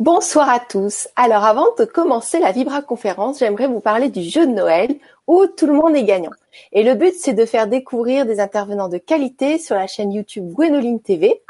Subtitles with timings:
[0.00, 1.08] Bonsoir à tous.
[1.14, 5.44] Alors avant de commencer la Vibra conférence, j'aimerais vous parler du jeu de Noël où
[5.46, 6.30] tout le monde est gagnant.
[6.72, 10.54] Et le but c'est de faire découvrir des intervenants de qualité sur la chaîne YouTube
[10.54, 11.42] Gwenoline TV.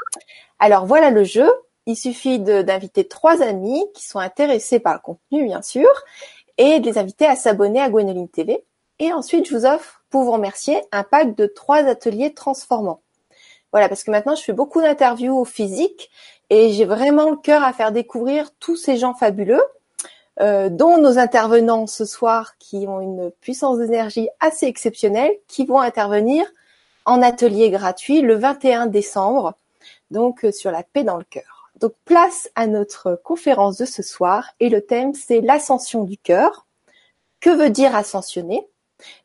[0.59, 1.49] Alors voilà le jeu.
[1.85, 5.87] Il suffit d'inviter trois amis qui sont intéressés par le contenu bien sûr
[6.57, 8.65] et de les inviter à s'abonner à Gwenoline TV.
[8.99, 12.99] Et ensuite je vous offre pour vous remercier un pack de trois ateliers transformants.
[13.71, 16.11] Voilà, parce que maintenant je fais beaucoup d'interviews au physique
[16.51, 19.63] et j'ai vraiment le cœur à faire découvrir tous ces gens fabuleux,
[20.41, 25.79] euh, dont nos intervenants ce soir qui ont une puissance d'énergie assez exceptionnelle, qui vont
[25.79, 26.45] intervenir
[27.05, 29.53] en atelier gratuit le 21 décembre,
[30.11, 31.71] donc euh, sur la paix dans le cœur.
[31.79, 36.67] Donc place à notre conférence de ce soir et le thème c'est l'ascension du cœur.
[37.39, 38.67] Que veut dire ascensionner?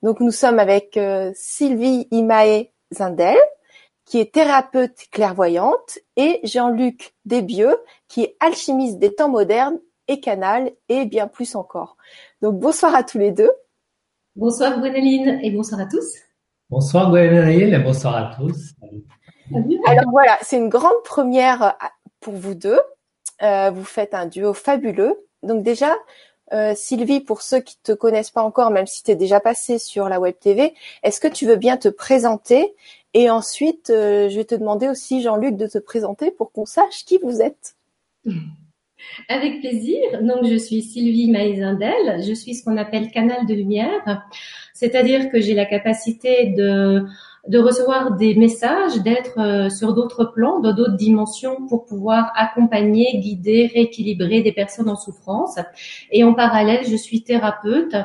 [0.05, 3.37] Donc nous sommes avec euh, Sylvie Imae Zindel,
[4.07, 7.77] qui est thérapeute clairvoyante, et Jean-Luc Desbieux,
[8.09, 9.79] qui est alchimiste des temps modernes
[10.09, 11.97] et canal, et bien plus encore.
[12.41, 13.51] Donc bonsoir à tous les deux.
[14.37, 16.07] Bonsoir Gwénoline et bonsoir à tous.
[16.71, 18.75] Bonsoir Gwénoline et bonsoir à tous.
[19.87, 21.87] Alors voilà, c'est une grande première euh,
[22.21, 22.81] pour vous deux.
[23.43, 25.17] Euh, vous faites un duo fabuleux.
[25.43, 25.95] Donc déjà,
[26.53, 29.79] euh, Sylvie, pour ceux qui te connaissent pas encore, même si tu es déjà passé
[29.79, 32.75] sur la web TV, est-ce que tu veux bien te présenter
[33.19, 37.07] et ensuite, euh, je vais te demander aussi, Jean-Luc, de te présenter pour qu'on sache
[37.07, 37.75] qui vous êtes.
[39.31, 40.03] Avec plaisir.
[40.21, 42.23] Donc, je suis Sylvie Maïzindel.
[42.23, 44.23] Je suis ce qu'on appelle canal de lumière.
[44.75, 47.07] C'est-à-dire que j'ai la capacité de,
[47.49, 53.19] de recevoir des messages, d'être euh, sur d'autres plans, dans d'autres dimensions pour pouvoir accompagner,
[53.19, 55.59] guider, rééquilibrer des personnes en souffrance.
[56.11, 57.97] Et en parallèle, je suis thérapeute.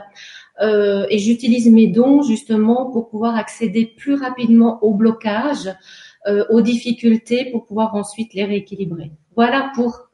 [0.61, 5.69] Euh, et j'utilise mes dons justement pour pouvoir accéder plus rapidement aux blocages,
[6.27, 9.11] euh, aux difficultés, pour pouvoir ensuite les rééquilibrer.
[9.35, 10.09] Voilà pour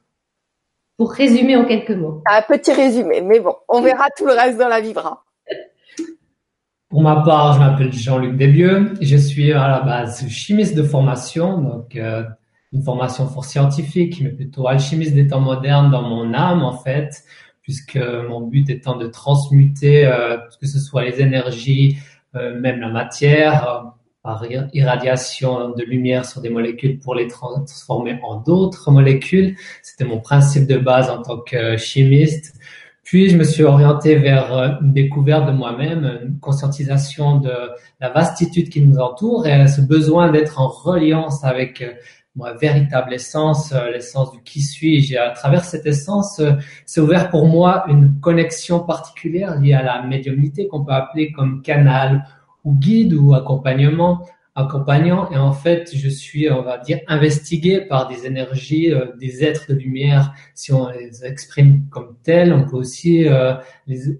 [0.97, 2.23] pour résumer en quelques mots.
[2.25, 5.23] Un petit résumé, mais bon, on verra tout le reste dans la vibra.
[6.89, 8.93] Pour ma part, je m'appelle Jean-Luc Desbieux.
[9.01, 12.23] Je suis à la base chimiste de formation, donc euh,
[12.71, 17.23] une formation fort scientifique, mais plutôt alchimiste des temps modernes dans mon âme en fait
[17.67, 21.97] puisque mon but étant de transmuter euh, que ce soit les énergies,
[22.37, 23.89] euh, même la matière, euh,
[24.23, 29.57] par irradiation de lumière sur des molécules pour les transformer en d'autres molécules.
[29.83, 32.55] C'était mon principe de base en tant que chimiste.
[33.03, 37.53] Puis je me suis orienté vers une découverte de moi-même, une conscientisation de
[38.01, 41.85] la vastitude qui nous entoure et ce besoin d'être en reliance avec
[42.37, 45.15] ma véritable essence, euh, l'essence du qui suis-je.
[45.15, 46.53] Et à travers cette essence, euh,
[46.85, 51.61] c'est ouvert pour moi une connexion particulière liée à la médiumnité qu'on peut appeler comme
[51.61, 52.25] canal
[52.63, 55.29] ou guide ou accompagnement, accompagnant.
[55.31, 59.73] Et en fait, je suis, on va dire, investigué par des énergies, euh, des êtres
[59.73, 60.33] de lumière.
[60.53, 63.25] Si on les exprime comme tels, on peut aussi
[63.87, 64.19] les,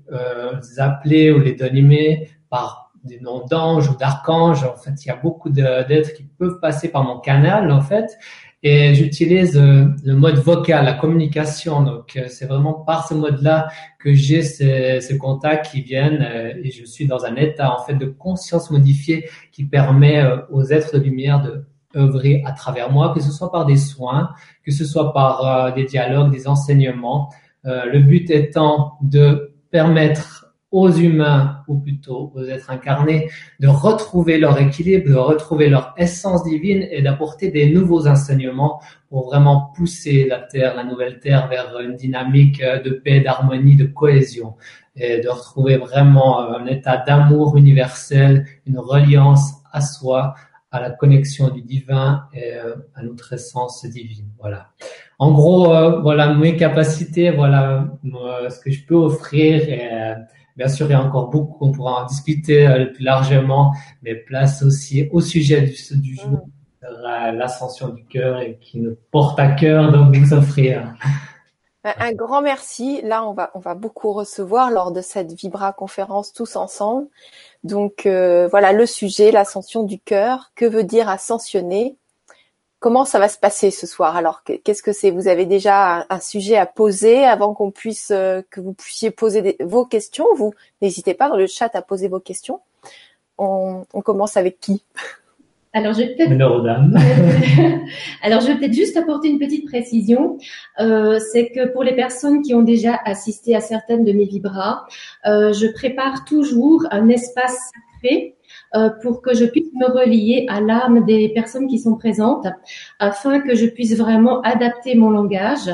[0.78, 4.64] appeler ou les donner par des noms d'anges ou d'archanges.
[4.64, 8.18] En fait, il y a beaucoup d'êtres qui peuvent passer par mon canal, en fait.
[8.64, 11.84] Et j'utilise euh, le mode vocal, la communication.
[11.84, 13.68] Donc, euh, c'est vraiment par ce mode-là
[14.00, 17.94] que j'ai ces, contacts qui viennent euh, et je suis dans un état, en fait,
[17.94, 23.22] de conscience modifiée qui permet aux êtres de lumière de œuvrer à travers moi, que
[23.22, 24.32] ce soit par des soins,
[24.64, 27.30] que ce soit par des dialogues, des enseignements.
[27.64, 33.30] le but étant de permettre aux humains, ou plutôt aux êtres incarnés,
[33.60, 39.28] de retrouver leur équilibre, de retrouver leur essence divine et d'apporter des nouveaux enseignements pour
[39.28, 44.56] vraiment pousser la Terre, la nouvelle Terre vers une dynamique de paix, d'harmonie, de cohésion
[44.98, 50.34] et de retrouver vraiment un état d'amour universel, une reliance à soi,
[50.72, 54.28] à la connexion du divin et euh, à notre essence divine.
[54.40, 54.72] Voilà.
[55.18, 59.62] En gros, euh, voilà mes capacités, voilà ce que je peux offrir.
[59.70, 60.14] Et,
[60.58, 64.16] Bien sûr, il y a encore beaucoup qu'on pourra en discuter euh, plus largement, mais
[64.16, 66.48] place aussi au sujet du, du jour,
[66.82, 67.36] mm.
[67.36, 70.96] l'ascension du cœur et qui nous porte à cœur donc vous offrir.
[71.84, 73.02] Un grand merci.
[73.04, 77.08] Là, on va on va beaucoup recevoir lors de cette Vibra conférence tous ensemble.
[77.64, 80.52] Donc euh, voilà le sujet, l'ascension du cœur.
[80.56, 81.96] Que veut dire ascensionner?
[82.80, 85.10] Comment ça va se passer ce soir Alors, qu'est-ce que c'est?
[85.10, 89.58] Vous avez déjà un, sujet à poser avant qu'on puisse, euh, que vous puissiez poser
[89.62, 90.28] vos questions?
[90.36, 90.54] Vous
[90.84, 92.60] n'hésitez pas dans le chat à poser vos questions.
[93.40, 94.84] On, commence avec qui?
[95.74, 96.32] Alors je vais peut-être
[98.24, 100.40] alors je vais peut-être juste apporter une petite précision,
[100.80, 104.86] euh, c'est que pour les personnes qui ont déjà assisté à certaines de mes vibras,
[105.28, 108.37] euh, je prépare toujours un espace sacré
[109.02, 112.48] pour que je puisse me relier à l'âme des personnes qui sont présentes,
[113.00, 115.72] afin que je puisse vraiment adapter mon langage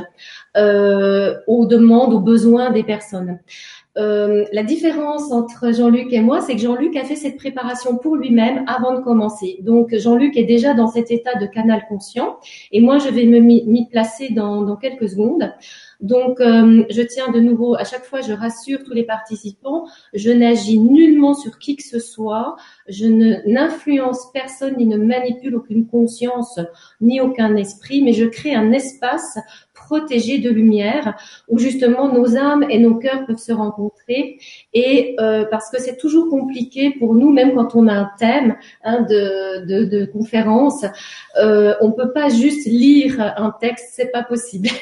[0.55, 3.39] euh, aux demandes, aux besoins des personnes.
[3.97, 8.15] Euh, la différence entre Jean-Luc et moi, c'est que Jean-Luc a fait cette préparation pour
[8.15, 9.59] lui-même avant de commencer.
[9.61, 12.37] Donc Jean-Luc est déjà dans cet état de canal conscient
[12.71, 15.53] et moi je vais me m'y placer dans, dans quelques secondes.
[16.03, 20.31] Donc, euh, je tiens de nouveau, à chaque fois, je rassure tous les participants, je
[20.31, 22.57] n'agis nullement sur qui que ce soit,
[22.89, 26.59] je n'influence personne ni ne manipule aucune conscience
[26.99, 29.39] ni aucun esprit, mais je crée un espace
[29.85, 31.15] protégé de lumière
[31.47, 34.39] où justement nos âmes et nos cœurs peuvent se rencontrer.
[34.73, 38.55] Et euh, parce que c'est toujours compliqué pour nous même quand on a un thème
[38.83, 40.85] hein, de, de, de, conférence
[41.41, 44.69] euh, on peut pas juste lire un texte c'est pas possible.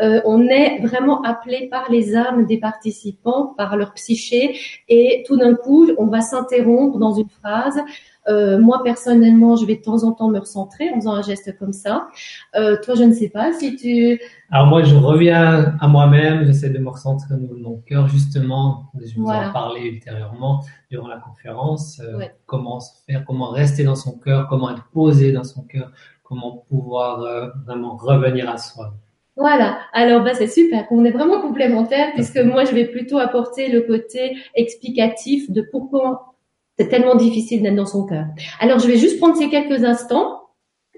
[0.00, 4.58] Euh, on est vraiment appelé par les âmes des participants par leur psyché
[4.88, 7.80] et tout d'un coup on va s'interrompre dans une phrase
[8.28, 11.56] euh, moi personnellement, je vais de temps en temps me recentrer en faisant un geste
[11.58, 12.08] comme ça.
[12.54, 14.20] Euh, toi, je ne sais pas si tu.
[14.50, 16.44] Alors moi, je reviens à moi-même.
[16.44, 18.90] J'essaie de me recentrer au niveau de mon cœur, justement.
[18.98, 22.00] Je vous en parler ultérieurement durant la conférence.
[22.00, 25.90] Euh, comment se faire, comment rester dans son cœur, comment être posé dans son cœur,
[26.22, 28.94] comment pouvoir euh, vraiment revenir à soi.
[29.36, 29.78] Voilà.
[29.92, 30.86] Alors, bah, c'est super.
[30.90, 36.33] On est vraiment complémentaires puisque moi, je vais plutôt apporter le côté explicatif de pourquoi
[36.78, 38.26] c'est tellement difficile d'être dans son cœur.
[38.60, 40.40] Alors, je vais juste prendre ces quelques instants.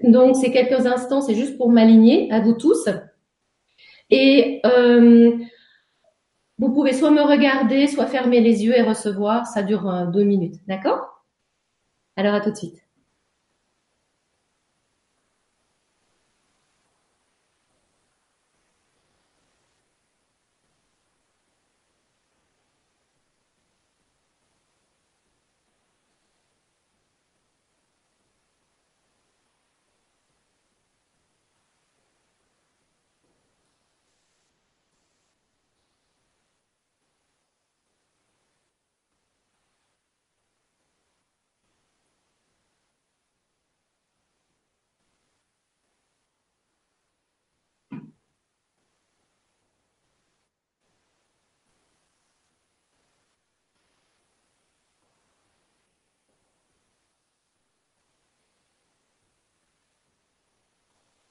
[0.03, 2.89] Donc, ces quelques instants, c'est juste pour m'aligner à vous tous.
[4.09, 5.37] Et euh,
[6.57, 9.45] vous pouvez soit me regarder, soit fermer les yeux et recevoir.
[9.45, 10.55] Ça dure euh, deux minutes.
[10.67, 11.23] D'accord?
[12.15, 12.86] Alors, à tout de suite.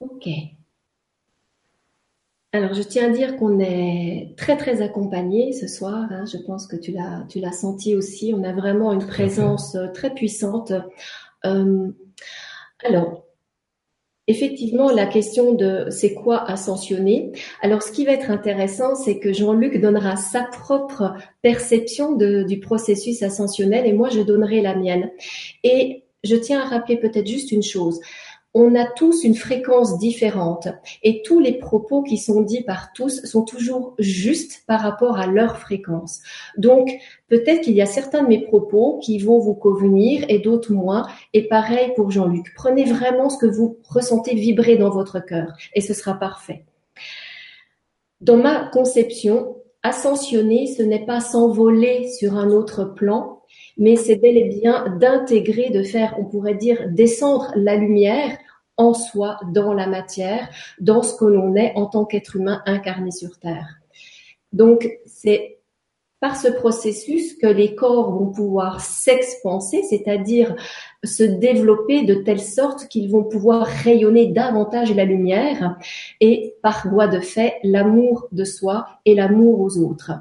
[0.09, 0.29] Ok.
[2.53, 6.07] Alors, je tiens à dire qu'on est très très accompagné ce soir.
[6.09, 6.23] Hein.
[6.25, 8.33] Je pense que tu l'as senti aussi.
[8.35, 10.71] On a vraiment une présence euh, très puissante.
[11.45, 11.91] Euh,
[12.85, 13.25] alors,
[14.27, 17.33] effectivement, la question de c'est quoi ascensionner?
[17.61, 23.23] Alors, ce qui va être intéressant, c'est que Jean-Luc donnera sa propre perception du processus
[23.23, 25.11] ascensionnel et moi, je donnerai la mienne.
[25.63, 27.99] Et je tiens à rappeler peut-être juste une chose
[28.59, 30.67] on a tous une fréquence différente
[31.03, 35.27] et tous les propos qui sont dits par tous sont toujours justes par rapport à
[35.27, 36.21] leur fréquence.
[36.57, 36.91] Donc,
[37.27, 41.05] peut-être qu'il y a certains de mes propos qui vont vous convenir et d'autres moins.
[41.33, 42.51] Et pareil pour Jean-Luc.
[42.55, 46.65] Prenez vraiment ce que vous ressentez vibrer dans votre cœur et ce sera parfait.
[48.21, 53.43] Dans ma conception, ascensionner, ce n'est pas s'envoler sur un autre plan,
[53.77, 58.35] mais c'est bel et bien d'intégrer, de faire, on pourrait dire, descendre la lumière
[58.77, 63.11] en soi, dans la matière, dans ce que l'on est en tant qu'être humain incarné
[63.11, 63.79] sur Terre.
[64.53, 65.57] Donc, c'est
[66.19, 70.55] par ce processus que les corps vont pouvoir s'expanser, c'est-à-dire
[71.03, 75.77] se développer de telle sorte qu'ils vont pouvoir rayonner davantage la lumière
[76.19, 80.11] et par voie de fait l'amour de soi et l'amour aux autres.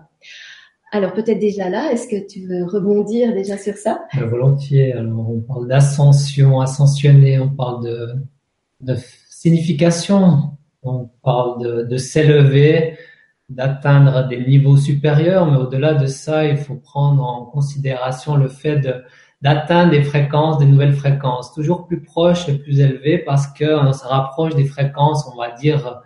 [0.92, 4.04] Alors peut-être déjà là, est-ce que tu veux rebondir déjà sur ça?
[4.14, 4.92] Volontiers.
[4.92, 8.08] Alors on parle d'ascension, ascensionner, on parle de
[8.80, 8.96] de
[9.28, 10.56] signification.
[10.82, 12.98] On parle de, de s'élever,
[13.48, 18.78] d'atteindre des niveaux supérieurs, mais au-delà de ça, il faut prendre en considération le fait
[18.78, 19.02] de
[19.42, 24.04] d'atteindre des fréquences, des nouvelles fréquences, toujours plus proches et plus élevées parce qu'on se
[24.04, 26.00] rapproche des fréquences, on va dire,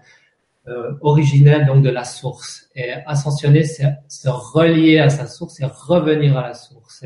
[0.68, 2.68] euh, originelles, donc de la source.
[2.74, 7.04] Et ascensionner, c'est se relier à sa source et revenir à la source.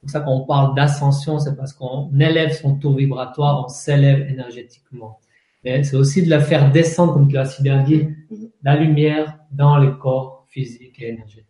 [0.00, 5.18] Pour ça qu'on parle d'ascension, c'est parce qu'on élève son taux vibratoire, on s'élève énergétiquement.
[5.62, 8.08] Mais c'est aussi de la faire descendre, comme tu l'as si bien dit,
[8.62, 11.46] la lumière dans les corps physiques et énergétiques.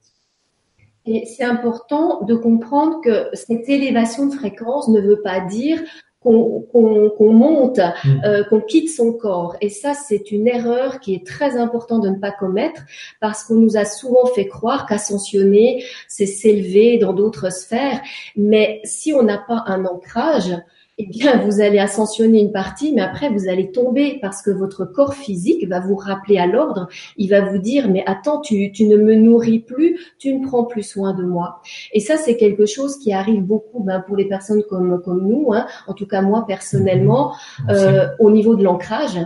[1.07, 5.81] Et c'est important de comprendre que cette élévation de fréquence ne veut pas dire
[6.21, 8.25] qu'on monte, mm.
[8.25, 9.57] euh, qu'on quitte son corps.
[9.61, 12.83] Et ça, c'est une erreur qui est très importante de ne pas commettre
[13.21, 18.01] parce qu'on nous a souvent fait croire qu'ascensionner, c'est s'élever dans d'autres sphères.
[18.37, 20.55] Mais si on n'a pas un ancrage,
[20.99, 24.85] eh bien, vous allez ascensionner une partie, mais après, vous allez tomber parce que votre
[24.85, 26.89] corps physique va vous rappeler à l'ordre.
[27.17, 30.65] Il va vous dire, mais attends, tu, tu ne me nourris plus, tu ne prends
[30.65, 31.63] plus soin de moi.
[31.93, 35.55] Et ça, c'est quelque chose qui arrive beaucoup ben, pour les personnes comme, comme nous,
[35.55, 35.67] hein.
[35.87, 37.35] en tout cas moi personnellement,
[37.71, 39.19] euh, au niveau de l'ancrage.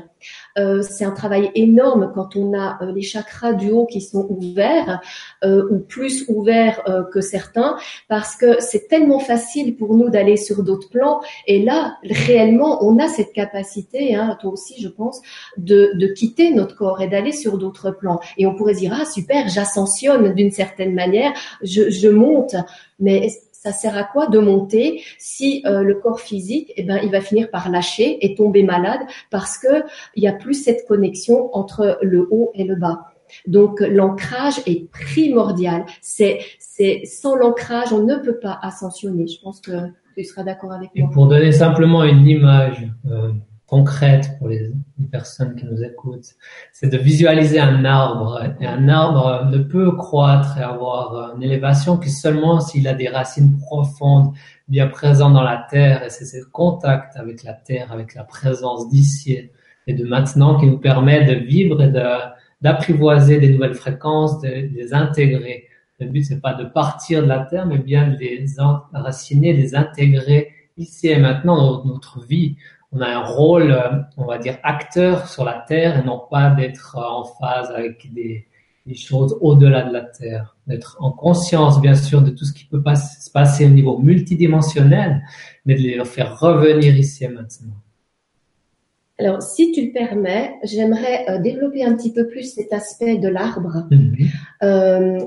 [0.58, 4.26] Euh, c'est un travail énorme quand on a euh, les chakras du haut qui sont
[4.28, 5.00] ouverts
[5.44, 7.76] euh, ou plus ouverts que certains,
[8.08, 11.20] parce que c'est tellement facile pour nous d'aller sur d'autres plans.
[11.46, 15.20] Et là, réellement, on a cette capacité, hein, toi aussi, je pense,
[15.56, 18.20] de, de quitter notre corps et d'aller sur d'autres plans.
[18.36, 22.54] Et on pourrait dire ah super, j'ascensionne d'une certaine manière, je, je monte,
[22.98, 23.28] mais
[23.64, 27.22] ça sert à quoi de monter si euh, le corps physique, eh ben, il va
[27.22, 31.98] finir par lâcher et tomber malade parce que il y a plus cette connexion entre
[32.02, 33.06] le haut et le bas.
[33.46, 35.86] Donc l'ancrage est primordial.
[36.02, 39.26] C'est c'est sans l'ancrage, on ne peut pas ascensionner.
[39.26, 39.72] Je pense que
[40.14, 41.08] tu seras d'accord avec moi.
[41.08, 43.32] Et pour donner simplement une image, euh,
[43.66, 44.70] concrète pour les,
[45.10, 46.34] personnes qui nous écoutent,
[46.72, 48.42] c'est de visualiser un arbre.
[48.60, 53.08] Et un arbre ne peut croître et avoir une élévation que seulement s'il a des
[53.08, 54.34] racines profondes,
[54.68, 56.02] bien présentes dans la terre.
[56.04, 59.50] Et c'est ce contact avec la terre, avec la présence d'ici
[59.86, 61.92] et de maintenant qui nous permet de vivre et
[62.60, 65.64] d'apprivoiser des nouvelles fréquences, de, les intégrer.
[66.00, 69.58] Le but, c'est pas de partir de la terre, mais bien de les enraciner, de
[69.58, 72.56] les intégrer ici et maintenant dans notre vie
[72.94, 76.50] on a un rôle, euh, on va dire, acteur sur la Terre et non pas
[76.50, 78.46] d'être euh, en phase avec des,
[78.94, 82.82] choses au-delà de la Terre, d'être en conscience, bien sûr, de tout ce qui peut
[82.82, 85.22] pas se passer au niveau multidimensionnel,
[85.64, 87.72] mais de les faire revenir ici et maintenant.
[89.18, 93.28] Alors, si tu le permets, j'aimerais euh, développer un petit peu plus cet aspect de
[93.28, 93.86] l'arbre.
[93.90, 94.16] Mhm.
[94.64, 95.18] Euh,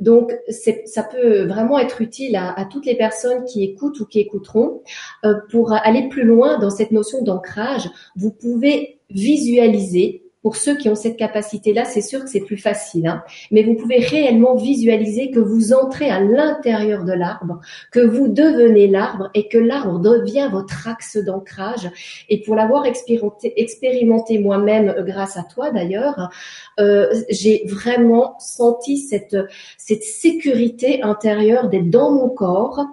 [0.00, 4.20] donc, ça peut vraiment être utile à, à, toutes les personnes qui écoutent ou qui
[4.20, 4.82] écouteront.
[5.24, 10.88] Euh, pour aller plus loin dans cette notion d'ancrage, vous pouvez visualiser pour ceux qui
[10.88, 13.22] ont cette capacité-là, c'est sûr que c'est plus facile, hein.
[13.50, 18.88] mais vous pouvez réellement visualiser que vous entrez à l'intérieur de l'arbre, que vous devenez
[18.88, 21.90] l'arbre et que l'arbre devient votre axe d'ancrage.
[22.28, 26.30] Et pour l'avoir expérimenté, expérimenté moi-même euh, grâce à toi d'ailleurs,
[26.80, 29.36] euh, j'ai vraiment senti cette,
[29.78, 32.84] cette sécurité intérieure d'être dans mon corps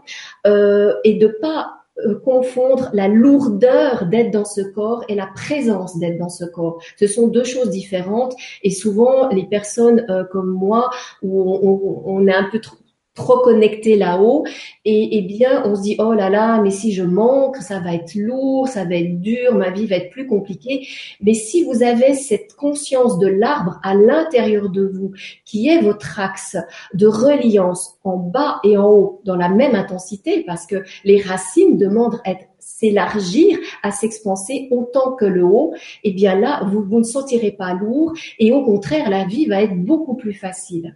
[0.46, 1.79] euh, et de pas
[2.24, 6.82] confondre la lourdeur d'être dans ce corps et la présence d'être dans ce corps.
[6.98, 10.90] Ce sont deux choses différentes et souvent les personnes euh, comme moi
[11.22, 12.78] où on, on, est un peu trop
[13.16, 14.46] trop connecté là-haut
[14.86, 17.94] et, et, bien on se dit oh là là mais si je manque ça va
[17.94, 20.88] être lourd ça va être dur ma vie va être plus compliquée
[21.22, 25.12] mais si vous avez cette conscience de l'arbre à l'intérieur de vous
[25.46, 26.56] qui est votre axe
[26.94, 31.78] de reliance en bas et en haut dans la même intensité parce que les racines
[31.78, 35.74] demandent à s'élargir, à s'expanser autant que le haut,
[36.04, 39.48] et eh bien là, vous, vous ne sentirez pas lourd et au contraire, la vie
[39.48, 40.96] va être beaucoup plus facile.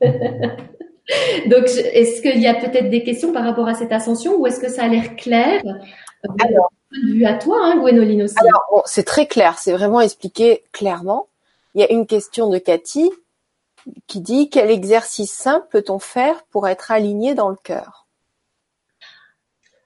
[1.46, 4.60] Donc, est-ce qu'il y a peut-être des questions par rapport à cette ascension ou est-ce
[4.60, 5.60] que ça a l'air clair?
[6.44, 11.26] Alors, vu à toi, hein, Gwénoline aussi Alors, c'est très clair, c'est vraiment expliqué clairement.
[11.74, 13.10] Il y a une question de Cathy
[14.06, 18.06] qui dit quel exercice simple peut-on faire pour être aligné dans le cœur?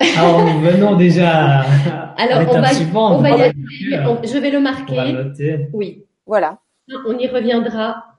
[0.16, 1.64] Alors, venons déjà.
[2.18, 3.54] Alors, on va, on va y aller.
[4.25, 4.99] je vais le marquer.
[4.99, 5.68] On va noter.
[5.73, 6.04] Oui.
[6.26, 6.59] Voilà.
[7.06, 8.13] On y reviendra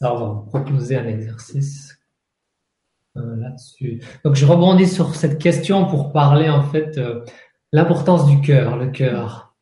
[0.00, 1.98] alors, on va proposer un exercice
[3.16, 4.02] euh, là-dessus.
[4.24, 7.22] Donc, je rebondis sur cette question pour parler en fait euh,
[7.72, 9.54] l'importance du cœur, le cœur.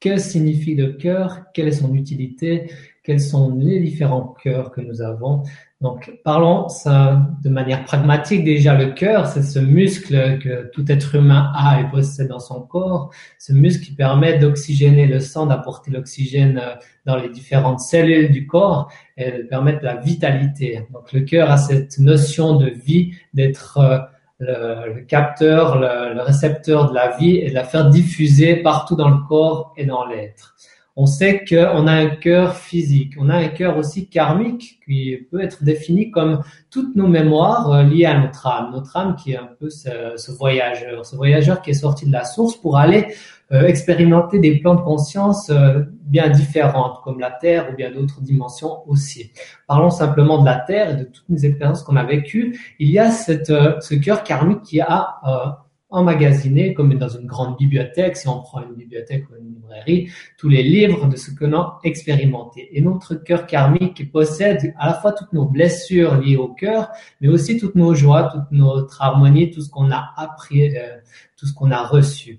[0.00, 1.46] Que signifie le cœur?
[1.52, 2.70] Quelle est son utilité?
[3.02, 5.42] Quels sont les différents cœurs que nous avons?
[5.82, 8.44] Donc, parlons ça de manière pragmatique.
[8.44, 12.62] Déjà, le cœur, c'est ce muscle que tout être humain a et possède dans son
[12.62, 13.10] corps.
[13.38, 18.46] Ce muscle qui permet d'oxygéner le sang, d'apporter l'oxygène euh, dans les différentes cellules du
[18.46, 20.86] corps et de permettre la vitalité.
[20.94, 23.98] Donc, le cœur a cette notion de vie, d'être euh,
[24.38, 29.10] le, capteur, le, le récepteur de la vie et de la faire diffuser partout dans
[29.10, 30.54] le corps et dans l'être
[30.98, 35.42] on sait qu'on a un cœur physique, on a un cœur aussi karmique qui peut
[35.42, 39.36] être défini comme toutes nos mémoires euh, liées à notre âme, notre âme qui est
[39.36, 43.08] un peu ce, voyageur, ce voyageur qui est sorti de la source pour aller
[43.52, 48.22] euh, expérimenter des plans de conscience euh, bien différentes, comme la Terre ou bien d'autres
[48.22, 49.32] dimensions aussi.
[49.68, 52.58] Parlons simplement de la Terre et de toutes les expériences qu'on a vécues.
[52.78, 55.65] Il y a cette, ce cœur karmique qui a
[55.96, 60.48] emmagasiner, comme dans une grande bibliothèque, si on prend une bibliothèque ou une librairie, tous
[60.48, 62.68] les livres de ce que l'on a expérimenté.
[62.76, 67.28] Et notre cœur karmique possède à la fois toutes nos blessures liées au cœur, mais
[67.28, 70.96] aussi toutes nos joies, toute notre harmonie, tout ce qu'on a appris, euh,
[71.36, 72.38] tout ce qu'on a reçu.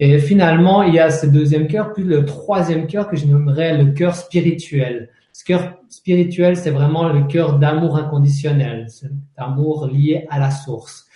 [0.00, 3.76] Et finalement, il y a ce deuxième cœur, puis le troisième cœur que je nommerais
[3.76, 5.10] le cœur spirituel.
[5.32, 11.07] Ce cœur spirituel, c'est vraiment le cœur d'amour inconditionnel, cet amour lié à la source.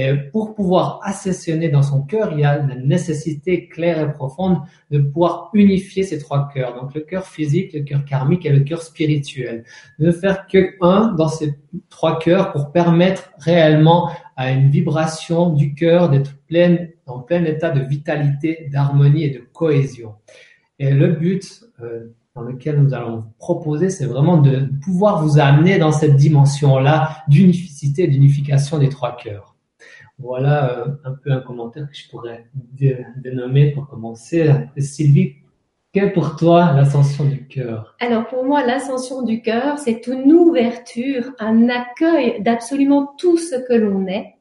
[0.00, 4.58] Et pour pouvoir ascensionner dans son cœur, il y a la nécessité claire et profonde
[4.92, 6.80] de pouvoir unifier ces trois cœurs.
[6.80, 9.64] Donc le cœur physique, le cœur karmique et le cœur spirituel.
[9.98, 11.52] Ne faire que un dans ces
[11.88, 17.70] trois cœurs pour permettre réellement à une vibration du cœur d'être pleine, en plein état
[17.70, 20.14] de vitalité, d'harmonie et de cohésion.
[20.78, 25.40] Et le but euh, dans lequel nous allons vous proposer, c'est vraiment de pouvoir vous
[25.40, 29.56] amener dans cette dimension-là d'unicité, d'unification des trois cœurs.
[30.18, 32.46] Voilà euh, un peu un commentaire que je pourrais
[33.16, 34.50] dénommer pour commencer.
[34.76, 35.34] Sylvie,
[35.92, 37.96] quelle pour toi l'ascension du cœur?
[38.00, 43.74] Alors pour moi, l'ascension du cœur, c'est une ouverture, un accueil d'absolument tout ce que
[43.74, 44.34] l'on est,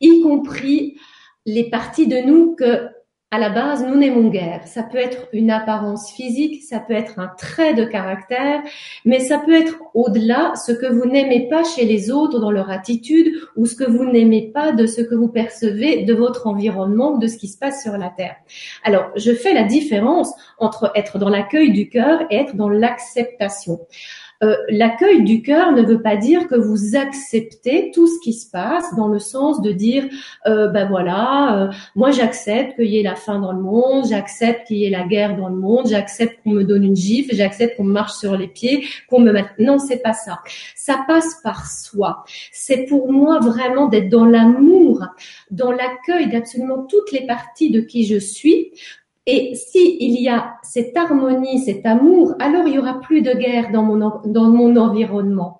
[0.00, 0.98] y compris
[1.46, 2.88] les parties de nous que
[3.32, 4.66] à la base, nous n'aimons guère.
[4.66, 8.60] Ça peut être une apparence physique, ça peut être un trait de caractère,
[9.04, 12.70] mais ça peut être au-delà ce que vous n'aimez pas chez les autres dans leur
[12.70, 17.12] attitude ou ce que vous n'aimez pas de ce que vous percevez de votre environnement
[17.12, 18.34] ou de ce qui se passe sur la Terre.
[18.82, 23.78] Alors, je fais la différence entre être dans l'accueil du cœur et être dans l'acceptation.
[24.42, 28.50] Euh, l'accueil du cœur ne veut pas dire que vous acceptez tout ce qui se
[28.50, 30.08] passe dans le sens de dire
[30.46, 34.66] euh, ben voilà euh, moi j'accepte qu'il y ait la faim dans le monde j'accepte
[34.66, 37.76] qu'il y ait la guerre dans le monde j'accepte qu'on me donne une gifle j'accepte
[37.76, 40.40] qu'on me marche sur les pieds qu'on me mette non c'est pas ça.
[40.74, 42.24] Ça passe par soi.
[42.52, 45.04] C'est pour moi vraiment d'être dans l'amour
[45.50, 48.72] dans l'accueil d'absolument toutes les parties de qui je suis
[49.26, 53.70] et si y a cette harmonie, cet amour, alors il y aura plus de guerre
[53.70, 55.58] dans mon, dans mon environnement.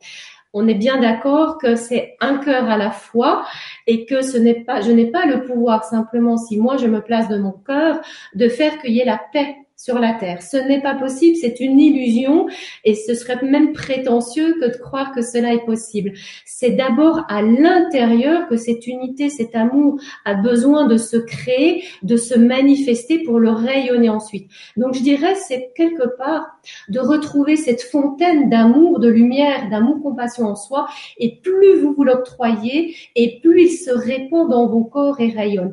[0.53, 3.45] On est bien d'accord que c'est un cœur à la fois
[3.87, 7.01] et que ce n'est pas, je n'ai pas le pouvoir simplement si moi je me
[7.01, 8.01] place de mon cœur
[8.35, 10.43] de faire qu'il y ait la paix sur la Terre.
[10.43, 12.49] Ce n'est pas possible, c'est une illusion
[12.85, 16.13] et ce serait même prétentieux que de croire que cela est possible.
[16.45, 22.19] C'est d'abord à l'intérieur que cette unité, cet amour a besoin de se créer, de
[22.19, 24.51] se manifester pour le rayonner ensuite.
[24.77, 30.45] Donc je dirais c'est quelque part de retrouver cette fontaine d'amour, de lumière, d'amour, compassion
[30.45, 30.89] en soi
[31.19, 35.73] et plus vous vous l'octroyez et plus il se répand dans vos corps et rayonne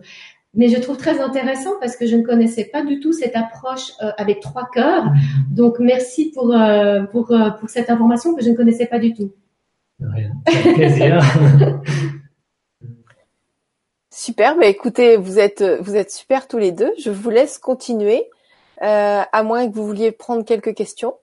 [0.57, 3.93] mais je trouve très intéressant parce que je ne connaissais pas du tout cette approche
[4.01, 5.05] euh, avec trois cœurs.
[5.51, 9.13] Donc merci pour, euh, pour, euh, pour cette information que je ne connaissais pas du
[9.13, 9.31] tout.
[10.01, 10.31] Rien.
[10.73, 11.21] Plaisir.
[14.11, 14.57] super.
[14.57, 16.91] Bah, écoutez, vous êtes vous êtes super tous les deux.
[16.99, 18.27] Je vous laisse continuer,
[18.81, 21.13] à moins que vous vouliez prendre quelques questions.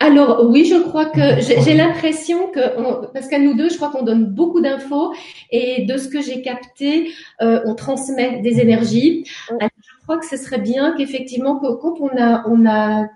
[0.00, 4.04] Alors oui, je crois que j'ai l'impression que, parce qu'à nous deux, je crois qu'on
[4.04, 5.12] donne beaucoup d'infos
[5.50, 9.24] et de ce que j'ai capté, euh, on transmet des énergies.
[9.48, 13.08] Alors, je crois que ce serait bien qu'effectivement, quand on a, on a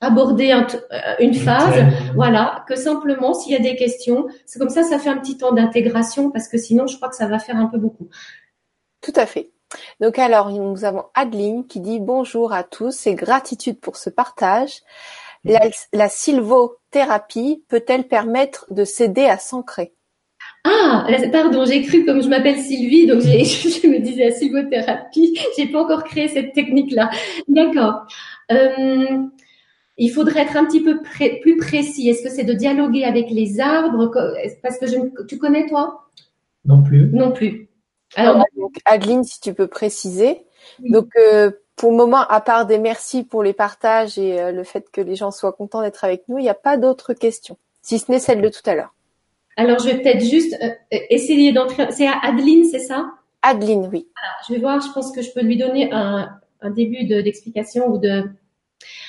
[0.00, 4.82] abordé euh, une phase, voilà, que simplement s'il y a des questions, c'est comme ça,
[4.82, 7.56] ça fait un petit temps d'intégration parce que sinon, je crois que ça va faire
[7.56, 8.08] un peu beaucoup.
[9.02, 9.50] Tout à fait.
[10.00, 14.80] Donc alors, nous avons Adeline qui dit bonjour à tous et gratitude pour ce partage.
[15.44, 19.94] La, sylvothérapie peut-elle permettre de s'aider à s'ancrer?
[20.64, 25.38] Ah, pardon, j'ai cru comme je m'appelle Sylvie, donc je me disais la sylvothérapie.
[25.56, 27.10] J'ai pas encore créé cette technique-là.
[27.48, 28.06] D'accord.
[28.52, 29.22] Euh,
[29.96, 31.00] il faudrait être un petit peu
[31.40, 32.08] plus précis.
[32.08, 34.10] Est-ce que c'est de dialoguer avec les arbres?
[34.62, 36.08] Parce que je, tu connais toi?
[36.64, 37.10] Non plus.
[37.12, 37.68] Non plus.
[38.16, 38.44] Alors,
[38.84, 40.42] Adeline, si tu peux préciser.
[40.80, 41.50] Donc, euh,
[41.80, 45.00] pour le moment, à part des merci pour les partages et euh, le fait que
[45.00, 48.12] les gens soient contents d'être avec nous, il n'y a pas d'autres questions, si ce
[48.12, 48.92] n'est celle de tout à l'heure.
[49.56, 50.74] Alors, je vais peut-être juste euh,
[51.08, 51.86] essayer d'entrer.
[51.90, 53.06] C'est à Adeline, c'est ça?
[53.40, 54.06] Adeline, oui.
[54.46, 56.28] je vais voir, je pense que je peux lui donner un,
[56.68, 58.24] début d'explication ou de.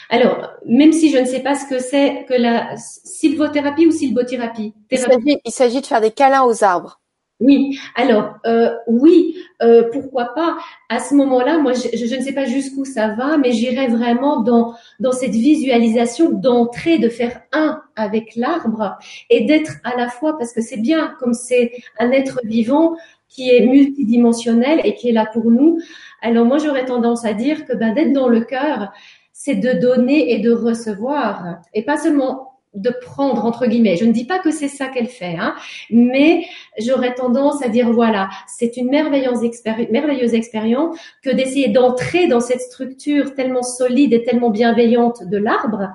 [0.09, 4.73] Alors, même si je ne sais pas ce que c'est que la sylvothérapie ou sylvothérapie?
[4.89, 7.00] Il s'agit de faire des câlins aux arbres.
[7.41, 10.57] Oui, alors euh, oui, euh, pourquoi pas?
[10.89, 14.75] À ce moment-là, moi, je, ne sais pas jusqu'où ça va, mais j'irai vraiment dans
[14.99, 18.95] dans cette visualisation d'entrer, de faire un avec l'arbre
[19.31, 22.95] et d'être à la fois, parce que c'est bien, comme c'est un être vivant
[23.27, 25.79] qui est multidimensionnel et qui est là pour nous.
[26.21, 28.91] Alors moi, j'aurais tendance à dire que ben, d'être dans le cœur,
[29.33, 33.97] c'est de donner et de recevoir, et pas seulement de prendre entre guillemets.
[33.97, 35.55] Je ne dis pas que c'est ça qu'elle fait, hein,
[35.89, 36.45] mais
[36.79, 39.41] j'aurais tendance à dire voilà, c'est une merveilleuse,
[39.89, 45.89] merveilleuse expérience que d'essayer d'entrer dans cette structure tellement solide et tellement bienveillante de l'arbre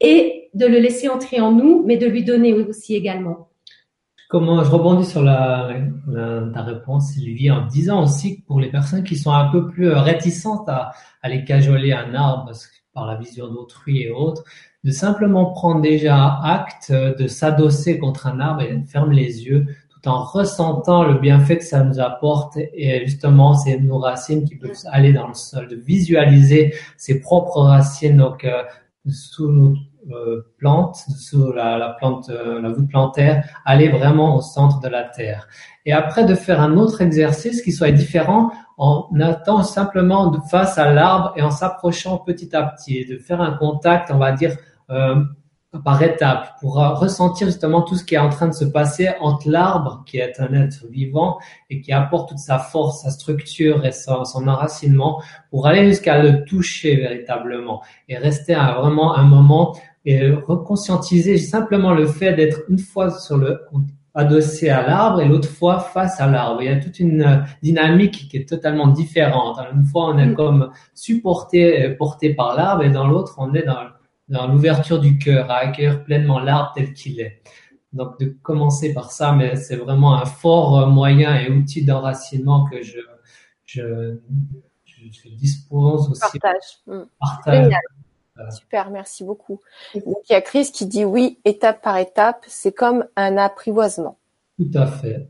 [0.00, 3.48] et de le laisser entrer en nous, mais de lui donner aussi également.
[4.28, 5.70] Comment je rebondis sur la,
[6.52, 9.90] ta réponse, Sylvie, en disant aussi que pour les personnes qui sont un peu plus
[9.90, 12.52] réticentes à aller cajoler un arbre
[12.92, 14.44] par la vision d'autrui et autres,
[14.88, 20.08] de simplement prendre déjà acte de s'adosser contre un arbre et fermer les yeux tout
[20.08, 24.72] en ressentant le bienfait que ça nous apporte et justement c'est nos racines qui peuvent
[24.90, 28.62] aller dans le sol, de visualiser ses propres racines donc euh,
[29.10, 29.74] sous nos
[30.10, 34.88] euh, plantes, sous la, la plante, euh, la voûte plantaire, aller vraiment au centre de
[34.88, 35.48] la terre.
[35.84, 40.78] Et après de faire un autre exercice qui soit différent en attendant simplement de face
[40.78, 44.52] à l'arbre et en s'approchant petit à petit, de faire un contact, on va dire,
[44.52, 49.10] euh, par étapes pour ressentir justement tout ce qui est en train de se passer
[49.20, 53.84] entre l'arbre qui est un être vivant et qui apporte toute sa force, sa structure
[53.84, 59.24] et son, son enracinement pour aller jusqu'à le toucher véritablement et rester à vraiment un
[59.24, 63.60] moment et reconscientiser simplement le fait d'être une fois sur le
[64.14, 66.60] adossé à l'arbre et l'autre fois face à l'arbre.
[66.62, 69.60] Il y a toute une dynamique qui est totalement différente.
[69.72, 70.34] Une fois, on est mm.
[70.34, 73.84] comme supporté, porté par l'arbre et dans l'autre, on est dans
[74.28, 77.42] dans l'ouverture du cœur, à accueillir pleinement l'arbre tel qu'il est.
[77.92, 82.82] Donc de commencer par ça, mais c'est vraiment un fort moyen et outil d'enracinement que
[82.82, 82.98] je,
[83.64, 84.18] je,
[84.84, 86.38] je, dispose aussi.
[86.38, 86.78] Partage.
[86.86, 87.70] Mm.
[88.38, 89.60] Euh, Super, merci beaucoup.
[89.94, 94.18] Donc il y a Chris qui dit oui, étape par étape, c'est comme un apprivoisement.
[94.58, 95.28] Tout à fait.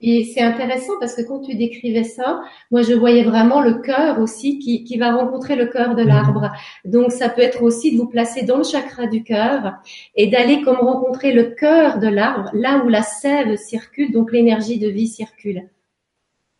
[0.00, 4.20] Et c'est intéressant parce que quand tu décrivais ça, moi je voyais vraiment le cœur
[4.20, 6.08] aussi qui, qui va rencontrer le cœur de mhm.
[6.08, 6.52] l'arbre.
[6.84, 9.76] Donc ça peut être aussi de vous placer dans le chakra du cœur
[10.14, 14.78] et d'aller comme rencontrer le cœur de l'arbre, là où la sève circule, donc l'énergie
[14.78, 15.66] de vie circule.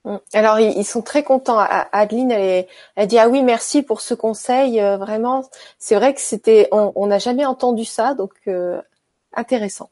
[0.05, 0.17] Mm.
[0.33, 1.59] Alors ils sont très contents.
[1.93, 4.81] Adeline, elle, elle dit ah oui merci pour ce conseil.
[4.81, 5.45] Euh, vraiment,
[5.79, 8.81] c'est vrai que c'était, on n'a jamais entendu ça, donc euh,
[9.35, 9.91] intéressant.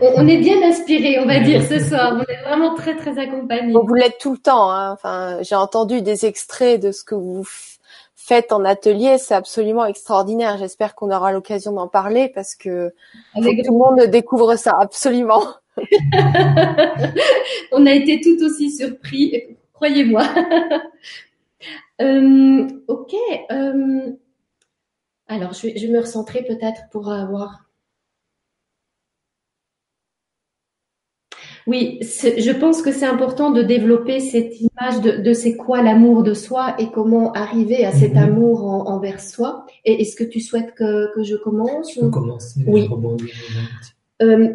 [0.00, 2.16] On, est bien inspiré, on va dire, ce soir.
[2.16, 3.72] On est vraiment très, très accompagnés.
[3.72, 4.70] Vous l'êtes tout le temps.
[4.72, 4.92] Hein.
[4.92, 7.44] Enfin, j'ai entendu des extraits de ce que vous
[8.16, 9.18] faites en atelier.
[9.18, 10.58] C'est absolument extraordinaire.
[10.58, 12.92] J'espère qu'on aura l'occasion d'en parler parce que
[13.36, 14.74] tout le monde découvre ça.
[14.80, 15.44] Absolument.
[17.72, 20.24] on a été tout aussi surpris, croyez-moi.
[22.00, 23.12] Euh, ok.
[23.50, 24.12] Euh,
[25.26, 27.67] alors, je vais, je vais me recentrer peut-être pour avoir
[31.68, 36.22] Oui, je pense que c'est important de développer cette image de, de c'est quoi l'amour
[36.22, 38.22] de soi et comment arriver à cet mhm.
[38.22, 39.66] amour envers soi.
[39.84, 42.60] Et est-ce que tu souhaites que, que je commence Je commencer.
[42.66, 42.88] Oui.
[44.22, 44.48] Euh,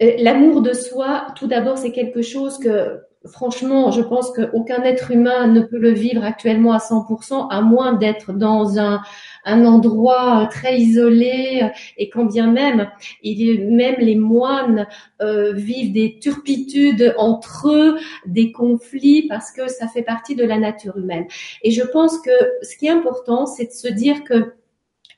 [0.00, 5.10] euh, l'amour de soi, tout d'abord, c'est quelque chose que franchement, je pense qu'aucun être
[5.10, 9.00] humain ne peut le vivre actuellement à 100%, à moins d'être dans un,
[9.44, 12.90] un endroit très isolé et quand bien même,
[13.22, 14.86] il, même les moines
[15.20, 20.58] euh, vivent des turpitudes entre eux, des conflits parce que ça fait partie de la
[20.58, 21.26] nature humaine.
[21.62, 22.30] Et je pense que
[22.62, 24.54] ce qui est important, c'est de se dire que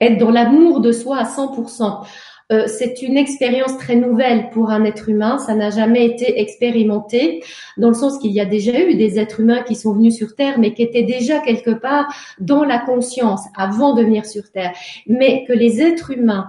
[0.00, 2.06] être dans l'amour de soi à 100%.
[2.52, 5.38] Euh, c'est une expérience très nouvelle pour un être humain.
[5.38, 7.42] Ça n'a jamais été expérimenté,
[7.76, 10.34] dans le sens qu'il y a déjà eu des êtres humains qui sont venus sur
[10.34, 12.06] Terre, mais qui étaient déjà quelque part
[12.40, 14.72] dans la conscience avant de venir sur Terre.
[15.06, 16.48] Mais que les êtres humains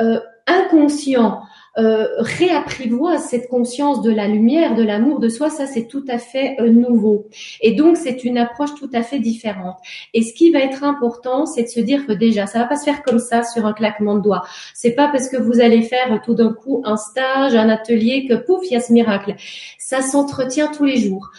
[0.00, 1.42] euh, inconscients
[1.76, 6.18] euh, réapprivoise cette conscience de la lumière, de l'amour de soi, ça c'est tout à
[6.18, 7.26] fait euh, nouveau.
[7.60, 9.78] Et donc c'est une approche tout à fait différente.
[10.12, 12.76] Et ce qui va être important, c'est de se dire que déjà, ça va pas
[12.76, 14.44] se faire comme ça sur un claquement de doigts.
[14.72, 18.34] C'est pas parce que vous allez faire tout d'un coup un stage, un atelier que
[18.34, 19.34] pouf, il y a ce miracle.
[19.78, 21.30] Ça s'entretient tous les jours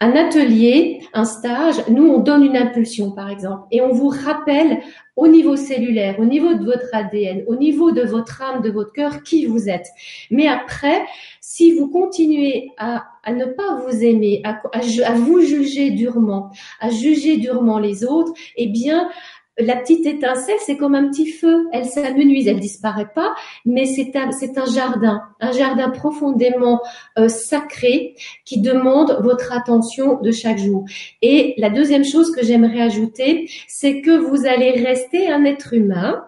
[0.00, 4.80] un atelier, un stage, nous, on donne une impulsion, par exemple, et on vous rappelle
[5.14, 8.92] au niveau cellulaire, au niveau de votre ADN, au niveau de votre âme, de votre
[8.94, 9.88] cœur, qui vous êtes.
[10.30, 11.02] Mais après,
[11.42, 14.62] si vous continuez à, ne pas vous aimer, à,
[15.12, 19.10] vous juger durement, à juger durement les autres, eh bien,
[19.62, 21.68] la petite étincelle, c'est comme un petit feu.
[21.72, 24.30] Elle s'amenuise, elle disparaît pas, mais c'est un,
[24.66, 26.80] jardin, un jardin profondément
[27.18, 30.84] euh, sacré qui demande votre attention de chaque jour.
[31.22, 36.24] Et la deuxième chose que j'aimerais ajouter, c'est que vous allez rester un être humain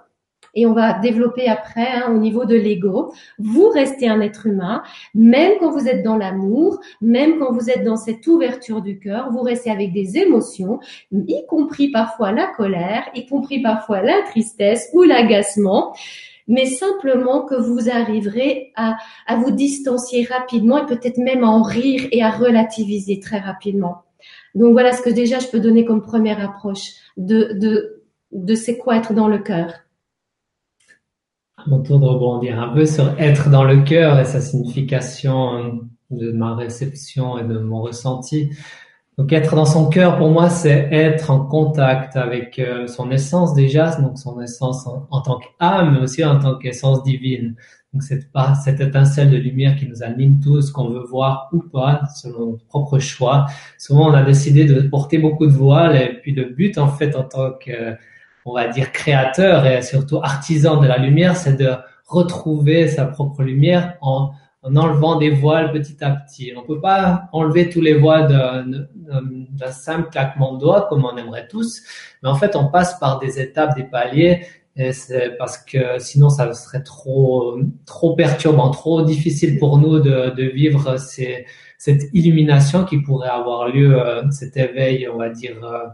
[0.55, 3.13] et on va développer après hein, au niveau de l'ego.
[3.39, 4.83] Vous restez un être humain,
[5.15, 9.31] même quand vous êtes dans l'amour, même quand vous êtes dans cette ouverture du cœur,
[9.31, 10.81] vous restez avec des émotions,
[11.13, 15.95] y compris parfois la colère, y compris parfois la tristesse ou l'agacement.
[16.49, 21.63] mais simplement que vous arriverez à, à vous distancier rapidement et peut-être même à en
[21.63, 24.03] rire et à relativiser très rapidement.
[24.55, 28.77] Donc voilà ce que déjà je peux donner comme première approche de, de, de c'est
[28.77, 29.73] quoi être dans le cœur.
[31.57, 35.81] À mon tour de rebondir un peu sur être dans le cœur et sa signification
[36.11, 38.51] de ma réception et de mon ressenti.
[39.19, 43.53] Donc être dans son cœur, pour moi, c'est être en contact avec euh, son essence
[43.53, 47.55] déjà, donc son essence en, tant qu'âme, mais aussi en tant qu'essence divine.
[47.93, 48.31] Donc cette,
[48.65, 52.65] cette étincelle de lumière qui nous anime tous, qu'on veut voir ou pas, selon notre
[52.65, 53.47] propre choix.
[53.77, 57.15] Souvent, on a décidé de porter beaucoup de voiles, et puis le but, en fait,
[57.15, 57.95] en tant que,
[58.45, 61.73] on va dire, créateur et surtout artisan de la lumière, c'est de
[62.07, 66.53] retrouver sa propre lumière en en enlevant des voiles petit à petit.
[66.57, 71.49] On peut pas enlever tous les voiles d'un simple claquement de doigts comme on aimerait
[71.49, 71.83] tous,
[72.23, 76.31] mais en fait on passe par des étapes, des paliers, et c'est parce que sinon
[76.31, 81.45] ça serait trop trop perturbant, trop difficile pour nous de, de vivre ces,
[81.79, 85.57] cette illumination qui pourrait avoir lieu, euh, cet éveil, on va dire.
[85.65, 85.89] Euh,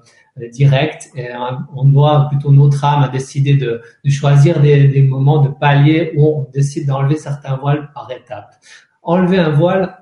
[0.52, 1.10] direct.
[1.16, 1.36] Et euh,
[1.74, 6.12] on doit plutôt notre âme à décider de, de choisir des, des, moments de palier
[6.16, 8.54] où on décide d'enlever certains voiles par étapes.
[9.02, 9.98] Enlever un voile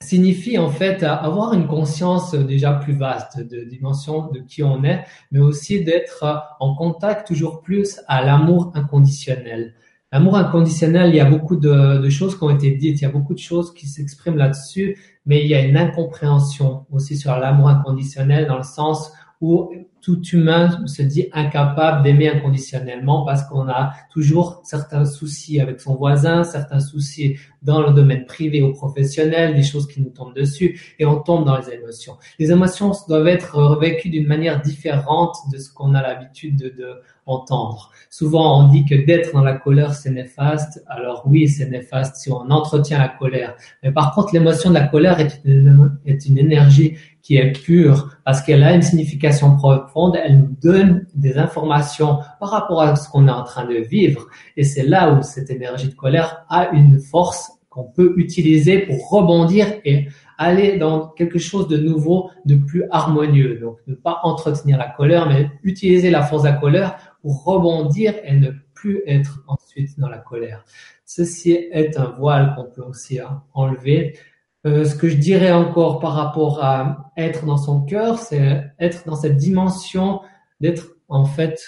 [0.00, 5.04] signifie en fait avoir une conscience déjà plus vaste de dimension de qui on est,
[5.32, 6.24] mais aussi d'être
[6.60, 9.74] en contact toujours plus à l'amour inconditionnel.
[10.12, 13.10] L'amour inconditionnel, il y a beaucoup de, choses qui ont été dites, il y a
[13.10, 17.68] beaucoup de choses qui s'expriment là-dessus, mais il y a une incompréhension aussi sur l'amour
[17.68, 23.92] inconditionnel dans le sens où tout humain se dit incapable d'aimer inconditionnellement parce qu'on a
[24.10, 29.62] toujours certains soucis avec son voisin, certains soucis dans le domaine privé ou professionnel, des
[29.62, 32.16] choses qui nous tombent dessus et on tombe dans les émotions.
[32.38, 37.00] Les émotions doivent être vécues d'une manière différente de ce qu'on a l'habitude de, de,
[37.28, 37.92] entendre.
[38.10, 40.82] Souvent, on dit que d'être dans la colère, c'est néfaste.
[40.86, 43.54] Alors oui, c'est néfaste si on entretient la colère.
[43.82, 46.96] Mais par contre, l'émotion de la colère est une, est une énergie
[47.28, 50.16] qui est pure parce qu'elle a une signification profonde.
[50.16, 54.28] Elle nous donne des informations par rapport à ce qu'on est en train de vivre.
[54.56, 59.10] Et c'est là où cette énergie de colère a une force qu'on peut utiliser pour
[59.10, 63.58] rebondir et aller dans quelque chose de nouveau, de plus harmonieux.
[63.60, 68.14] Donc, ne pas entretenir la colère, mais utiliser la force de la colère pour rebondir
[68.24, 70.64] et ne plus être ensuite dans la colère.
[71.04, 73.20] Ceci est un voile qu'on peut aussi
[73.52, 74.16] enlever.
[74.66, 79.04] Euh, ce que je dirais encore par rapport à être dans son cœur, c'est être
[79.06, 80.20] dans cette dimension
[80.60, 81.60] d'être en fait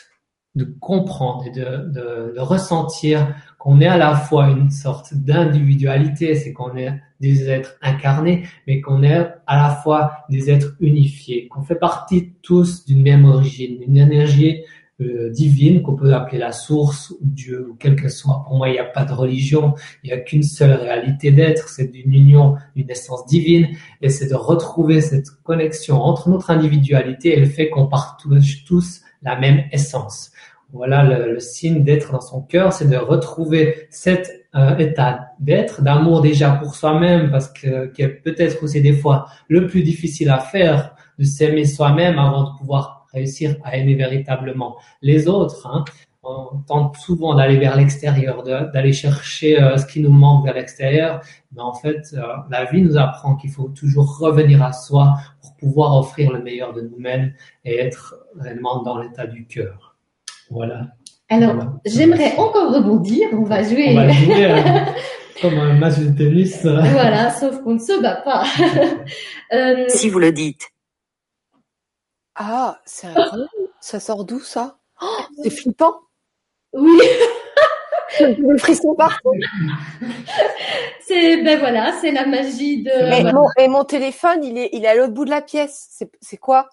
[0.57, 6.35] de comprendre et de, de, de ressentir qu'on est à la fois une sorte d'individualité,
[6.35, 11.47] c'est qu'on est des êtres incarnés, mais qu'on est à la fois des êtres unifiés,
[11.49, 14.65] qu'on fait partie tous d'une même origine, d'une énergie
[15.01, 18.45] euh, divine qu'on peut appeler la source ou Dieu ou quel que soit.
[18.47, 21.69] Pour moi, il n'y a pas de religion, il n'y a qu'une seule réalité d'être,
[21.69, 23.69] c'est d'une union, d'une essence divine,
[24.03, 29.01] et c'est de retrouver cette connexion entre notre individualité et le fait qu'on partage tous
[29.23, 30.31] la même essence.
[30.73, 35.81] Voilà le, le signe d'être dans son cœur, c'est de retrouver cet euh, état d'être,
[35.81, 40.41] d'amour déjà pour soi-même, parce que, que peut-être aussi des fois le plus difficile à
[40.41, 45.67] faire, de s'aimer soi-même avant de pouvoir réussir à aimer véritablement les autres.
[45.67, 45.85] Hein.
[46.23, 51.23] On tente souvent d'aller vers l'extérieur, d'aller chercher euh, ce qui nous manque vers l'extérieur,
[51.55, 52.21] mais en fait, euh,
[52.51, 56.75] la vie nous apprend qu'il faut toujours revenir à soi pour pouvoir offrir le meilleur
[56.75, 57.33] de nous-mêmes
[57.65, 59.97] et être réellement dans l'état du cœur.
[60.51, 60.89] Voilà.
[61.31, 61.55] Alors,
[61.87, 63.29] j'aimerais encore rebondir.
[63.33, 63.91] On va jouer.
[63.91, 64.81] On va jouer euh,
[65.41, 66.61] comme un match de tennis.
[66.63, 68.45] voilà, sauf qu'on ne se bat pas.
[69.53, 70.69] euh, si vous le dites.
[72.43, 73.49] Ah, c'est incroyable.
[73.81, 74.79] ça sort d'où ça?
[75.03, 75.07] Oh,
[75.43, 75.95] C'est flippant.
[76.73, 76.99] Oui.
[78.21, 79.33] le frisson partout.
[81.03, 82.91] C'est ben voilà, c'est la magie de.
[83.09, 85.89] Mais mon, et mon téléphone, il est, il est à l'autre bout de la pièce.
[85.91, 86.69] C'est, c'est quoi?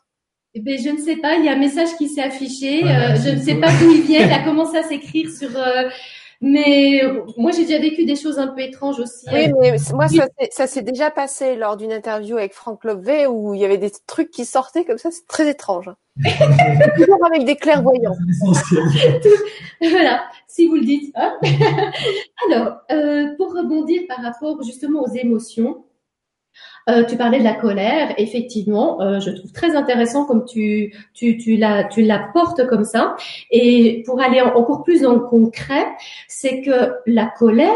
[0.53, 1.37] Eh ben, je ne sais pas.
[1.37, 2.83] Il y a un message qui s'est affiché.
[2.83, 4.27] Euh, je ne sais pas d'où il vient.
[4.27, 5.89] Il a commencé à s'écrire sur euh,
[6.41, 7.01] mais
[7.37, 9.25] moi, j'ai déjà vécu des choses un peu étranges aussi.
[9.31, 13.53] Oui, mais moi, ça, ça s'est déjà passé lors d'une interview avec Franck Lobvé où
[13.53, 15.09] il y avait des trucs qui sortaient comme ça.
[15.11, 15.89] C'est très étrange.
[16.97, 18.15] Toujours avec des clairvoyants.
[19.81, 21.13] voilà, si vous le dites.
[21.15, 21.37] Hein.
[22.51, 25.85] Alors, euh, pour rebondir par rapport justement aux émotions,
[26.89, 31.37] euh, tu parlais de la colère, effectivement, euh, je trouve très intéressant comme tu tu
[31.37, 33.15] tu la tu la portes comme ça.
[33.51, 35.85] Et pour aller encore plus le concret,
[36.27, 37.73] c'est que la colère,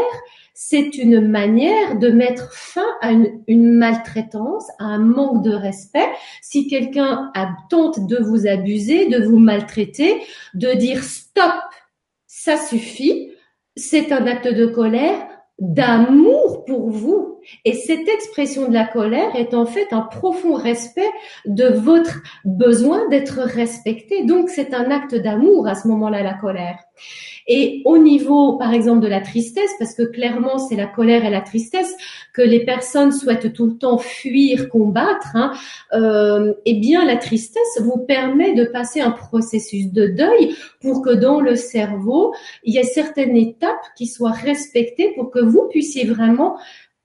[0.54, 6.08] c'est une manière de mettre fin à une, une, maltraitance, à un manque de respect.
[6.40, 7.32] Si quelqu'un
[7.68, 10.22] tente de vous abuser, de vous maltraiter,
[10.54, 11.52] de dire stop,
[12.26, 13.30] ça suffit,
[13.76, 15.18] c'est un acte de colère
[15.58, 17.31] d'amour pour vous.
[17.64, 21.10] Et cette expression de la colère est en fait un profond respect
[21.46, 24.24] de votre besoin d'être respecté.
[24.24, 26.78] Donc c'est un acte d'amour à ce moment-là, la colère.
[27.48, 31.30] Et au niveau, par exemple, de la tristesse, parce que clairement c'est la colère et
[31.30, 31.94] la tristesse
[32.32, 35.52] que les personnes souhaitent tout le temps fuir, combattre, hein,
[35.92, 41.10] euh, eh bien la tristesse vous permet de passer un processus de deuil pour que
[41.10, 46.04] dans le cerveau, il y ait certaines étapes qui soient respectées pour que vous puissiez
[46.04, 46.56] vraiment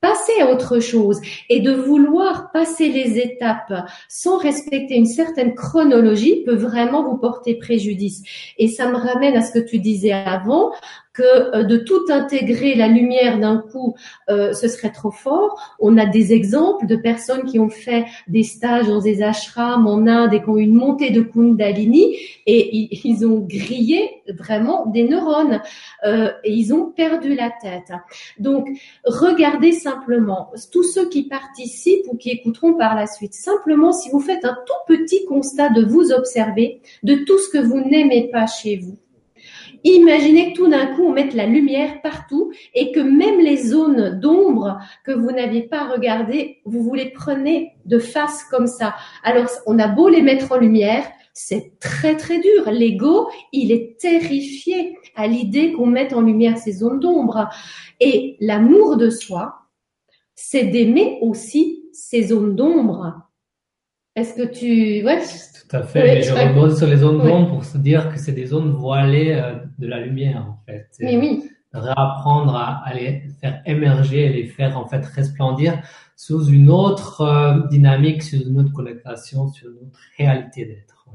[0.01, 3.73] passer à autre chose et de vouloir passer les étapes
[4.09, 8.23] sans respecter une certaine chronologie peut vraiment vous porter préjudice.
[8.57, 10.71] Et ça me ramène à ce que tu disais avant,
[11.17, 13.95] que euh, de tout intégrer la lumière d'un coup,
[14.29, 15.75] euh, ce serait trop fort.
[15.79, 20.05] On a des exemples de personnes qui ont fait des stages dans des ashrams en
[20.05, 25.03] Inde et qui ont eu une montée de Kundalini et ils, ont grillé vraiment des
[25.03, 25.61] neurones
[26.05, 27.91] euh, et ils ont perdu la tête.
[28.37, 28.67] Donc,
[29.03, 33.33] regardez simplement tous ceux qui participent ou qui écouteront par la suite.
[33.33, 37.57] Simplement, si vous faites un tout petit constat de vous observer, de tout ce que
[37.57, 38.97] vous n'aimez pas chez vous
[39.83, 44.19] Imaginez que tout d'un coup, on mette la lumière partout et que même les zones
[44.19, 48.95] d'ombre que vous n'aviez pas regardées, vous vous les prenez de face comme ça.
[49.23, 52.71] Alors, on a beau les mettre en lumière, c'est très très dur.
[52.71, 57.49] L'ego, il est terrifié à l'idée qu'on mette en lumière ces zones d'ombre.
[57.99, 59.55] Et l'amour de soi,
[60.33, 63.26] c'est d'aimer aussi ces zones d'ombre.
[64.17, 65.05] Est-ce que tu...
[65.05, 65.19] Ouais.
[65.69, 68.31] Tout à fait, mais je rebondis sur les zones d'ombre pour se dire que c'est
[68.31, 70.87] des zones voilées euh, de la lumière, en fait.
[70.99, 71.43] Mais oui.
[71.71, 75.79] Réapprendre à, les faire émerger et les faire, en fait, resplendir
[76.15, 81.05] sous une autre euh, dynamique, sous une autre connotation, sur une autre réalité d'être.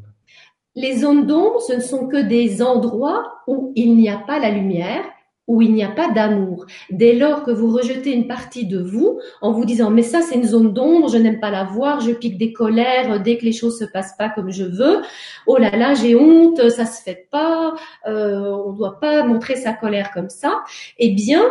[0.77, 4.51] Les zones d'ombre, ce ne sont que des endroits où il n'y a pas la
[4.51, 5.03] lumière
[5.49, 6.67] où il n'y a pas d'amour.
[6.91, 10.37] Dès lors que vous rejetez une partie de vous en vous disant mais ça c'est
[10.37, 13.53] une zone d'ombre, je n'aime pas la voir, je pique des colères dès que les
[13.53, 15.03] choses se passent pas comme je veux,
[15.47, 17.75] oh là là j'ai honte, ça se fait pas,
[18.07, 20.63] euh, on doit pas montrer sa colère comme ça.
[20.99, 21.43] Eh bien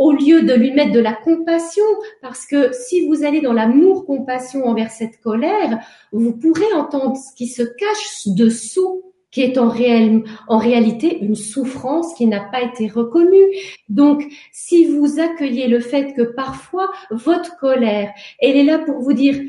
[0.00, 1.84] au lieu de lui mettre de la compassion,
[2.22, 5.78] parce que si vous allez dans l'amour-compassion envers cette colère,
[6.10, 11.36] vous pourrez entendre ce qui se cache dessous qui est en, réel, en réalité une
[11.36, 13.46] souffrance qui n'a pas été reconnue.
[13.88, 19.12] Donc, si vous accueillez le fait que parfois votre colère, elle est là pour vous
[19.12, 19.40] dire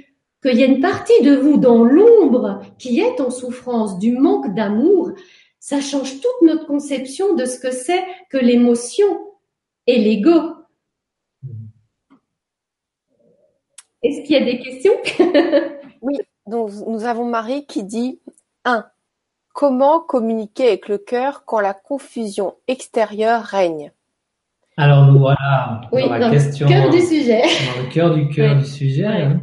[0.42, 4.54] qu'il y a une partie de vous dans l'ombre qui est en souffrance du manque
[4.56, 5.12] d'amour,
[5.60, 9.20] ça change toute notre conception de ce que c'est que l'émotion
[9.86, 10.56] et l'ego.
[14.04, 14.94] Est-ce qu'il y a des questions?
[16.04, 16.18] Oui,
[16.48, 18.20] donc nous avons Marie qui dit
[18.66, 18.84] 1.
[19.54, 23.92] Comment communiquer avec le cœur quand la confusion extérieure règne?
[24.78, 26.68] Alors nous voilà dans la question.
[26.68, 27.42] Cœur du sujet.
[27.42, 29.06] Dans le cœur du cœur du sujet.
[29.06, 29.42] Hein.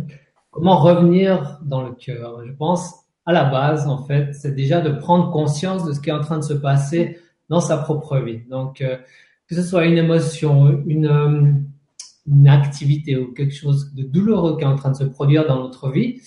[0.51, 2.45] Comment revenir dans le cœur?
[2.47, 2.95] Je pense
[3.27, 6.23] à la base, en fait, c'est déjà de prendre conscience de ce qui est en
[6.23, 7.19] train de se passer
[7.51, 8.41] dans sa propre vie.
[8.51, 8.97] Donc, euh,
[9.47, 11.53] que ce soit une émotion, une, euh,
[12.27, 15.63] une activité ou quelque chose de douloureux qui est en train de se produire dans
[15.63, 16.23] notre vie,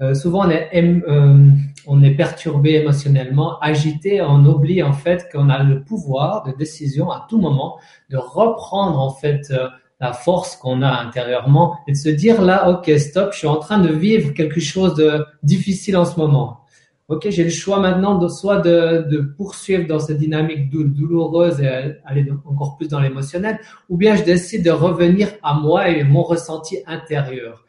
[0.00, 1.50] euh, souvent on est, euh,
[1.86, 7.10] on est perturbé émotionnellement, agité, on oublie en fait qu'on a le pouvoir de décision
[7.10, 7.78] à tout moment
[8.10, 9.68] de reprendre en fait euh,
[10.00, 13.56] la force qu'on a intérieurement et de se dire là, ok, stop, je suis en
[13.56, 16.60] train de vivre quelque chose de difficile en ce moment.
[17.08, 22.00] Ok, j'ai le choix maintenant de soit de, de poursuivre dans cette dynamique douloureuse et
[22.04, 26.24] aller encore plus dans l'émotionnel, ou bien je décide de revenir à moi et mon
[26.24, 27.64] ressenti intérieur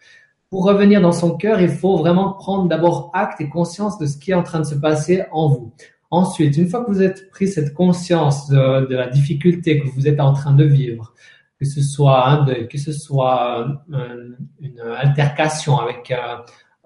[0.50, 4.18] pour revenir dans son cœur, il faut vraiment prendre d'abord acte et conscience de ce
[4.18, 5.74] qui est en train de se passer en vous.
[6.10, 10.22] Ensuite, une fois que vous êtes pris cette conscience de, la difficulté que vous êtes
[10.22, 11.14] en train de vivre,
[11.60, 13.68] que ce soit un deuil, que ce soit
[14.62, 16.38] une altercation avec euh,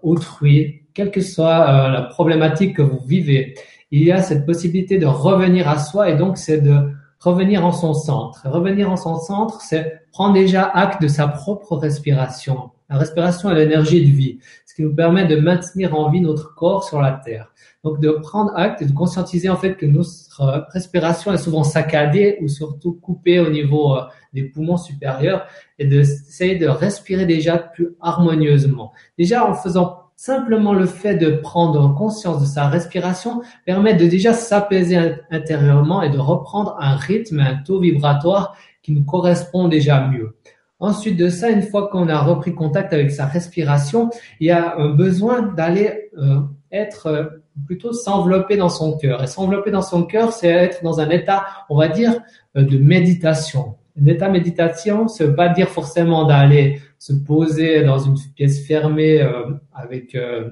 [0.02, 3.54] autrui, quelle que soit euh, la problématique que vous vivez,
[3.92, 7.72] il y a cette possibilité de revenir à soi et donc c'est de revenir en
[7.72, 8.48] son centre.
[8.50, 13.56] Revenir en son centre, c'est prendre déjà acte de sa propre respiration la respiration est
[13.56, 17.14] l'énergie de vie, ce qui nous permet de maintenir en vie notre corps sur la
[17.14, 17.54] terre.
[17.86, 22.38] Donc de prendre acte et de conscientiser en fait que notre respiration est souvent saccadée
[22.42, 24.02] ou surtout coupée au niveau euh,
[24.34, 25.48] des poumons supérieurs
[25.80, 28.92] et d'essayer de respirer déjà plus harmonieusement.
[29.18, 34.34] Déjà en faisant simplement le fait de prendre conscience de sa respiration permet de déjà
[34.34, 40.36] s'apaiser intérieurement et de reprendre un rythme, un taux vibratoire qui nous correspond déjà mieux.
[40.82, 44.10] Ensuite de ça, une fois qu'on a repris contact avec sa respiration,
[44.42, 47.26] il y a un besoin d'aller euh, être euh,
[47.66, 49.24] plutôt s'envelopper dans son cœur.
[49.24, 52.22] Et s'envelopper dans son cœur, c'est être dans un état, on va dire,
[52.58, 53.76] euh, de méditation.
[54.02, 59.22] Un état méditation, ça veut pas dire forcément d'aller se poser dans une pièce fermée
[59.22, 60.50] euh, avec euh,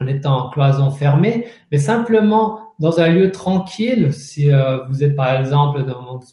[0.00, 4.12] en étant en cloison fermée, mais simplement dans un lieu tranquille.
[4.12, 6.24] Si euh, vous êtes par exemple dans le monde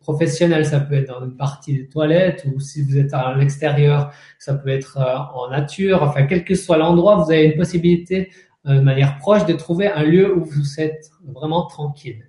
[0.00, 4.12] professionnel, ça peut être dans une partie des toilettes, ou si vous êtes à l'extérieur,
[4.38, 6.02] ça peut être euh, en nature.
[6.04, 8.30] Enfin, quel que soit l'endroit, vous avez une possibilité
[8.66, 12.24] euh, de manière proche de trouver un lieu où vous êtes vraiment tranquille.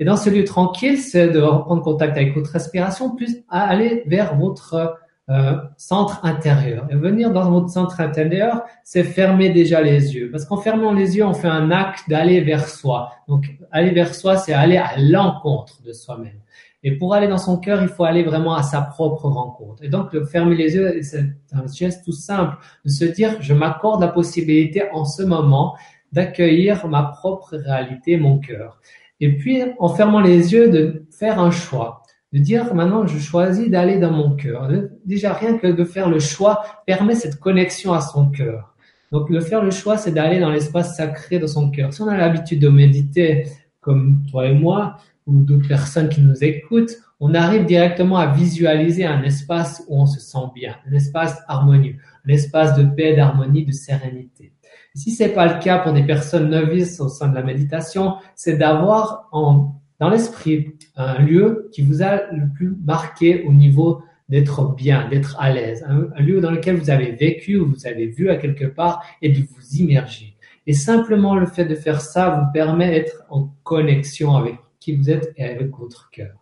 [0.00, 4.36] Et dans ce lieu tranquille, c'est de reprendre contact avec votre respiration, puis aller vers
[4.36, 4.96] votre
[5.30, 6.86] euh, centre intérieur.
[6.90, 10.30] Et venir dans votre centre intérieur, c'est fermer déjà les yeux.
[10.30, 13.12] Parce qu'en fermant les yeux, on fait un acte d'aller vers soi.
[13.28, 16.40] Donc, aller vers soi, c'est aller à l'encontre de soi-même.
[16.82, 19.84] Et pour aller dans son cœur, il faut aller vraiment à sa propre rencontre.
[19.84, 24.00] Et donc, fermer les yeux, c'est un geste tout simple de se dire, je m'accorde
[24.00, 25.76] la possibilité en ce moment
[26.12, 28.80] d'accueillir ma propre réalité, mon cœur.
[29.20, 32.02] Et puis, en fermant les yeux, de faire un choix
[32.32, 34.68] de dire maintenant je choisis d'aller dans mon cœur.
[35.04, 38.74] Déjà rien que de faire le choix permet cette connexion à son cœur.
[39.12, 41.92] Donc le faire le choix, c'est d'aller dans l'espace sacré de son cœur.
[41.92, 43.46] Si on a l'habitude de méditer,
[43.80, 49.04] comme toi et moi, ou d'autres personnes qui nous écoutent, on arrive directement à visualiser
[49.04, 53.64] un espace où on se sent bien, un espace harmonieux, un espace de paix, d'harmonie,
[53.64, 54.52] de sérénité.
[54.94, 58.56] Si c'est pas le cas pour des personnes novices au sein de la méditation, c'est
[58.56, 64.74] d'avoir en dans l'esprit un lieu qui vous a le plus marqué au niveau d'être
[64.74, 68.28] bien, d'être à l'aise, un, lieu dans lequel vous avez vécu, ou vous avez vu
[68.30, 70.36] à quelque part et de vous immerger.
[70.66, 75.10] Et simplement le fait de faire ça vous permet d'être en connexion avec qui vous
[75.10, 76.34] êtes et avec votre cœur.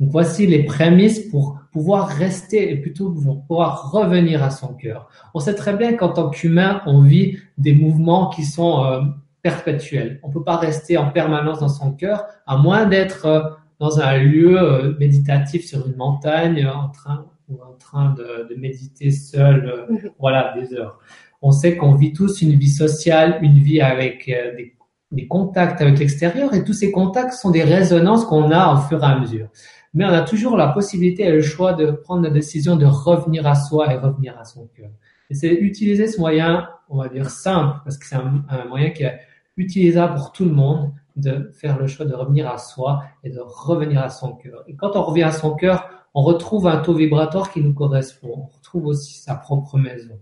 [0.00, 5.08] Donc voici les prémices pour pouvoir rester et plutôt pour pouvoir revenir à son cœur.
[5.34, 9.02] On sait très bien qu'en tant qu'humain, on vit des mouvements qui sont euh,
[9.44, 10.18] perpétuel.
[10.22, 13.42] On peut pas rester en permanence dans son cœur, à moins d'être euh,
[13.78, 18.58] dans un lieu euh, méditatif sur une montagne, en train ou en train de, de
[18.58, 20.10] méditer seul, euh, mhm.
[20.18, 20.98] voilà, des heures.
[21.42, 24.74] On sait qu'on vit tous une vie sociale, une vie avec des,
[25.12, 29.02] des contacts avec l'extérieur, et tous ces contacts sont des résonances qu'on a au fur
[29.02, 29.48] et à mesure.
[29.92, 33.46] Mais on a toujours la possibilité et le choix de prendre la décision de revenir
[33.46, 34.88] à soi et revenir à son cœur.
[35.28, 38.88] Et c'est utiliser ce moyen, on va dire simple, parce que c'est un, un moyen
[38.88, 39.18] qui est
[39.56, 43.40] utilisable pour tout le monde de faire le choix de revenir à soi et de
[43.40, 44.64] revenir à son cœur.
[44.66, 48.34] Et quand on revient à son cœur, on retrouve un taux vibratoire qui nous correspond.
[48.36, 50.18] On retrouve aussi sa propre maison.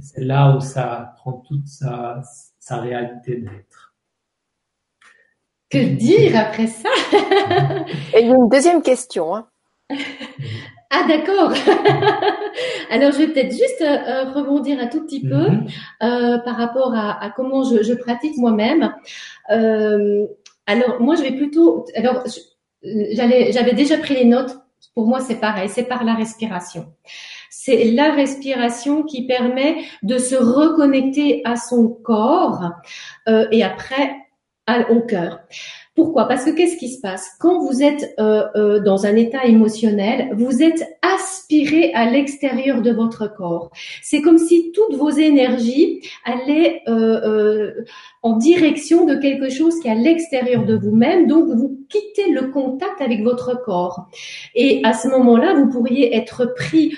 [0.00, 2.20] C'est là où ça prend toute sa,
[2.58, 3.94] sa réalité d'être.
[5.70, 6.88] Que dire après ça?
[8.14, 9.34] Et il y a une deuxième question.
[9.34, 9.48] Hein.
[10.90, 11.52] Ah d'accord.
[12.90, 15.66] Alors je vais peut-être juste euh, euh, rebondir un tout petit peu mhm.
[16.02, 18.94] euh, par rapport à, comment je, pratique moi-même.
[19.48, 21.86] alors moi je vais plutôt.
[21.94, 22.22] Alors
[22.82, 24.56] j'allais, j'avais déjà pris les notes.
[24.94, 26.86] Pour moi c'est pareil, c'est par la respiration.
[27.50, 32.70] C'est la respiration qui permet de se reconnecter à son corps
[33.26, 34.16] et après
[34.88, 35.40] au cœur.
[35.96, 36.28] Pourquoi?
[36.28, 37.30] Parce que qu'est-ce qui se passe?
[37.40, 41.45] Quand vous êtes euh, euh, dans un état émotionnel, vous êtes aspiré
[41.94, 43.70] à l'extérieur de votre corps.
[44.02, 47.72] C'est comme si toutes vos énergies allaient euh,
[48.22, 51.26] en direction de quelque chose qui est à l'extérieur de vous-même.
[51.26, 54.08] Donc, vous quittez le contact avec votre corps.
[54.54, 56.96] Et à ce moment-là, vous pourriez être pris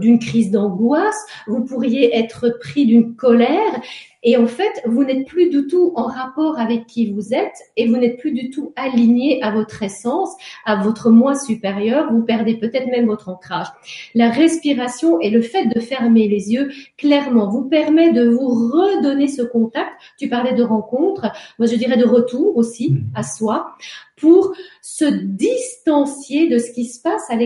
[0.00, 1.16] d'une crise d'angoisse,
[1.46, 3.80] vous pourriez être pris d'une colère
[4.26, 7.86] et en fait, vous n'êtes plus du tout en rapport avec qui vous êtes et
[7.86, 10.34] vous n'êtes plus du tout aligné à votre essence,
[10.64, 12.12] à votre moi supérieur.
[12.12, 13.68] Vous perdez peut-être même votre ancrage.
[14.14, 19.28] La respiration et le fait de fermer les yeux, clairement, vous permet de vous redonner
[19.28, 19.92] ce contact.
[20.18, 21.32] Tu parlais de rencontre.
[21.58, 23.04] Moi, je dirais de retour aussi mmh.
[23.14, 23.76] à soi
[24.16, 27.36] pour se distancier de ce qui se passe à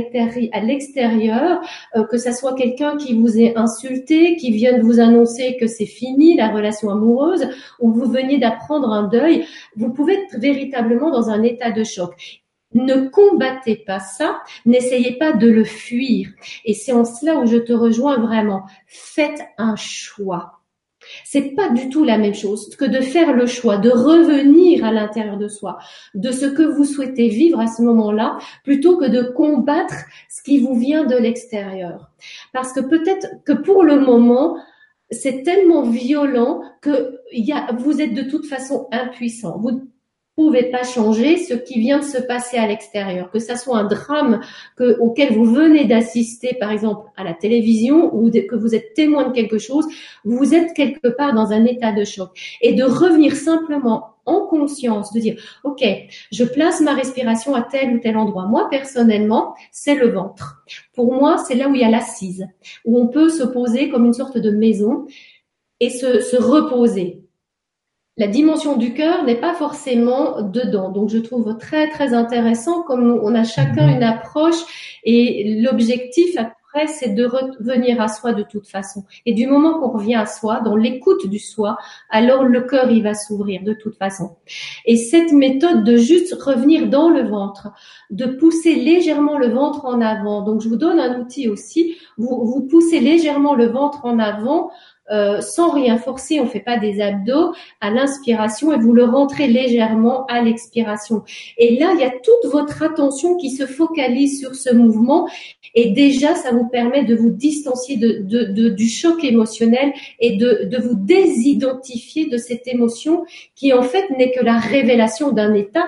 [0.61, 1.61] l'extérieur,
[1.97, 5.87] euh, que ça soit quelqu'un qui vous ait insulté, qui vienne vous annoncer que c'est
[5.87, 7.49] fini la relation amoureuse,
[7.81, 9.45] ou vous veniez d'apprendre un deuil,
[9.77, 12.43] vous pouvez être véritablement dans un état de choc.
[12.73, 16.29] Ne combattez pas ça, n'essayez pas de le fuir.
[16.65, 18.65] Et c'est en cela où je te rejoins vraiment.
[18.87, 20.61] Faites un choix
[21.25, 24.93] c'est pas du tout la même chose que de faire le choix de revenir à
[24.93, 25.79] l'intérieur de soi,
[26.15, 29.95] de ce que vous souhaitez vivre à ce moment-là, plutôt que de combattre
[30.29, 32.11] ce qui vous vient de l'extérieur.
[32.53, 34.59] Parce que peut-être que pour le moment,
[35.11, 37.19] c'est tellement violent que
[37.79, 39.61] vous êtes de toute façon impuissant.
[40.41, 43.85] Pouvez pas changer ce qui vient de se passer à l'extérieur, que ça soit un
[43.85, 44.41] drame
[44.77, 49.29] que, auquel vous venez d'assister, par exemple à la télévision, ou que vous êtes témoin
[49.29, 49.87] de quelque chose,
[50.25, 52.31] vous êtes quelque part dans un état de choc.
[52.63, 55.85] Et de revenir simplement en conscience, de dire, OK,
[56.33, 58.47] je place ma respiration à tel ou tel endroit.
[58.47, 60.65] Moi, personnellement, c'est le ventre.
[60.95, 62.47] Pour moi, c'est là où il y a l'assise,
[62.87, 65.07] où on peut se poser comme une sorte de maison
[65.81, 67.20] et se reposer
[68.21, 70.91] la dimension du cœur n'est pas forcément dedans.
[70.91, 73.97] Donc je trouve très très intéressant comme on a chacun mhm.
[73.97, 79.05] une approche et l'objectif après c'est de revenir à soi de toute façon.
[79.25, 81.79] Et du moment qu'on revient à soi, dans l'écoute du soi,
[82.11, 84.37] alors le cœur il va s'ouvrir de toute façon.
[84.85, 87.69] Et cette méthode de juste revenir dans le ventre,
[88.11, 90.43] de pousser légèrement le ventre en avant.
[90.43, 91.97] Donc je vous donne un outil aussi.
[92.19, 94.71] Vous, vous poussez légèrement le ventre en avant
[95.11, 99.49] euh, sans rien forcer, on fait pas des abdos à l'inspiration et vous le rentrez
[99.49, 101.23] légèrement à l'expiration.
[101.59, 105.29] Et là, il y a toute votre attention qui se focalise sur ce mouvement
[105.75, 110.95] et déjà, ça vous permet de vous distancier du choc émotionnel et de, de vous
[110.95, 115.87] désidentifier de cette émotion qui en fait n'est que la révélation d'un état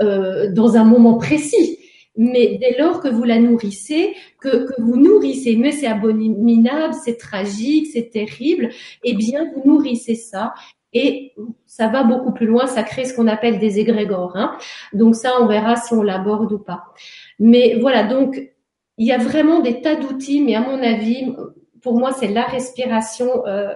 [0.00, 1.78] euh, dans un moment précis.
[2.16, 7.88] Mais dès lors que vous la nourrissez, que, vous nourrissez, mais c'est abominable, c'est tragique,
[7.92, 8.68] c'est terrible,
[9.02, 10.52] eh bien, vous nourrissez ça
[10.92, 11.32] et
[11.66, 14.36] ça va beaucoup plus loin, ça crée ce qu'on appelle des égrégores.
[14.36, 14.56] Hein.
[14.92, 16.84] Donc ça, on verra si on l'aborde ou pas.
[17.38, 18.38] Mais voilà, donc
[18.98, 21.34] il y a vraiment des tas d'outils, mais à mon avis,
[21.80, 23.72] pour moi, c'est la respiration, euh,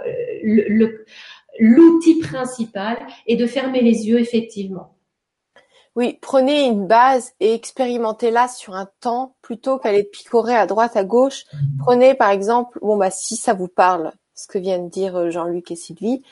[1.59, 4.95] l'outil principal, et de fermer les yeux, effectivement.
[5.97, 11.05] Oui, prenez une base et expérimentez-la sur un temps plutôt qu'aller picorer à droite, à
[11.05, 11.44] gauche.
[11.55, 11.61] Mhm.
[11.78, 15.30] Prenez par exemple, bon bah si ça vous parle, ce que viennent de dire euh,
[15.30, 16.22] Jean-Luc et Sylvie,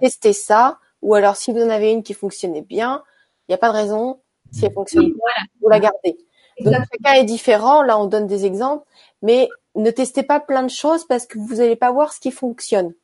[0.00, 0.78] testez ça.
[1.02, 3.04] Ou alors si vous en avez une qui fonctionnait bien,
[3.46, 4.18] il n'y a pas de raison.
[4.50, 5.12] Si elle fonctionne,
[5.60, 6.18] vous la gardez.
[6.60, 7.82] Donc chacun est différent.
[7.82, 8.84] Là, on donne des exemples,
[9.22, 12.32] mais ne testez pas plein de choses parce que vous n'allez pas voir ce qui
[12.32, 12.94] fonctionne.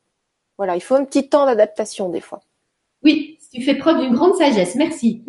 [0.57, 2.41] Voilà, il faut un petit temps d'adaptation des fois.
[3.03, 4.75] Oui, tu fais preuve d'une grande sagesse.
[4.75, 5.23] Merci.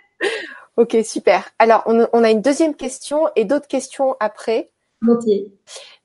[0.76, 1.48] ok, super.
[1.58, 4.70] Alors, on, a une deuxième question et d'autres questions après.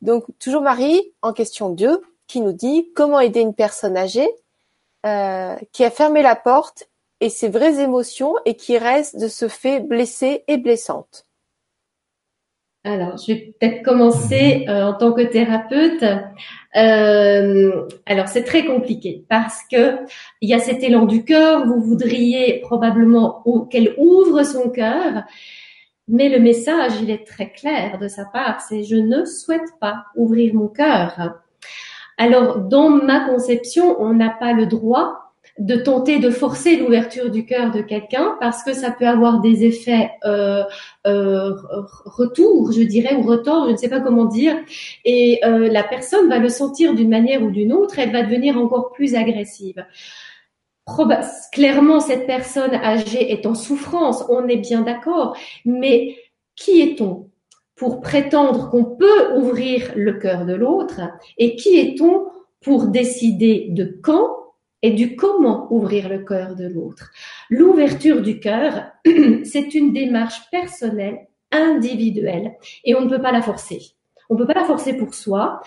[0.01, 4.29] Donc, toujours Marie, en question 2, qui nous dit comment aider une personne âgée
[5.05, 6.87] euh, qui a fermé la porte
[7.19, 11.25] et ses vraies émotions et qui reste de ce fait blessée et blessante?
[12.85, 16.03] Alors, je vais peut-être commencer euh, en tant que thérapeute.
[16.75, 19.99] Euh, alors, c'est très compliqué parce que
[20.41, 21.65] il y a cet élan du cœur.
[21.65, 25.23] Vous voudriez probablement qu'elle ouvre son cœur,
[26.09, 28.59] mais le message, il est très clair de sa part.
[28.59, 31.39] C'est je ne souhaite pas ouvrir mon cœur.
[32.17, 35.22] Alors, dans ma conception, on n'a pas le droit
[35.59, 39.63] de tenter de forcer l'ouverture du cœur de quelqu'un parce que ça peut avoir des
[39.63, 40.63] effets euh,
[41.05, 41.53] euh,
[42.05, 44.55] retour, je dirais, ou retort, je ne sais pas comment dire,
[45.05, 48.57] et euh, la personne va le sentir d'une manière ou d'une autre, elle va devenir
[48.57, 49.85] encore plus agressive.
[51.51, 56.17] clairement, cette personne âgée est en souffrance, on est bien d'accord, mais
[56.55, 57.29] qui est-on
[57.75, 61.01] pour prétendre qu'on peut ouvrir le cœur de l'autre
[61.37, 62.25] et qui est-on
[62.61, 64.42] pour décider de quand
[64.83, 67.09] et du comment ouvrir le cœur de l'autre.
[67.49, 68.91] L'ouverture du cœur,
[69.43, 73.79] c'est une démarche personnelle, individuelle, et on ne peut pas la forcer.
[74.29, 75.61] On ne peut pas la forcer pour soi.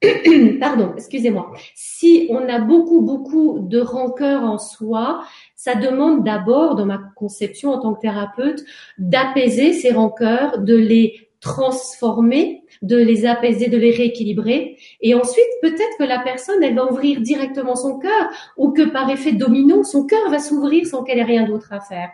[0.60, 1.50] Pardon, excusez-moi.
[1.74, 5.24] Si on a beaucoup, beaucoup de rancœur en soi,
[5.56, 8.64] ça demande d'abord, dans ma conception en tant que thérapeute,
[8.98, 14.76] d'apaiser ces rancœurs, de les transformer, de les apaiser, de les rééquilibrer.
[15.00, 19.08] Et ensuite, peut-être que la personne, elle va ouvrir directement son cœur ou que par
[19.10, 22.10] effet domino, son cœur va s'ouvrir sans qu'elle ait rien d'autre à faire.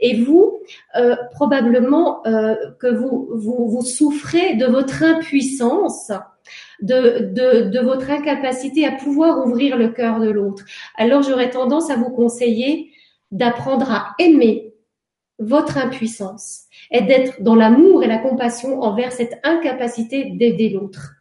[0.00, 0.58] Et vous,
[0.96, 6.12] euh, probablement euh, que vous, vous, vous souffrez de votre impuissance.
[6.80, 10.62] De, de, de votre incapacité à pouvoir ouvrir le cœur de l'autre.
[10.96, 12.90] Alors j'aurais tendance à vous conseiller
[13.32, 14.65] d'apprendre à aimer
[15.38, 21.14] votre impuissance est d'être dans l'amour et la compassion envers cette incapacité d'aider l'autre.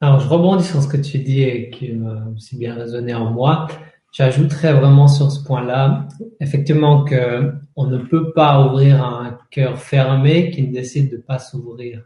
[0.00, 3.30] Alors, je rebondis sur ce que tu dis et qui m'a aussi bien résonné en
[3.30, 3.66] moi.
[4.12, 6.06] J'ajouterais vraiment sur ce point-là,
[6.40, 11.38] effectivement, que on ne peut pas ouvrir un cœur fermé qui ne décide de pas
[11.38, 12.02] s'ouvrir.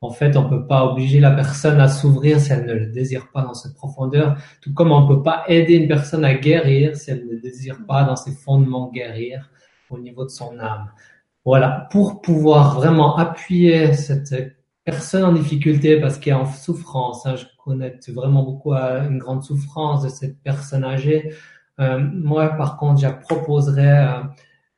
[0.00, 3.30] En fait, on peut pas obliger la personne à s'ouvrir si elle ne le désire
[3.32, 7.10] pas dans cette profondeur, tout comme on peut pas aider une personne à guérir si
[7.10, 9.48] elle ne désire pas dans ses fondements guérir
[9.90, 10.90] au niveau de son âme.
[11.44, 14.34] Voilà, pour pouvoir vraiment appuyer cette
[14.84, 19.42] personne en difficulté parce qu'elle est en souffrance, hein, je connais vraiment beaucoup une grande
[19.42, 21.32] souffrance de cette personne âgée,
[21.80, 24.06] Euh, moi, par contre, je proposerais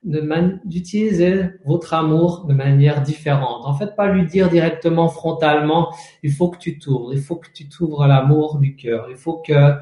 [0.02, 3.66] euh, d'utiliser votre amour de manière différente.
[3.66, 5.92] En fait, pas lui dire directement frontalement,
[6.22, 9.42] il faut que tu t'ouvres, il faut que tu t'ouvres l'amour du cœur, il faut
[9.46, 9.74] que,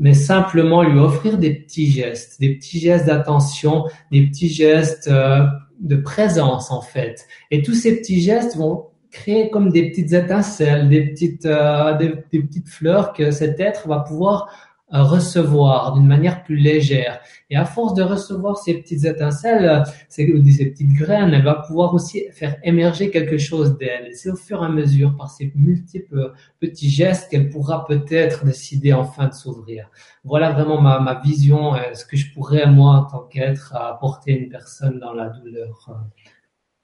[0.00, 5.44] mais simplement lui offrir des petits gestes, des petits gestes d'attention, des petits gestes euh,
[5.78, 7.26] de présence en fait.
[7.50, 12.40] Et tous ces petits gestes vont créer comme des petites étincelles, des petites, euh, des,
[12.40, 14.48] petites fleurs que cet être va pouvoir
[14.90, 17.20] recevoir d'une manière plus légère.
[17.48, 21.94] Et à force de recevoir ces petites étincelles, ces, ces petites graines, elle va pouvoir
[21.94, 24.08] aussi faire émerger quelque chose d'elle.
[24.12, 28.92] C'est au fur et à mesure, par ces multiples petits gestes, qu'elle pourra peut-être décider
[28.92, 29.90] enfin de s'ouvrir.
[30.24, 34.32] Voilà vraiment ma, ma vision, euh, ce que je pourrais, moi, en tant qu'être, apporter
[34.32, 35.90] une personne dans la douleur.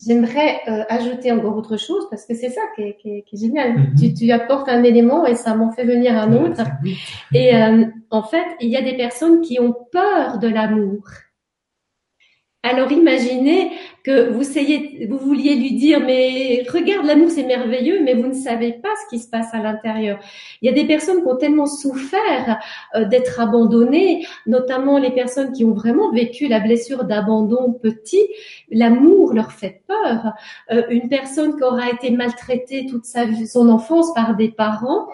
[0.04, 3.36] J'aimerais euh, ajouter encore autre chose parce que c'est ça qui est, qui est, qui
[3.36, 3.78] est génial.
[3.78, 3.94] Mhm.
[3.98, 6.62] tu, tu, apportes un élément et ça m'en fait venir un autre.
[7.32, 11.02] Et euh, en fait, il y a des personnes qui ont peur de l'amour.
[12.68, 13.70] Alors imaginez
[14.02, 14.42] que vous,
[15.08, 19.14] vous vouliez lui dire, mais regarde l'amour, c'est merveilleux, mais vous ne savez pas ce
[19.14, 20.18] qui se passe à l'intérieur.
[20.62, 22.58] Il y a des personnes qui ont tellement souffert
[22.94, 28.28] euh, d'être abandonnées, notamment les personnes qui ont vraiment vécu la blessure d'abandon petit.
[28.70, 30.32] L'amour leur fait peur.
[30.72, 35.06] Euh, une personne qui aura été maltraitée toute sa vie, son enfance par des parents,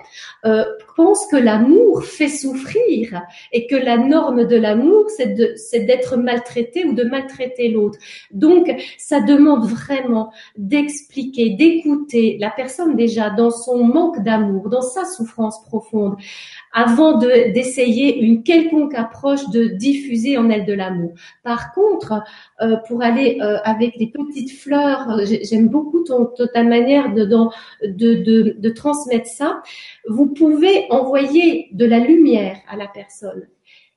[0.47, 0.65] euh,
[0.97, 3.23] pense que l'amour fait souffrir
[3.53, 7.99] et que la norme de l'amour, c'est d'être maltraité ou de maltraiter l'autre.
[8.31, 15.05] Donc, ça demande vraiment d'expliquer, d'écouter la personne déjà dans son manque d'amour, dans sa
[15.05, 16.17] souffrance profonde,
[16.73, 21.13] avant de d'essayer une quelconque approche de diffuser en elle de l'amour.
[21.43, 22.23] Par contre,
[22.61, 29.27] euh, pour aller euh, avec les petites fleurs, j'aime beaucoup ton, ta manière de transmettre
[29.27, 29.63] ça.
[30.09, 33.47] Vous pouvez envoyer de la lumière à la personne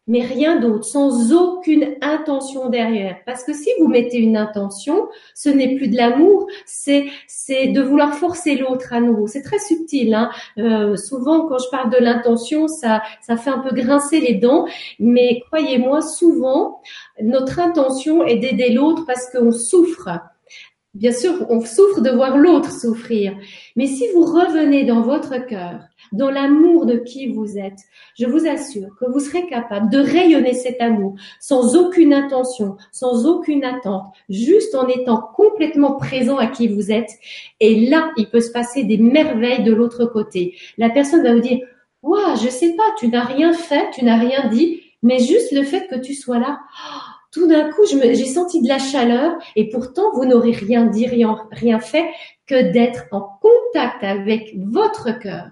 [0.08, 3.18] mais rien d'autre, sans aucune intention derrière.
[3.26, 7.82] Parce que si vous mettez une intention, ce n'est plus de l'amour, c'est c'est de
[7.82, 9.28] vouloir forcer l'autre à nouveau.
[9.28, 10.14] C'est très subtil.
[10.14, 14.36] Hein euh, souvent, quand je parle de l'intention, ça ça fait un peu grincer les
[14.36, 14.66] dents,
[15.00, 16.82] mais croyez-moi, souvent
[17.22, 20.10] notre intention est d'aider l'autre parce qu'on souffre.
[20.96, 23.36] Bien sûr, on souffre de voir l'autre souffrir.
[23.76, 25.82] Mais si vous revenez dans votre cœur,
[26.14, 27.80] dans l'amour de qui vous êtes,
[28.18, 33.26] je vous assure que vous serez capable de rayonner cet amour sans aucune intention, sans
[33.26, 37.12] aucune attente, juste en étant complètement présent à qui vous êtes.
[37.60, 40.56] Et là, il peut se passer des merveilles de l'autre côté.
[40.78, 41.60] La personne va vous dire,
[42.04, 45.64] Ouah, je sais pas, tu n'as rien fait, tu n'as rien dit, mais juste le
[45.64, 46.60] fait que tu sois là,
[47.36, 51.38] tout d'un coup, j'ai senti de la chaleur et pourtant, vous n'aurez rien dit, rien,
[51.52, 52.06] rien fait
[52.48, 55.52] que d'être en contact avec votre cœur.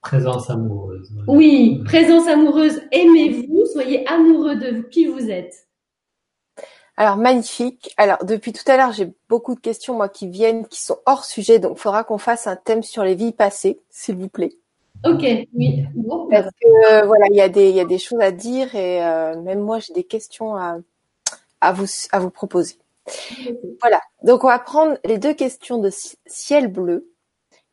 [0.00, 1.08] Présence amoureuse.
[1.28, 2.82] Oui, présence amoureuse.
[2.90, 5.68] Aimez-vous, soyez amoureux de qui vous êtes.
[6.96, 7.94] Alors magnifique.
[7.96, 11.24] Alors depuis tout à l'heure, j'ai beaucoup de questions moi qui viennent, qui sont hors
[11.24, 14.58] sujet, donc il faudra qu'on fasse un thème sur les vies passées, s'il vous plaît.
[15.06, 15.84] Ok, oui.
[16.30, 18.74] Parce que euh, voilà, il y a des il y a des choses à dire
[18.74, 20.78] et euh, même moi j'ai des questions à
[21.60, 22.76] à vous à vous proposer.
[23.80, 24.00] Voilà.
[24.22, 25.90] Donc on va prendre les deux questions de
[26.26, 27.10] ciel bleu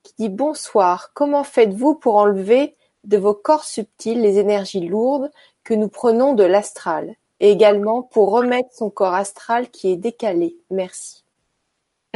[0.04, 1.12] qui dit bonsoir.
[1.14, 5.32] Comment faites-vous pour enlever de vos corps subtils les énergies lourdes
[5.64, 10.58] que nous prenons de l'astral et également pour remettre son corps astral qui est décalé?
[10.70, 11.22] Merci.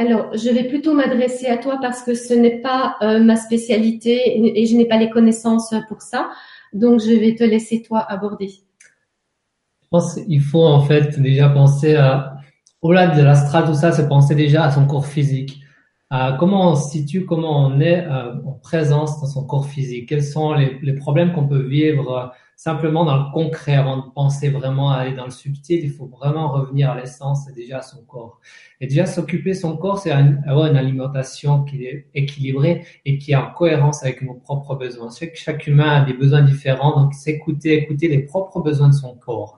[0.00, 4.60] Alors, je vais plutôt m'adresser à toi parce que ce n'est pas euh, ma spécialité
[4.60, 6.30] et je n'ai pas les connaissances pour ça.
[6.72, 8.46] Donc, je vais te laisser toi aborder.
[8.46, 12.36] Je pense qu'il faut en fait déjà penser à,
[12.80, 15.62] au-delà de l'astral, tout ça, c'est penser déjà à son corps physique.
[16.10, 20.08] À comment on se situe, comment on est euh, en présence dans son corps physique?
[20.08, 24.90] Quels sont les problèmes qu'on peut vivre simplement dans le concret avant de penser vraiment
[24.90, 25.80] à aller dans le subtil.
[25.84, 28.40] Il faut vraiment revenir à l'essence et déjà à son corps.
[28.80, 33.36] Et déjà s'occuper son corps, c'est avoir une alimentation qui est équilibrée et qui est
[33.36, 35.08] en cohérence avec nos propres besoins.
[35.10, 38.94] C'est que chaque humain a des besoins différents, donc s'écouter, écouter les propres besoins de
[38.94, 39.56] son corps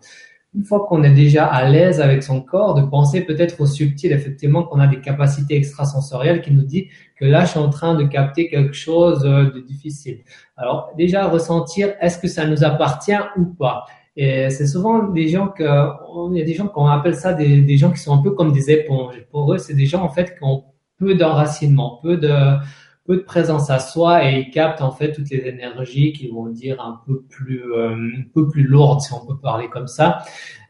[0.54, 4.12] une fois qu'on est déjà à l'aise avec son corps, de penser peut-être au subtil,
[4.12, 7.94] effectivement, qu'on a des capacités extrasensorielles qui nous dit que là, je suis en train
[7.94, 10.20] de capter quelque chose euh, de difficile.
[10.56, 13.84] Alors, déjà, ressentir, est-ce que ça nous appartient ou pas?
[14.16, 15.62] Et c'est souvent des gens que,
[16.32, 18.32] il y a des gens qu'on appelle ça des, des gens qui sont un peu
[18.32, 19.24] comme des éponges.
[19.30, 20.64] Pour eux, c'est des gens, en fait, qui ont
[20.98, 22.56] peu d'enracinement, peu de,
[23.06, 26.46] peu de présence à soi et ils captent en fait toutes les énergies qui vont
[26.46, 30.22] dire un peu plus euh, un peu plus lourdes si on peut parler comme ça.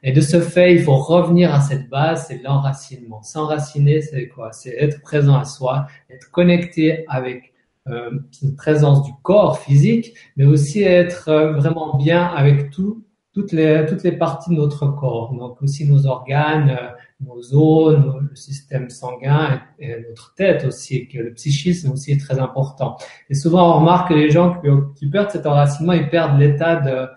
[0.02, 3.22] Et de ce fait il faut revenir à cette base c'est l'enracinement.
[3.22, 4.52] S'enraciner c'est quoi?
[4.52, 7.52] C'est être présent à soi être connecté avec
[7.88, 8.10] euh,
[8.42, 13.86] une présence du corps physique mais aussi être euh, vraiment bien avec tout toutes les,
[13.88, 16.76] toutes les parties de notre corps, donc aussi nos organes,
[17.20, 17.96] nos os,
[18.30, 22.96] le système sanguin et, notre tête aussi, que le psychisme aussi est très important.
[23.28, 24.60] Et souvent, on remarque que les gens
[24.94, 27.08] qui, perdent cet enracinement, ils perdent l'état de,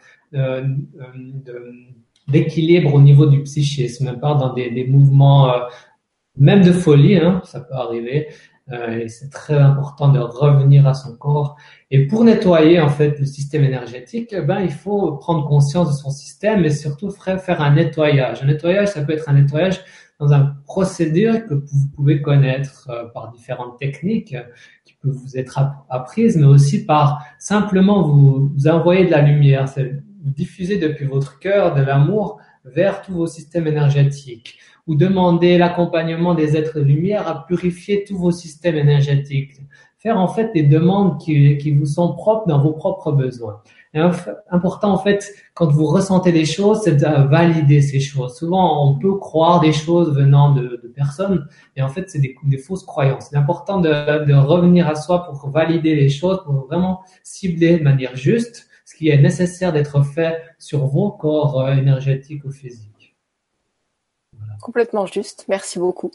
[2.27, 5.59] d'équilibre au niveau du psychisme, même pas dans des, des mouvements, euh,
[6.37, 8.27] même de folie, hein, ça peut arriver.
[8.71, 11.57] Euh, et c'est très important de revenir à son corps.
[11.91, 16.11] Et pour nettoyer en fait le système énergétique, ben il faut prendre conscience de son
[16.11, 18.41] système et surtout faire un nettoyage.
[18.41, 19.81] Un nettoyage, ça peut être un nettoyage
[20.19, 24.35] dans un procédure que vous pouvez connaître euh, par différentes techniques
[24.85, 25.59] qui peuvent vous être
[25.89, 31.39] apprises, mais aussi par simplement vous, vous envoyer de la lumière, vous diffuser depuis votre
[31.39, 34.57] cœur de l'amour vers tous vos systèmes énergétiques
[34.87, 39.53] ou demander l'accompagnement des êtres lumière à purifier tous vos systèmes énergétiques.
[39.97, 43.61] Faire en fait des demandes qui, qui vous sont propres dans vos propres besoins.
[43.93, 43.99] Et
[44.49, 48.35] important en fait, quand vous ressentez des choses, c'est de valider ces choses.
[48.35, 52.35] Souvent, on peut croire des choses venant de, de personnes, et en fait, c'est des,
[52.43, 53.27] des, fausses croyances.
[53.29, 57.83] C'est important de, de revenir à soi pour valider les choses, pour vraiment cibler de
[57.83, 62.92] manière juste ce qui est nécessaire d'être fait sur vos corps euh, énergétiques ou physiques.
[64.61, 65.45] Complètement juste.
[65.47, 66.11] Merci beaucoup.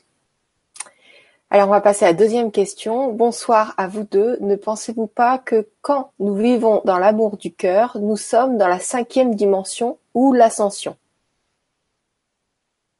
[1.50, 3.12] Alors, on va passer à la deuxième question.
[3.12, 4.36] Bonsoir à vous deux.
[4.40, 8.78] Ne pensez-vous pas que quand nous vivons dans l'amour du cœur, nous sommes dans la
[8.78, 10.96] cinquième dimension ou l'ascension?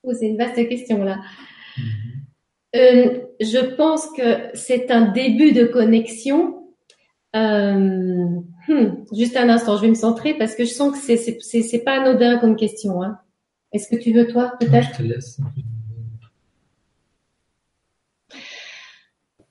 [0.03, 1.18] Oh, C'est une vaste question là.
[1.76, 2.09] Mm-hmm.
[2.76, 6.68] Euh, je pense que c'est un début de connexion.
[7.34, 11.39] Euh, hmm, juste un instant, je vais me centrer parce que je sens que c'est
[11.41, 13.03] c'est pas anodin comme question.
[13.03, 13.18] Hein.
[13.73, 14.89] Est-ce que tu veux toi peut-être?
[14.93, 15.41] Je te laisse.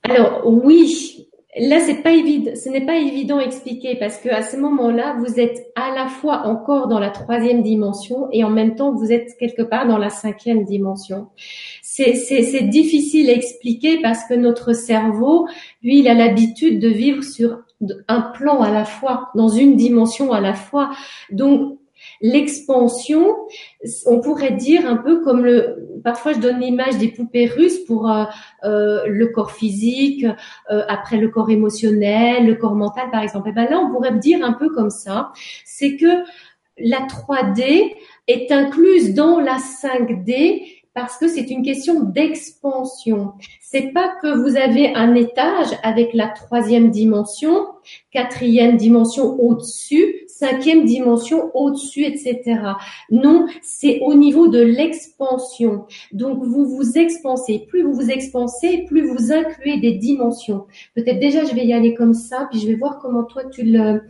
[0.04, 1.28] Alors oui,
[1.60, 5.18] là c'est pas évident, ce n'est pas évident à expliquer parce que à ce moment-là,
[5.20, 9.12] vous êtes à la fois encore dans la troisième dimension et en même temps vous
[9.12, 11.28] êtes quelque part dans la cinquième dimension.
[11.82, 15.48] C'est difficile à expliquer parce que notre cerveau,
[15.84, 17.64] lui, il a l'habitude de vivre sur
[18.08, 20.92] un plan à la fois, dans une dimension à la fois.
[21.32, 21.80] Donc
[22.22, 23.36] L'expansion,
[24.06, 26.00] on pourrait dire un peu comme le.
[26.04, 28.26] Parfois, je donne l'image des poupées russes pour euh,
[28.64, 30.26] euh, le corps physique,
[30.72, 33.50] euh, après le corps émotionnel, le corps mental, par exemple.
[33.50, 35.32] Et ben là, on pourrait dire un peu comme ça.
[35.66, 36.24] C'est que
[36.80, 37.94] la 3D
[38.28, 43.34] est incluse dans la 5D parce que c'est une question d'expansion.
[43.62, 47.68] C'est pas que vous avez un étage avec la troisième dimension,
[48.10, 52.60] quatrième dimension au-dessus, cinquième dimension au-dessus, etc.
[53.12, 55.86] Non, c'est au niveau de l'expansion.
[56.14, 57.66] Donc vous vous expansez.
[57.68, 60.66] Plus vous vous expansez, plus vous incluez des dimensions.
[60.96, 63.64] Peut-être déjà je vais y aller comme ça, puis je vais voir comment toi tu
[63.64, 64.02] le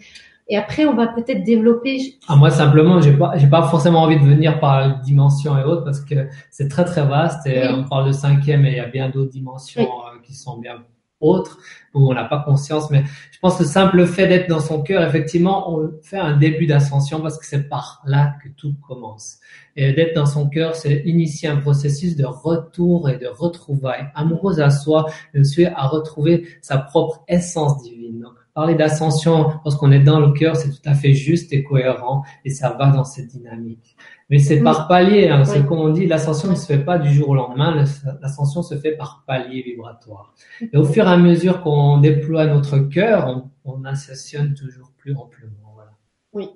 [0.50, 2.00] et après, on va peut-être développer.
[2.28, 5.84] Ah, moi, simplement, j'ai pas, j'ai pas forcément envie de venir par dimension et autres
[5.84, 8.88] parce que c'est très très vaste et on parle de cinquième et il y a
[8.88, 10.78] bien d'autres dimensions euh, qui sont bien
[11.20, 11.60] autres
[11.94, 12.90] où on n'a pas conscience.
[12.92, 16.38] Mais je pense que le simple fait d'être dans son cœur, effectivement, on fait un
[16.38, 19.40] début d'ascension parce que c'est par là que tout commence.
[19.76, 24.60] Et d'être dans son cœur, c'est initier un processus de retour et de retrouvailles amoureuse
[24.60, 25.44] à soi, de
[25.76, 28.26] à retrouver sa propre essence divine.
[28.58, 32.50] Parler d'ascension lorsqu'on est dans le cœur, c'est tout à fait juste et cohérent et
[32.50, 33.96] ça va dans cette dynamique.
[34.32, 37.14] Mais c'est par palier, hein, c'est comme on dit, l'ascension ne se fait pas du
[37.14, 37.86] jour au lendemain,
[38.20, 40.34] l'ascension se fait par palier vibratoire.
[40.74, 45.16] Et au fur et à mesure qu'on déploie notre cœur, on, on ascensionne toujours plus
[45.16, 45.74] amplement.
[45.76, 45.92] Voilà.
[46.34, 46.50] Oui.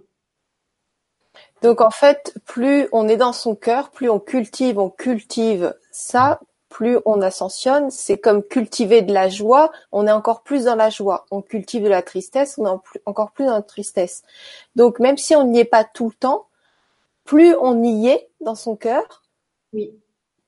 [1.61, 6.39] Donc en fait, plus on est dans son cœur, plus on cultive, on cultive ça,
[6.71, 10.89] plus on ascensionne, c'est comme cultiver de la joie, on est encore plus dans la
[10.89, 11.25] joie.
[11.29, 14.23] On cultive de la tristesse, on est encore plus dans la tristesse.
[14.75, 16.47] Donc même si on n'y est pas tout le temps,
[17.25, 19.23] plus on y est dans son cœur,
[19.73, 19.93] oui.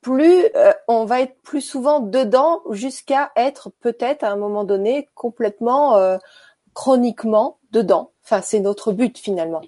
[0.02, 5.10] plus euh, on va être plus souvent dedans jusqu'à être peut-être à un moment donné
[5.16, 6.18] complètement euh,
[6.74, 8.12] chroniquement dedans.
[8.24, 9.62] Enfin, c'est notre but finalement.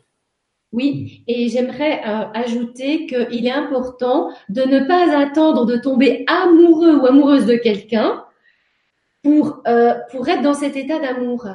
[0.75, 6.97] Oui, et j'aimerais euh, ajouter qu'il est important de ne pas attendre de tomber amoureux
[6.97, 8.25] ou amoureuse de quelqu'un
[9.23, 11.47] pour, euh, pour être dans cet état d'amour.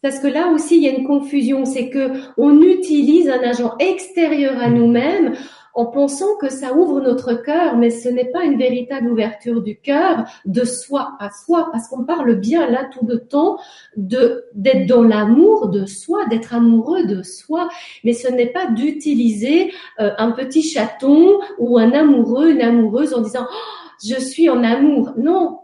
[0.00, 3.76] Parce que là aussi, il y a une confusion, c'est que on utilise un agent
[3.78, 5.34] extérieur à nous-mêmes
[5.74, 9.78] en pensant que ça ouvre notre cœur, mais ce n'est pas une véritable ouverture du
[9.78, 13.58] cœur de soi à soi, parce qu'on parle bien là tout le temps
[13.96, 17.68] de d'être dans l'amour de soi, d'être amoureux de soi,
[18.04, 23.20] mais ce n'est pas d'utiliser euh, un petit chaton ou un amoureux, une amoureuse en
[23.20, 25.12] disant oh, je suis en amour.
[25.16, 25.60] Non,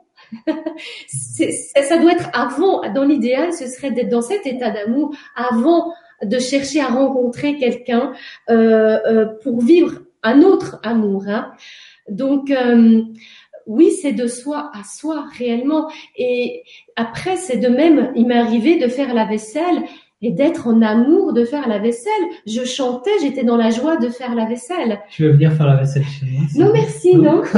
[1.09, 2.83] ça doit être avant.
[2.93, 5.93] Dans l'idéal, ce serait d'être dans cet état d'amour avant
[6.25, 8.13] de chercher à rencontrer quelqu'un
[8.51, 11.25] euh, euh, pour vivre un autre amour.
[11.29, 11.53] Hein.
[12.09, 13.03] Donc euh,
[13.67, 15.91] oui, c'est de soi à soi réellement.
[16.17, 16.63] Et
[16.97, 19.83] après, c'est de même, il m'est arrivé de faire la vaisselle
[20.23, 22.13] et d'être en amour de faire la vaisselle.
[22.47, 25.01] Je chantais, j'étais dans la joie de faire la vaisselle.
[25.11, 27.43] Tu veux venir faire la vaisselle chez moi Non, merci, non.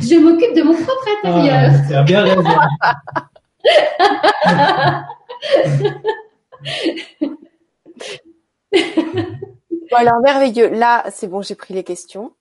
[0.00, 1.72] je m'occupe de mon propre intérieur.
[1.94, 2.44] Ah, bien raison.
[8.72, 10.68] bon alors merveilleux.
[10.68, 12.32] Là, c'est bon, j'ai pris les questions.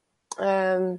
[0.41, 0.95] Euh,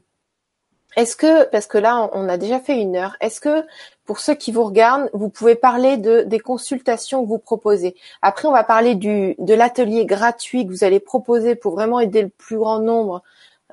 [0.96, 3.66] est-ce que, parce que là, on a déjà fait une heure, est-ce que
[4.06, 7.94] pour ceux qui vous regardent, vous pouvez parler de des consultations que vous proposez?
[8.22, 12.30] Après, on va parler de l'atelier gratuit que vous allez proposer pour vraiment aider le
[12.30, 13.22] plus grand nombre.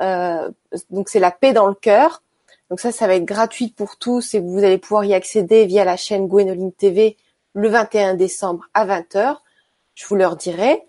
[0.02, 0.50] Euh,
[0.90, 2.24] donc c'est la paix dans le cœur.
[2.70, 5.86] Donc ça, ça va être gratuit pour tous et vous allez pouvoir y accéder via
[5.86, 7.18] la chaîne Gwenoline TV
[7.54, 9.38] le 21 décembre à 20h.
[9.96, 10.82] Je vous le redirai.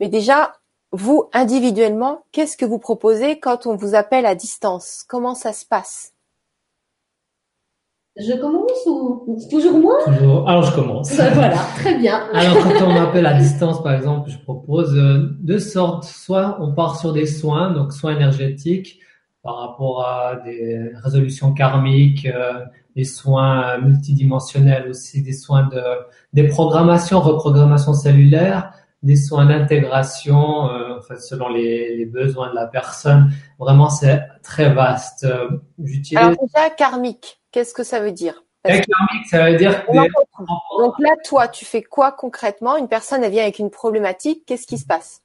[0.00, 0.54] Mais déjà,
[0.92, 5.04] vous, individuellement, qu'est-ce que vous proposez quand on vous appelle à distance?
[5.08, 6.12] Comment ça se passe?
[8.16, 9.98] Je commence ou toujours moi?
[10.04, 10.48] Toujours.
[10.48, 11.16] Alors je commence.
[11.16, 12.28] Ben voilà, très bien.
[12.32, 16.04] Alors quand on m'appelle à distance, par exemple, je propose euh, deux sortes.
[16.04, 19.00] Soit on part sur des soins, donc soins énergétiques
[19.42, 22.64] par rapport à des résolutions karmiques, euh,
[22.96, 25.82] des soins multidimensionnels aussi, des soins de
[26.32, 28.72] des programmations, reprogrammation cellulaire,
[29.04, 33.30] des soins d'intégration, euh, en fait, selon les, les, besoins de la personne.
[33.58, 35.24] Vraiment, c'est très vaste.
[35.24, 35.48] Euh,
[35.82, 36.18] j'utilise...
[36.18, 38.42] Alors déjà, karmique, qu'est-ce que ça veut dire?
[38.64, 39.92] Karmique, ça veut dire que...
[40.82, 42.78] Donc là, toi, tu fais quoi concrètement?
[42.78, 45.20] Une personne, elle vient avec une problématique, qu'est-ce qui se passe?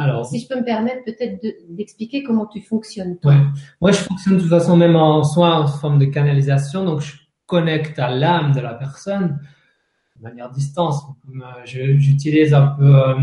[0.00, 3.18] Alors, si je peux me permettre peut-être d'expliquer comment tu fonctionnes.
[3.18, 3.32] Toi.
[3.32, 3.40] Ouais.
[3.80, 7.16] Moi, je fonctionne de toute façon même en soit en forme de canalisation, donc je
[7.46, 9.40] connecte à l'âme de la personne
[10.16, 11.04] de manière distance.
[11.28, 13.14] Euh, j'utilise un peu euh,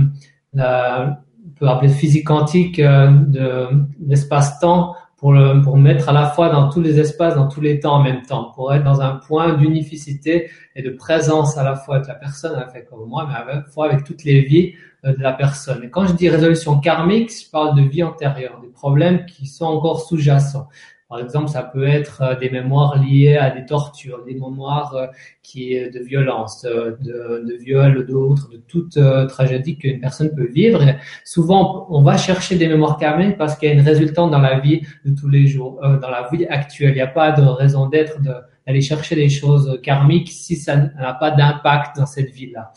[0.54, 3.68] la, on peut appeler physique quantique euh, de
[4.06, 7.80] l'espace-temps pour, le, pour mettre à la fois dans tous les espaces, dans tous les
[7.80, 11.76] temps en même temps, pour être dans un point d'unificité et de présence à la
[11.76, 14.74] fois avec la personne, comme moi, mais à la fois avec toutes les vies
[15.04, 15.84] de la personne.
[15.84, 19.66] Et quand je dis résolution karmique, je parle de vie antérieure, des problèmes qui sont
[19.66, 20.68] encore sous-jacents.
[21.10, 25.08] Par exemple, ça peut être euh, des mémoires liées à des tortures, des mémoires euh,
[25.42, 30.84] qui de violence, de, de viol, d'autres, de toute euh, tragédie qu'une personne peut vivre.
[31.24, 34.60] Souvent, on va chercher des mémoires karmiques parce qu'il y a une résultante dans la
[34.60, 36.92] vie de tous les jours, dans la vie actuelle.
[36.92, 41.14] Il n'y a pas de raison d'être d'aller chercher des choses karmiques si ça n'a
[41.14, 42.74] pas d'impact dans cette vie-là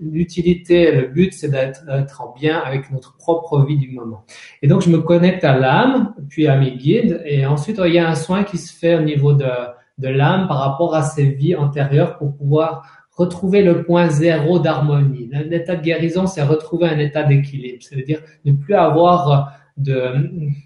[0.00, 4.24] l'utilité, le but, c'est d'être en bien avec notre propre vie du moment.
[4.62, 7.98] Et donc, je me connecte à l'âme, puis à mes guides, et ensuite, il y
[7.98, 9.48] a un soin qui se fait au niveau de,
[9.98, 15.30] de l'âme par rapport à ses vies antérieures pour pouvoir retrouver le point zéro d'harmonie.
[15.32, 20.12] L'état de guérison, c'est retrouver un état d'équilibre, c'est-à-dire ne plus avoir de,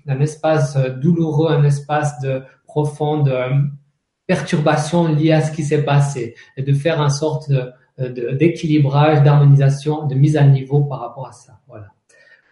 [0.06, 3.32] un espace douloureux, un espace de profonde
[4.26, 7.70] perturbation liée à ce qui s'est passé, et de faire en sorte de euh,
[8.08, 11.60] d'équilibrage, d'harmonisation, de mise à niveau par rapport à ça.
[11.68, 11.88] Voilà,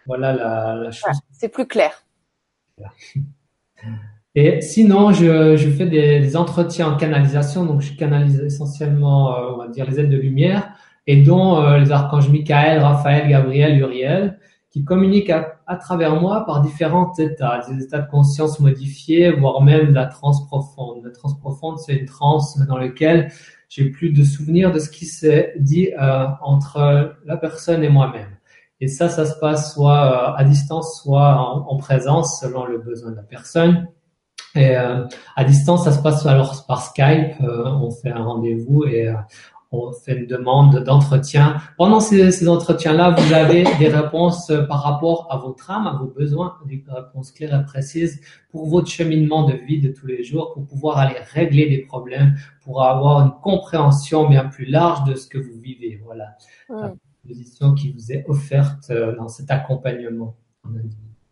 [0.05, 1.09] voilà la, la chose.
[1.31, 2.03] c'est plus clair.
[4.35, 9.53] Et sinon, je, je fais des, des, entretiens en canalisation, donc je canalise essentiellement, euh,
[9.53, 10.71] on va dire, les aides de lumière,
[11.07, 14.39] et dont euh, les archanges Michael, Raphaël, Gabriel, Uriel,
[14.69, 19.61] qui communiquent à, à, travers moi par différents états, des états de conscience modifiés, voire
[19.63, 21.03] même de la transe profonde.
[21.03, 23.31] La transe profonde, c'est une transe dans laquelle
[23.69, 28.35] j'ai plus de souvenirs de ce qui s'est dit euh, entre la personne et moi-même.
[28.81, 32.79] Et ça, ça se passe soit euh, à distance, soit en, en, présence, selon le
[32.79, 33.87] besoin de la personne.
[34.55, 35.05] Et euh,
[35.35, 37.39] à distance, ça se passe alors par Skype.
[37.41, 39.13] Euh, on fait un rendez-vous et euh,
[39.71, 41.57] on fait une demande d'entretien.
[41.77, 46.07] Pendant ces, ces entretiens-là, vous avez des réponses par rapport à votre âme, à vos
[46.07, 48.19] besoins, des réponses claires et précises
[48.51, 52.35] pour votre cheminement de vie de tous les jours, pour pouvoir aller régler des problèmes,
[52.63, 56.01] pour avoir une compréhension bien plus large de ce que vous vivez.
[56.03, 56.35] Voilà
[56.69, 56.93] la
[57.27, 60.35] position qui vous est offerte euh, dans cet accompagnement.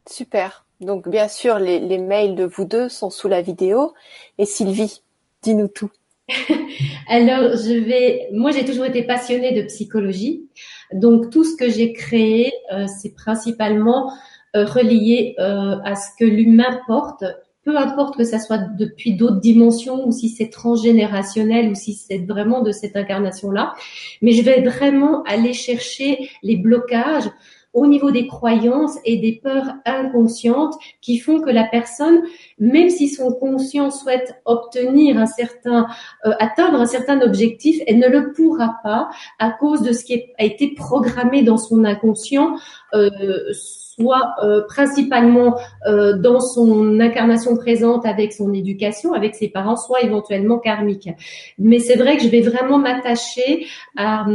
[0.08, 0.66] Super.
[0.80, 3.94] Donc bien sûr, les, les mails de vous deux sont sous la vidéo.
[4.38, 5.02] Et Sylvie,
[5.42, 5.90] dis-nous tout.
[7.08, 8.28] Alors, je vais.
[8.34, 10.50] Moi, j'ai toujours été passionnée de psychologie,
[10.94, 14.12] donc tout ce que j'ai créé, euh, c'est principalement
[14.56, 17.24] euh, relié euh, à ce que l'humain porte,
[17.64, 22.20] peu importe que ça soit depuis d'autres dimensions ou si c'est transgénérationnel ou si c'est
[22.20, 23.74] vraiment de cette incarnation-là.
[24.22, 27.30] Mais je vais vraiment aller chercher les blocages
[27.74, 32.24] au niveau des croyances et des peurs inconscientes qui font que la personne,
[32.60, 35.88] même si son conscient souhaite obtenir un certain,
[36.26, 39.10] euh, atteindre un certain objectif, elle ne le pourra pas
[39.40, 42.58] à cause de ce qui a été programmé dans son inconscient.
[42.94, 43.52] Euh,
[44.00, 50.02] soit euh, principalement euh, dans son incarnation présente avec son éducation, avec ses parents, soit
[50.02, 51.10] éventuellement karmique.
[51.58, 53.66] Mais c'est vrai que je vais vraiment m'attacher
[53.96, 54.28] à,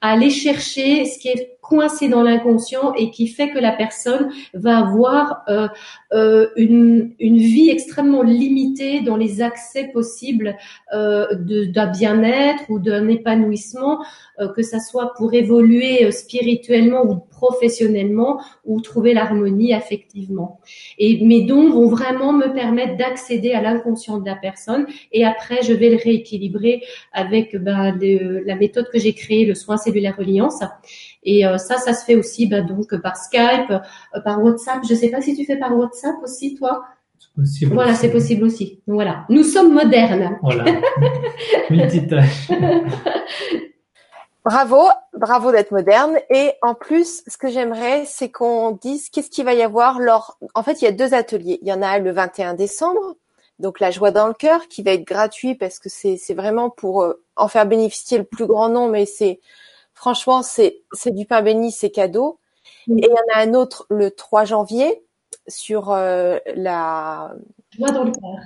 [0.00, 4.30] à aller chercher ce qui est coincé dans l'inconscient et qui fait que la personne
[4.52, 5.68] va avoir euh,
[6.12, 10.56] euh, une, une, vie extrêmement limitée dans les accès possibles
[10.92, 14.04] euh, d'un bien-être ou d'un épanouissement,
[14.42, 20.60] euh, que ça soit pour évoluer euh, spirituellement ou professionnellement ou trouver l'harmonie affectivement.
[20.98, 25.62] Et mes dons vont vraiment me permettre d'accéder à l'inconscient de la personne et après
[25.62, 26.82] je vais le rééquilibrer
[27.12, 27.98] avec ben,
[28.46, 30.60] la méthode que j'ai créée, le soin cellulaire reliance.
[31.24, 33.72] Et euh, ça, ça se fait aussi ben, donc par Skype,
[34.24, 34.80] par WhatsApp.
[34.88, 36.84] Je sais pas si tu fais par WhatsApp aussi, toi.
[37.36, 38.82] Possible voilà, c'est possible aussi.
[38.86, 40.38] Donc, voilà, nous sommes modernes.
[40.42, 40.64] Voilà,
[41.70, 42.50] multitâche.
[44.44, 46.18] Bravo, bravo d'être moderne.
[46.28, 50.36] Et en plus, ce que j'aimerais, c'est qu'on dise qu'est-ce qu'il va y avoir lors.
[50.54, 51.58] En fait, il y a deux ateliers.
[51.62, 53.16] Il y en a le 21 décembre,
[53.60, 57.02] donc la joie dans le cœur, qui va être gratuit parce que c'est vraiment pour
[57.02, 58.92] euh, en faire bénéficier le plus grand nombre.
[58.92, 59.40] Mais c'est
[59.94, 62.40] franchement, c'est c'est du pain béni, c'est cadeau.
[62.88, 65.04] Et il y en a un autre le 3 janvier
[65.48, 67.34] sur euh, la.
[67.70, 68.38] Joie dans le cœur.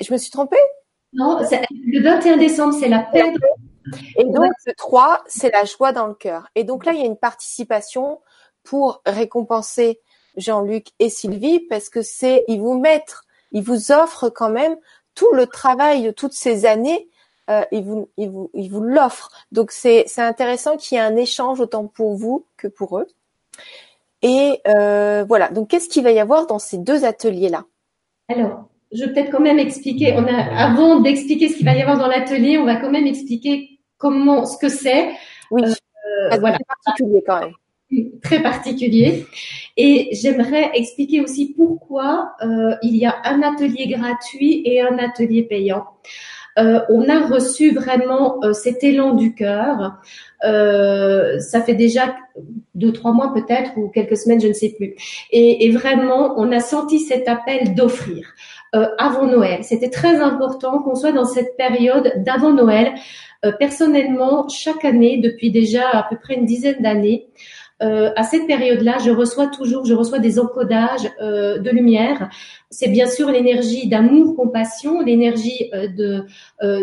[0.00, 0.56] Je me suis trompée?
[1.12, 3.32] Non, le 21 décembre, c'est la paix.
[4.16, 6.48] Et donc, le 3, c'est la joie dans le cœur.
[6.54, 8.20] Et donc là, il y a une participation
[8.62, 10.00] pour récompenser
[10.36, 13.16] Jean-Luc et Sylvie parce que c'est, ils vous mettent,
[13.52, 14.76] ils vous offrent quand même
[15.14, 17.08] tout le travail de toutes ces années.
[17.48, 19.30] Euh, ils vous, ils vous, ils vous l'offrent.
[19.52, 23.06] Donc c'est, c'est intéressant qu'il y ait un échange autant pour vous que pour eux.
[24.26, 25.48] Et euh, voilà.
[25.50, 27.64] Donc qu'est-ce qu'il va y avoir dans ces deux ateliers-là?
[28.28, 30.14] Alors, je vais peut-être quand même expliquer.
[30.16, 33.06] On a, avant d'expliquer ce qu'il va y avoir dans l'atelier, on va quand même
[33.06, 35.10] expliquer comment, ce que c'est.
[35.52, 36.58] Oui, euh, voilà.
[36.84, 38.20] particulier quand même.
[38.20, 39.26] Très particulier.
[39.76, 45.44] Et j'aimerais expliquer aussi pourquoi euh, il y a un atelier gratuit et un atelier
[45.44, 45.84] payant.
[46.58, 50.00] Euh, on a reçu vraiment euh, cet élan du cœur.
[50.44, 52.14] Euh, ça fait déjà
[52.74, 54.94] deux, trois mois peut-être ou quelques semaines, je ne sais plus.
[55.30, 58.34] Et, et vraiment, on a senti cet appel d'offrir
[58.98, 59.64] avant Noël.
[59.64, 62.92] C'était très important qu'on soit dans cette période d'avant Noël
[63.58, 67.26] personnellement, chaque année, depuis déjà à peu près une dizaine d'années,
[67.82, 72.30] euh, à cette période-là, je reçois toujours, je reçois des encodages euh, de lumière.
[72.70, 76.24] C'est bien sûr l'énergie d'amour, compassion, l'énergie de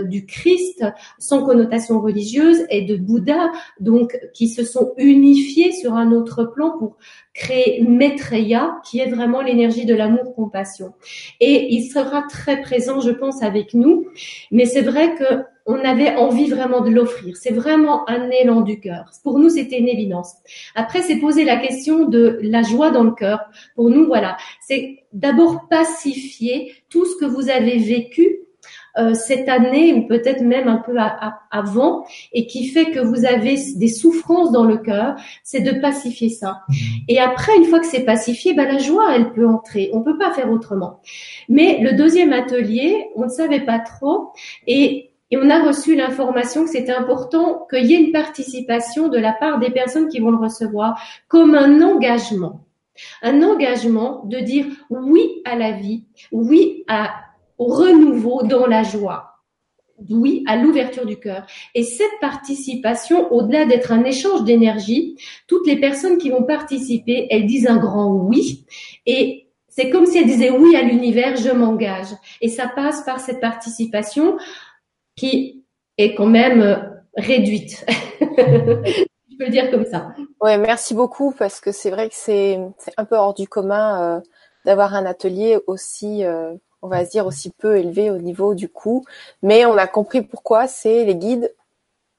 [0.04, 0.86] du Christ
[1.20, 6.78] sans connotation religieuse et de Bouddha, donc qui se sont unifiés sur un autre plan
[6.78, 6.98] pour
[7.34, 10.94] créer Maitreya, qui est vraiment l'énergie de l'amour, compassion.
[11.40, 14.08] Et il sera très présent, je pense, avec nous.
[14.52, 17.38] Mais c'est vrai que on avait envie vraiment de l'offrir.
[17.38, 19.10] C'est vraiment un élan du cœur.
[19.24, 20.34] Pour nous, c'était une évidence.
[20.76, 23.40] Après, c'est poser la question de la joie dans le cœur.
[23.76, 28.40] Pour nous, voilà, c'est d'abord pacifier tout ce que vous avez vécu
[29.14, 30.96] cette année ou peut-être même un peu
[31.52, 36.30] avant et qui fait que vous avez des souffrances dans le cœur, c'est de pacifier
[36.30, 36.62] ça.
[36.70, 36.74] Mmh.
[37.10, 39.90] Et après, une fois que c'est pacifié, ben, la joie, elle peut entrer.
[39.94, 41.00] On peut pas faire autrement.
[41.50, 44.32] Mais le deuxième atelier, on ne savait pas trop
[44.68, 49.18] et et on a reçu l'information que c'était important qu'il y ait une participation de
[49.18, 52.68] la part des personnes qui vont le recevoir comme un engagement.
[53.24, 57.16] Un engagement de dire oui à la vie, oui à,
[57.64, 59.40] au renouveau dans la joie,
[60.10, 61.46] oui à l'ouverture du cœur.
[61.76, 67.46] Et cette participation, au-delà d'être un échange d'énergie, toutes les personnes qui vont participer, elles
[67.46, 68.66] disent un grand oui.
[69.06, 72.10] Et c'est comme si elles disaient oui à l'univers, je m'engage.
[72.42, 74.38] Et ça passe par cette participation
[75.16, 75.64] qui
[75.98, 76.76] est quand même euh,
[77.16, 77.86] réduite.
[79.34, 80.14] Je peux le dire comme ça.
[80.42, 82.60] Ouais, merci beaucoup parce que c'est vrai que c'est
[82.98, 84.22] un peu hors du commun euh,
[84.64, 86.54] d'avoir un atelier aussi, euh,
[86.84, 89.06] on va se dire aussi peu élevé au niveau du coût,
[89.42, 90.68] mais on a compris pourquoi.
[90.68, 91.52] C'est les guides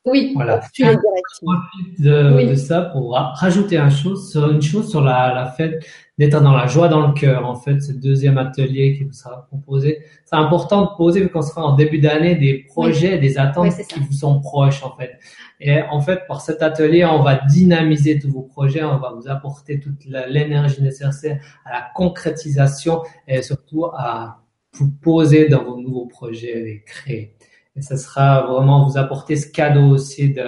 [0.07, 0.33] oui.
[0.35, 0.61] Voilà.
[0.75, 5.83] Je profite de, de, ça pour rajouter une chose, une chose sur la, la fête
[6.19, 7.47] d'être dans la joie dans le cœur.
[7.47, 11.41] En fait, ce deuxième atelier qui vous sera proposé, c'est important de poser vu qu'on
[11.41, 15.19] sera en début d'année des projets, des attentes qui vous sont proches en fait.
[15.59, 19.29] Et en fait, par cet atelier, on va dynamiser tous vos projets, on va vous
[19.29, 24.44] apporter toute l'énergie nécessaire à la concrétisation et surtout à
[24.75, 27.37] vous poser dans vos nouveaux projets et créer.
[27.77, 30.45] Et ce sera vraiment vous apporter ce cadeau aussi de,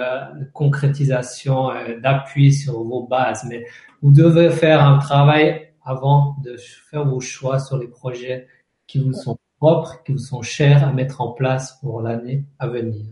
[0.53, 3.43] concrétisation, euh, d'appui sur vos bases.
[3.49, 3.65] Mais
[4.01, 6.55] vous devez faire un travail avant de
[6.89, 8.47] faire vos choix sur les projets
[8.87, 12.67] qui vous sont propres, qui vous sont chers à mettre en place pour l'année à
[12.67, 13.05] venir.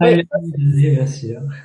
[0.00, 0.26] Oui,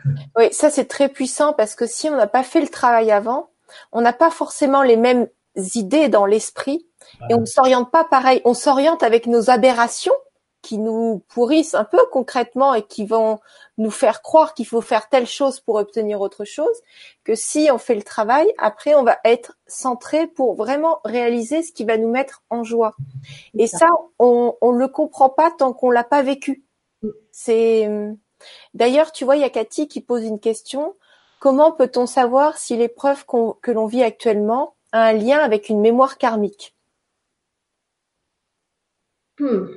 [0.38, 3.52] oui ça c'est très puissant parce que si on n'a pas fait le travail avant,
[3.92, 5.28] on n'a pas forcément les mêmes
[5.76, 6.89] idées dans l'esprit
[7.30, 8.42] et on ne s'oriente pas pareil.
[8.46, 10.14] On s'oriente avec nos aberrations
[10.62, 13.40] qui nous pourrissent un peu concrètement et qui vont
[13.78, 16.82] nous faire croire qu'il faut faire telle chose pour obtenir autre chose,
[17.24, 21.72] que si on fait le travail, après on va être centré pour vraiment réaliser ce
[21.72, 22.96] qui va nous mettre en joie.
[23.58, 23.88] Et ça,
[24.20, 26.66] on ne le comprend pas tant qu'on l'a pas vécu.
[27.32, 27.90] C'est
[28.74, 30.96] d'ailleurs, tu vois, il y a Cathy qui pose une question.
[31.40, 33.26] Comment peut-on savoir si l'épreuve
[33.62, 36.76] que l'on vit actuellement a un lien avec une mémoire karmique?
[39.40, 39.68] Hmm.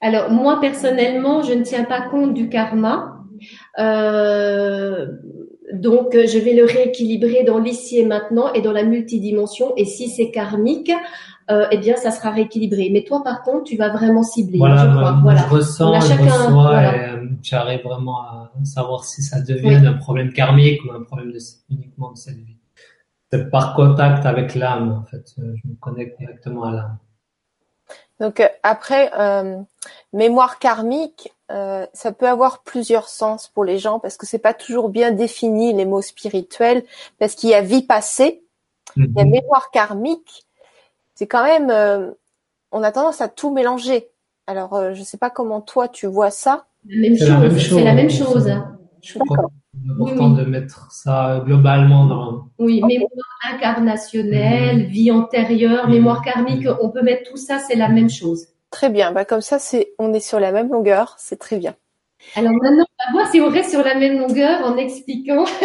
[0.00, 3.16] Alors moi personnellement, je ne tiens pas compte du karma.
[3.78, 5.06] Euh,
[5.72, 9.72] donc je vais le rééquilibrer dans l'ici et maintenant et dans la multidimension.
[9.76, 10.90] Et si c'est karmique,
[11.50, 12.88] euh, eh bien ça sera rééquilibré.
[12.90, 14.58] Mais toi par contre, tu vas vraiment cibler.
[14.58, 15.18] Voilà, je, crois.
[15.22, 15.40] voilà.
[15.40, 20.32] je ressens, je reçois et euh, j'arrive vraiment à savoir si ça devient un problème
[20.32, 21.38] karmique ou un problème de,
[21.70, 22.56] uniquement de cette vie.
[23.30, 25.34] C'est par contact avec l'âme en fait.
[25.36, 26.98] Je me connecte directement à l'âme.
[28.20, 29.58] Donc euh, après, euh,
[30.12, 34.54] mémoire karmique, euh, ça peut avoir plusieurs sens pour les gens parce que c'est pas
[34.54, 36.84] toujours bien défini les mots spirituels
[37.18, 38.42] parce qu'il y a vie passée,
[38.96, 39.30] il y a mhm.
[39.30, 40.46] mémoire karmique.
[41.14, 42.14] C'est quand même,
[42.72, 44.08] on a tendance à tout mélanger.
[44.46, 46.66] Alors je sais pas comment toi tu vois ça.
[46.88, 47.68] La même chose.
[47.68, 48.44] C'est la même chose.
[48.46, 49.50] D'accord
[49.88, 52.48] important de mettre ça globalement dans.
[52.58, 53.10] Oui, mémoire
[53.52, 54.84] incarnationnelle, mhm.
[54.84, 55.94] vie antérieure, mhm.
[55.94, 58.48] mémoire karmique, on peut mettre tout ça, c'est la même chose.
[58.70, 61.74] Très bien, bah comme ça, c'est, on est sur la même longueur, c'est très bien.
[62.36, 65.44] Alors maintenant, on va voir si on reste sur la même longueur en expliquant.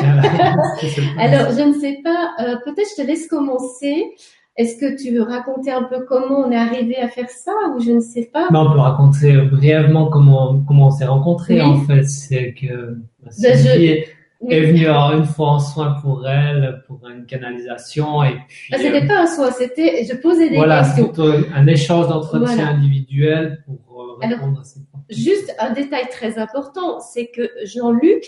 [1.19, 4.15] Alors, je ne sais pas, euh, peut-être je te laisse commencer.
[4.57, 7.81] Est-ce que tu veux raconter un peu comment on est arrivé à faire ça ou
[7.81, 12.03] je ne sais pas On peut raconter brièvement comment comment on s'est rencontrés en fait.
[12.05, 14.05] C'est que bah, ben, Sylvie
[14.49, 18.71] est venue une fois en soin pour elle pour une canalisation et puis.
[18.73, 21.11] Ah, c'était pas un soin, c'était je posais des voilà, questions.
[21.13, 24.99] Voilà, plutôt un échange d'entretien individuel pour euh, répondre à ces questions.
[25.09, 28.23] Juste un détail très important, c'est que Jean-Luc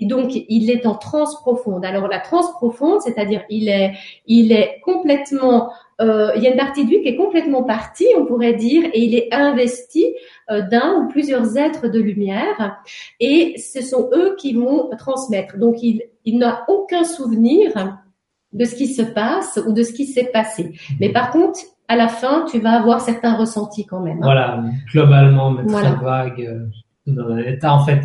[0.00, 1.84] et donc, il est en transe profonde.
[1.84, 3.94] Alors, la transe profonde, c'est-à-dire, il est,
[4.26, 8.06] il est complètement, euh, il y a une partie de lui qui est complètement partie,
[8.16, 10.14] on pourrait dire, et il est investi
[10.50, 12.80] euh, d'un ou plusieurs êtres de lumière,
[13.18, 15.58] et ce sont eux qui vont transmettre.
[15.58, 17.98] Donc, il, il n'a aucun souvenir
[18.52, 20.78] de ce qui se passe ou de ce qui s'est passé.
[21.00, 24.18] Mais par contre, à la fin, tu vas avoir certains ressentis quand même.
[24.18, 24.22] Hein.
[24.22, 26.66] Voilà, globalement, mais très vague, euh,
[27.06, 28.00] dans un état en fait.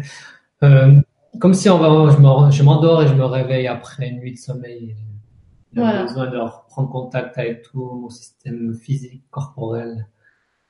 [0.64, 0.94] Euh,
[1.40, 2.12] comme si on va,
[2.52, 4.96] je m'endors et je me réveille après une nuit de sommeil.
[5.76, 10.08] J'ai besoin de reprendre contact avec tout mon système physique, corporel,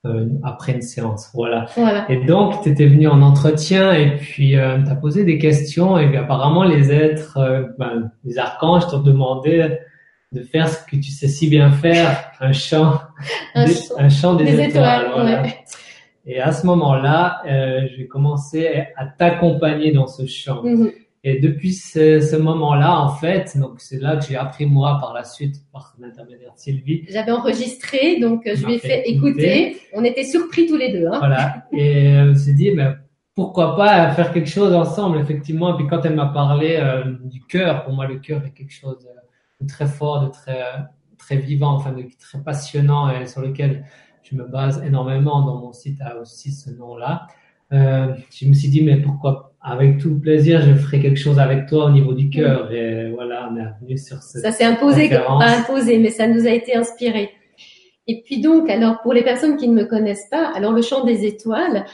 [0.05, 1.29] euh, après une séance.
[1.33, 1.65] Voilà.
[2.09, 5.97] Et donc, tu étais venu en entretien et puis euh, tu as posé des questions
[5.97, 9.77] et puis apparemment les êtres, euh, ben, les archanges t'ont demandé
[10.31, 12.99] de faire ce que tu sais si bien faire, un chant,
[13.55, 15.11] un, chant, des, étoiles.
[15.13, 15.43] voilà.
[16.25, 20.63] Et à ce moment-là, euh, j'ai commencé à t'accompagner dans ce chant.
[20.63, 20.91] Mhm.
[21.25, 25.13] Et depuis ce, ce moment-là, en fait, donc c'est là que j'ai appris moi par
[25.13, 27.05] la suite par l'intermédiaire de Sylvie.
[27.09, 29.77] J'avais enregistré, donc je lui ai fait écouter.
[29.93, 31.07] On était surpris tous les deux.
[31.07, 31.19] Hein.
[31.19, 31.65] Voilà.
[31.71, 32.87] Et on s'est dit, mais
[33.35, 35.73] pourquoi pas faire quelque chose ensemble, effectivement.
[35.73, 38.73] Et puis quand elle m'a parlé euh, du cœur, pour moi le cœur est quelque
[38.73, 38.99] chose
[39.61, 40.61] de très fort, de très
[41.17, 43.85] très vivant, enfin de très passionnant et sur lequel
[44.23, 47.27] je me base énormément dans mon site a aussi ce nom-là.
[47.73, 51.67] Euh, je me suis dit, mais pourquoi Avec tout plaisir, je ferai quelque chose avec
[51.67, 52.69] toi au niveau du cœur.
[52.69, 52.73] Mm.
[52.73, 54.39] Et voilà, on est revenu sur ce.
[54.39, 57.31] Ça s'est imposé, pas imposé, mais ça nous a été inspiré.
[58.07, 61.05] Et puis donc, alors pour les personnes qui ne me connaissent pas, alors le chant
[61.05, 61.85] des étoiles,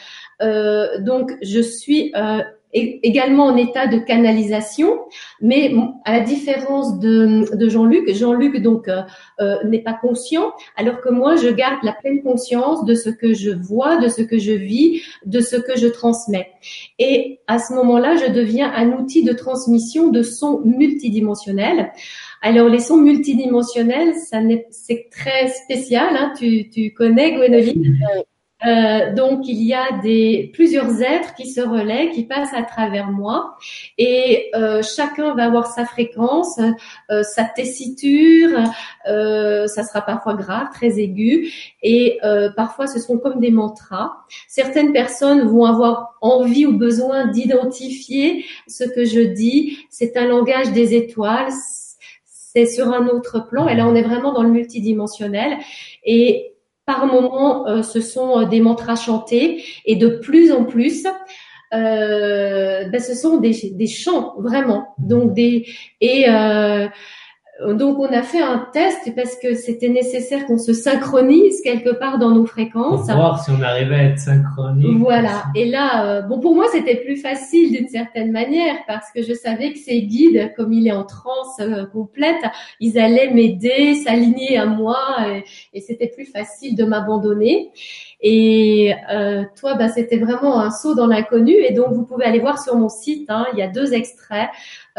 [0.42, 2.42] euh, donc je suis euh,
[2.74, 4.99] également en état de canalisation,
[5.41, 5.74] mais
[6.05, 9.01] à la différence de, de Jean-Luc, Jean-Luc donc euh,
[9.39, 13.33] euh, n'est pas conscient, alors que moi je garde la pleine conscience de ce que
[13.33, 16.51] je vois, de ce que je vis, de ce que je transmets.
[17.00, 21.91] Et à ce moment-là, je deviens un outil de transmission de sons multidimensionnels.
[22.41, 24.39] Alors les sons multidimensionnels, ça
[24.70, 26.16] c'est très spécial.
[26.16, 27.97] Hein, tu, tu connais Gwénoline
[28.66, 33.08] euh, donc il y a des plusieurs êtres qui se relaient, qui passent à travers
[33.08, 33.56] moi,
[33.98, 36.60] et euh, chacun va avoir sa fréquence,
[37.10, 38.60] euh, sa tessiture.
[39.08, 44.12] Euh, ça sera parfois grave, très aigu, et euh, parfois ce sont comme des mantras.
[44.48, 49.78] Certaines personnes vont avoir envie ou besoin d'identifier ce que je dis.
[49.90, 51.50] C'est un langage des étoiles
[52.52, 53.68] c'est sur un autre plan.
[53.68, 55.58] Et là, on est vraiment dans le multidimensionnel.
[56.04, 56.54] Et
[56.89, 59.63] par moments, euh, ce sont des mantras chantés.
[59.86, 61.05] Et de plus en plus,
[61.71, 64.95] euh, ben, ce sont des, chants vraiment.
[64.97, 65.67] Donc des
[66.01, 66.87] et euh,
[67.68, 72.18] donc on a fait un test parce que c'était nécessaire qu'on se synchronise quelque part
[72.18, 73.08] dans nos fréquences.
[73.08, 74.96] Pour voir si on arrivait à être synchronisé.
[74.98, 75.44] Voilà.
[75.56, 79.34] Et là, euh, bon pour moi c'était plus facile d'une certaine manière parce que je
[79.34, 82.44] savais que ces guides, comme il est en transe euh, complète,
[82.80, 87.72] ils allaient m'aider, s'aligner à moi et, et c'était plus facile de m'abandonner.
[88.21, 91.54] Et euh, toi, bah, c'était vraiment un saut dans l'inconnu.
[91.54, 93.29] Et donc, vous pouvez aller voir sur mon site.
[93.29, 94.50] Hein, il y a deux extraits.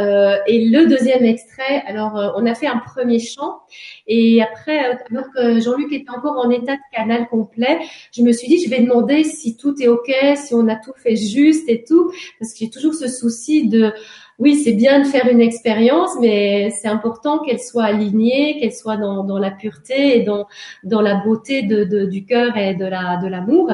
[0.01, 3.60] Euh, et le deuxième extrait, alors euh, on a fait un premier chant
[4.06, 7.78] et après, euh, alors que Jean-Luc était encore en état de canal complet,
[8.16, 10.94] je me suis dit je vais demander si tout est ok, si on a tout
[10.97, 13.92] fait juste et tout, parce que j'ai toujours ce souci de
[14.40, 18.96] oui, c'est bien de faire une expérience, mais c'est important qu'elle soit alignée, qu'elle soit
[18.96, 20.46] dans, la pureté et dans,
[20.82, 23.70] la beauté du cœur et de de l'amour.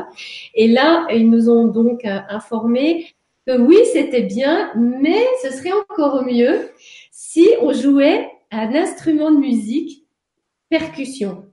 [0.55, 3.06] Et là, ils nous ont donc informé
[3.47, 6.68] que oui, c'était bien, mais ce serait encore mieux
[7.12, 10.05] si on jouait un instrument de musique
[10.68, 11.44] percussion.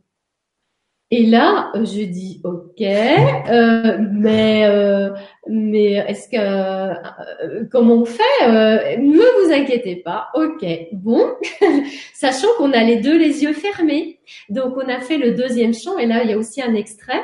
[1.16, 5.12] Et là, je dis ok, euh, mais euh,
[5.48, 10.30] mais est-ce que euh, comment on fait euh, Ne vous inquiétez pas.
[10.34, 11.24] Ok, bon,
[12.16, 16.00] sachant qu'on a les deux les yeux fermés, donc on a fait le deuxième chant
[16.00, 17.22] et là il y a aussi un extrait.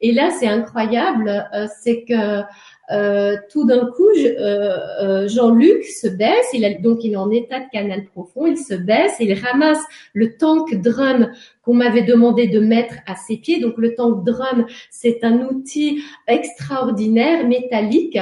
[0.00, 1.48] Et là c'est incroyable,
[1.80, 2.42] c'est que
[2.90, 7.30] euh, tout d'un coup, euh, euh, Jean-Luc se baisse, il a, donc il est en
[7.30, 9.82] état de canal profond, il se baisse, il ramasse
[10.14, 11.30] le tank drum
[11.62, 13.60] qu'on m'avait demandé de mettre à ses pieds.
[13.60, 18.18] Donc le tank drum, c'est un outil extraordinaire, métallique,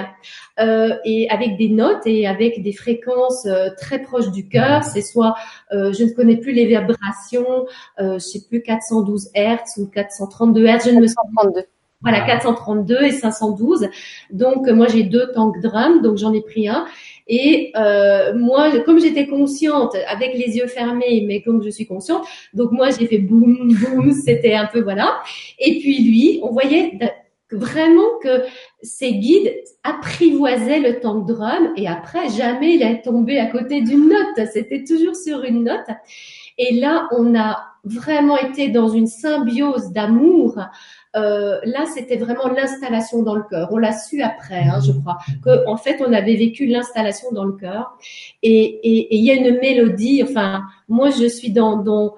[1.05, 4.83] et avec des notes et avec des fréquences très proches du cœur.
[4.83, 5.35] C'est soit,
[5.71, 7.67] je ne connais plus les vibrations,
[7.99, 11.76] je sais plus 412 Hertz ou 432 Hertz, je ne me souviens pas.
[12.07, 13.89] Voilà, 432 et 512.
[14.31, 16.87] Donc moi j'ai deux tanks drum, donc j'en ai pris un.
[17.27, 22.25] Et euh, moi, comme j'étais consciente, avec les yeux fermés, mais comme je suis consciente,
[22.55, 25.19] donc moi j'ai fait boum boum, c'était un peu voilà.
[25.59, 26.97] Et puis lui, on voyait
[27.51, 28.45] vraiment que
[28.83, 29.53] ses guides
[29.83, 34.49] apprivoisaient le tank drum et après jamais il est tombé à côté d'une note.
[34.53, 35.89] C'était toujours sur une note.
[36.57, 40.59] Et là, on a vraiment été dans une symbiose d'amour
[41.17, 43.69] euh, là, c'était vraiment l'installation dans le cœur.
[43.73, 47.45] On l'a su après, hein, je crois, que en fait, on avait vécu l'installation dans
[47.45, 47.97] le cœur.
[48.43, 50.23] Et il y a une mélodie.
[50.23, 52.17] Enfin, moi, je suis dans dans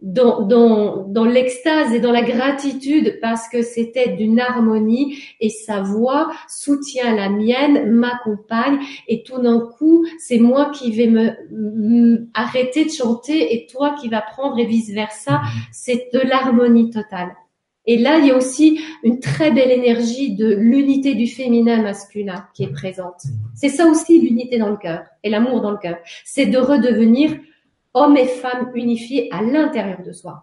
[0.00, 5.80] dans, dans, dans l'extase et dans la gratitude parce que c'était d'une harmonie et sa
[5.80, 8.78] voix soutient la mienne, m'accompagne
[9.08, 14.08] et tout d'un coup, c'est moi qui vais me, arrêter de chanter et toi qui
[14.08, 15.40] vas prendre et vice versa.
[15.72, 17.34] C'est de l'harmonie totale.
[17.90, 22.46] Et là, il y a aussi une très belle énergie de l'unité du féminin masculin
[22.52, 23.22] qui est présente.
[23.56, 25.96] C'est ça aussi l'unité dans le cœur et l'amour dans le cœur.
[26.26, 27.34] C'est de redevenir
[27.94, 30.42] hommes et femmes unifiés à l'intérieur de soi.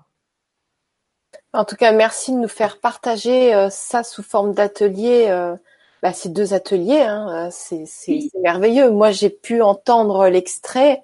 [1.54, 5.28] En tout cas, merci de nous faire partager euh, ça sous forme d'atelier.
[5.30, 5.56] Euh,
[6.02, 7.86] bah, ces deux ateliers, hein, euh, c'est
[8.42, 8.90] merveilleux.
[8.90, 11.04] Moi, j'ai pu entendre l'extrait.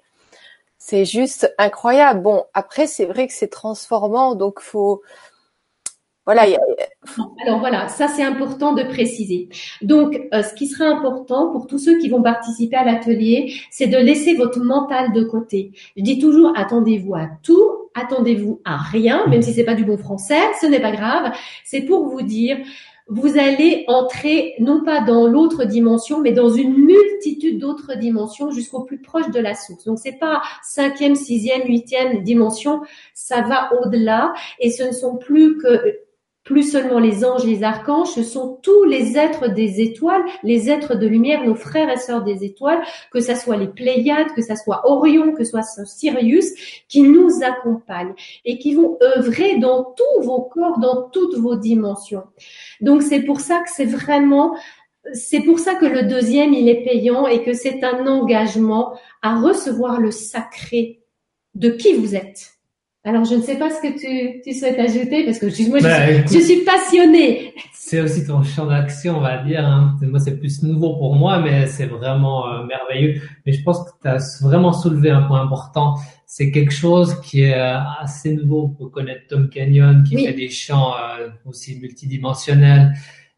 [0.76, 2.20] C'est juste incroyable.
[2.20, 5.02] Bon, après, c'est vrai que c'est transformant, donc faut
[6.24, 6.42] voilà.
[7.44, 9.48] Alors voilà, ça c'est important de préciser.
[9.82, 13.88] Donc, euh, ce qui sera important pour tous ceux qui vont participer à l'atelier, c'est
[13.88, 15.72] de laisser votre mental de côté.
[15.96, 19.98] Je dis toujours, attendez-vous à tout, attendez-vous à rien, même si c'est pas du bon
[19.98, 21.32] français, ce n'est pas grave.
[21.64, 22.58] C'est pour vous dire,
[23.08, 28.84] vous allez entrer non pas dans l'autre dimension, mais dans une multitude d'autres dimensions jusqu'au
[28.84, 29.84] plus proche de la source.
[29.84, 32.80] Donc c'est pas cinquième, sixième, huitième dimension,
[33.12, 35.98] ça va au-delà et ce ne sont plus que
[36.44, 40.96] plus seulement les anges, les archanges, ce sont tous les êtres des étoiles, les êtres
[40.96, 42.82] de lumière, nos frères et sœurs des étoiles,
[43.12, 46.52] que ce soit les Pléiades, que ce soit Orion, que ce soit Sirius,
[46.88, 48.14] qui nous accompagnent
[48.44, 52.24] et qui vont œuvrer dans tous vos corps, dans toutes vos dimensions.
[52.80, 54.56] Donc c'est pour ça que c'est vraiment
[55.12, 59.40] c'est pour ça que le deuxième, il est payant et que c'est un engagement à
[59.40, 61.00] recevoir le sacré
[61.54, 62.52] de qui vous êtes.
[63.04, 65.84] Alors, je ne sais pas ce que tu, tu souhaites ajouter parce que moi, je,
[65.84, 67.52] bah, suis, je suis passionnée.
[67.72, 69.66] C'est aussi ton champ d'action, on va dire.
[69.66, 69.96] Hein.
[70.02, 73.20] Moi, c'est plus nouveau pour moi, mais c'est vraiment euh, merveilleux.
[73.44, 75.96] Mais je pense que tu as vraiment soulevé un point important.
[76.26, 80.48] C'est quelque chose qui est euh, assez nouveau pour connaître Tom Canyon, qui fait des
[80.48, 82.92] chants euh, aussi multidimensionnels.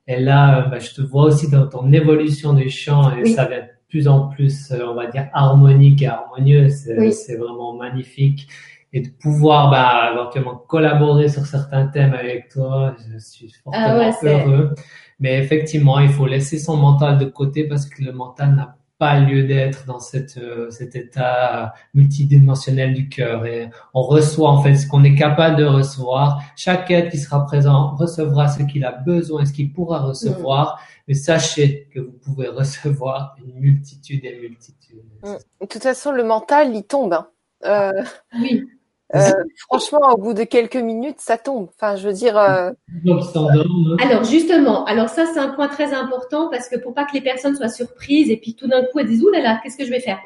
[0.06, 3.56] Et là, bah, je te vois aussi dans ton évolution des chants et ça va
[3.88, 6.68] plus en plus, on va dire, harmonique et harmonieux.
[6.68, 8.46] C'est vraiment magnifique.
[8.96, 14.32] Et de pouvoir bah, éventuellement collaborer sur certains thèmes avec toi, je suis ah fortement
[14.32, 14.74] heureux.
[15.18, 19.18] Mais effectivement, il faut laisser son mental de côté parce que le mental n'a pas
[19.18, 23.44] lieu d'être dans cette, euh, cet état multidimensionnel du cœur.
[23.46, 26.40] Et on reçoit en fait ce qu'on est capable de recevoir.
[26.56, 30.74] Chaque être qui sera présent recevra ce qu'il a besoin, ce qu'il pourra recevoir.
[30.74, 30.78] Mm.
[31.08, 35.02] Mais sachez que vous pouvez recevoir une multitude et multitude.
[35.24, 35.34] Mm.
[35.62, 37.14] De toute façon, le mental, il tombe.
[37.14, 37.26] Hein.
[37.64, 38.04] Euh,
[38.38, 38.64] oui.
[39.14, 39.30] Euh,
[39.68, 41.68] franchement, au bout de quelques minutes, ça tombe.
[41.76, 42.36] Enfin, je veux dire.
[42.38, 42.70] Euh...
[44.00, 47.20] Alors justement, alors ça c'est un point très important parce que pour pas que les
[47.20, 49.84] personnes soient surprises et puis tout d'un coup elles disent ouh là là, qu'est-ce que
[49.84, 50.18] je vais faire?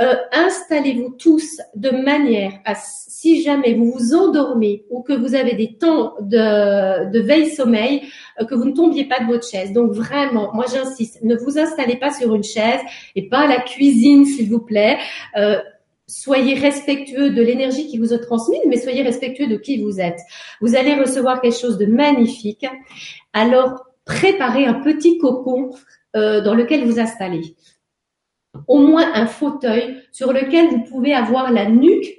[0.00, 5.54] Euh, Installez-vous tous de manière à si jamais vous vous endormez ou que vous avez
[5.54, 8.02] des temps de, de veille sommeil,
[8.48, 9.72] que vous ne tombiez pas de votre chaise.
[9.72, 12.80] Donc vraiment, moi j'insiste, ne vous installez pas sur une chaise
[13.16, 14.98] et pas à la cuisine s'il vous plaît.
[15.36, 15.58] Euh,
[16.08, 20.18] soyez respectueux de l'énergie qui vous est transmise, mais soyez respectueux de qui vous êtes.
[20.60, 22.66] Vous allez recevoir quelque chose de magnifique.
[23.32, 25.70] Alors, préparez un petit cocon
[26.16, 27.54] euh, dans lequel vous installez.
[28.66, 32.16] Au moins un fauteuil sur lequel vous pouvez avoir la nuque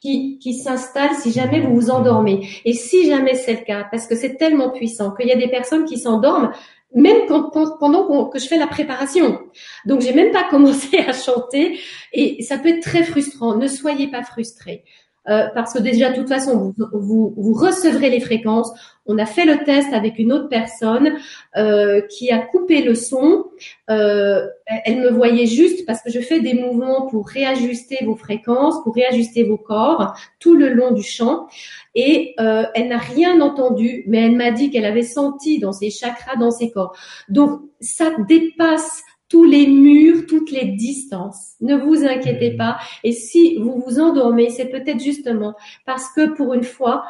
[0.00, 2.48] qui, qui s'installe si jamais vous vous endormez.
[2.64, 5.48] Et si jamais c'est le cas, parce que c'est tellement puissant qu'il y a des
[5.48, 6.52] personnes qui s'endorment
[6.94, 9.40] même quand, pendant que je fais la préparation.
[9.86, 11.78] Donc j'ai même pas commencé à chanter
[12.12, 13.56] et ça peut être très frustrant.
[13.56, 14.84] Ne soyez pas frustrés.
[15.28, 18.72] Euh, parce que déjà, de toute façon, vous, vous, recevrez les fréquences.
[19.06, 21.16] On a fait le test avec une autre personne
[21.56, 23.44] euh, qui a coupé le son.
[23.90, 24.46] Euh,
[24.84, 28.94] elle me voyait juste parce que je fais des mouvements pour réajuster vos fréquences, pour
[28.94, 31.46] réajuster vos corps tout le long du chant.
[31.94, 36.36] Et elle n'a rien entendu, mais elle m'a dit qu'elle avait senti dans ses chakras,
[36.36, 36.96] dans ses corps.
[37.28, 41.54] Donc, ça dépasse tous les murs, toutes les distances.
[41.62, 42.76] Ne vous inquiétez pas.
[43.02, 45.54] Et si vous vous endormez, c'est peut-être justement
[45.86, 47.06] parce que pour une fois,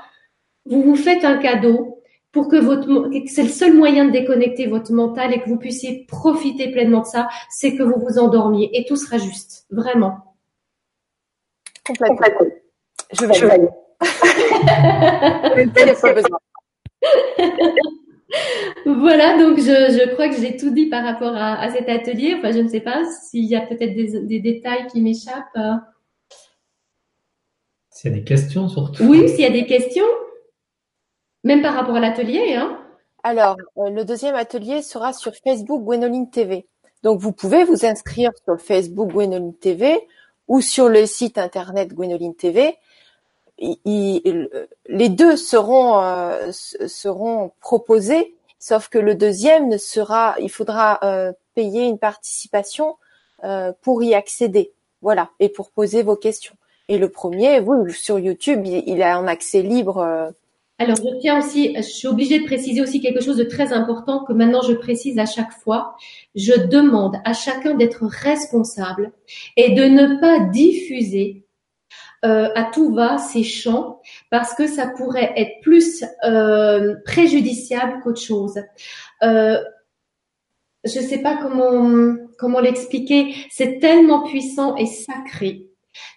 [0.65, 2.01] vous vous faites un cadeau
[2.31, 6.07] pour que votre, c'est le seul moyen de déconnecter votre mental et que vous puissiez
[6.07, 9.67] profiter pleinement de ça, c'est que vous vous endormiez et tout sera juste.
[9.73, 10.37] Vraiment.
[11.85, 12.47] Complètement.
[13.21, 13.35] Je vais.
[13.35, 13.69] Je vais.
[18.87, 22.35] Voilà, donc je, je, crois que j'ai tout dit par rapport à, à, cet atelier.
[22.39, 25.59] Enfin, je ne sais pas s'il y a peut-être des, des, détails qui m'échappent.
[27.91, 29.05] S'il y a des questions surtout.
[29.05, 30.07] Oui, s'il y a des questions,
[31.45, 32.55] même par rapport à l'atelier.
[32.55, 32.79] Hein.
[33.23, 36.67] Alors, euh, le deuxième atelier sera sur Facebook Gwenoline TV.
[37.03, 39.97] Donc, vous pouvez vous inscrire sur Facebook Gwenoline TV
[40.49, 42.77] ou sur le site internet Gwenoline TV
[44.89, 51.33] les deux seront euh, seront proposés, sauf que le deuxième ne sera, il faudra euh,
[51.55, 52.97] payer une participation
[53.45, 56.55] euh, pour y accéder, voilà, et pour poser vos questions.
[56.89, 60.33] Et le premier, vous sur YouTube, il, il a un accès libre.
[60.79, 64.25] Alors, je tiens aussi, je suis obligée de préciser aussi quelque chose de très important
[64.25, 65.97] que maintenant je précise à chaque fois.
[66.35, 69.13] Je demande à chacun d'être responsable
[69.57, 71.42] et de ne pas diffuser
[72.25, 74.01] euh, à tout va ces chants
[74.31, 78.61] parce que ça pourrait être plus euh, préjudiciable qu'autre chose.
[79.23, 79.59] Euh,
[80.85, 83.35] je ne sais pas comment comment l'expliquer.
[83.51, 85.69] C'est tellement puissant et sacré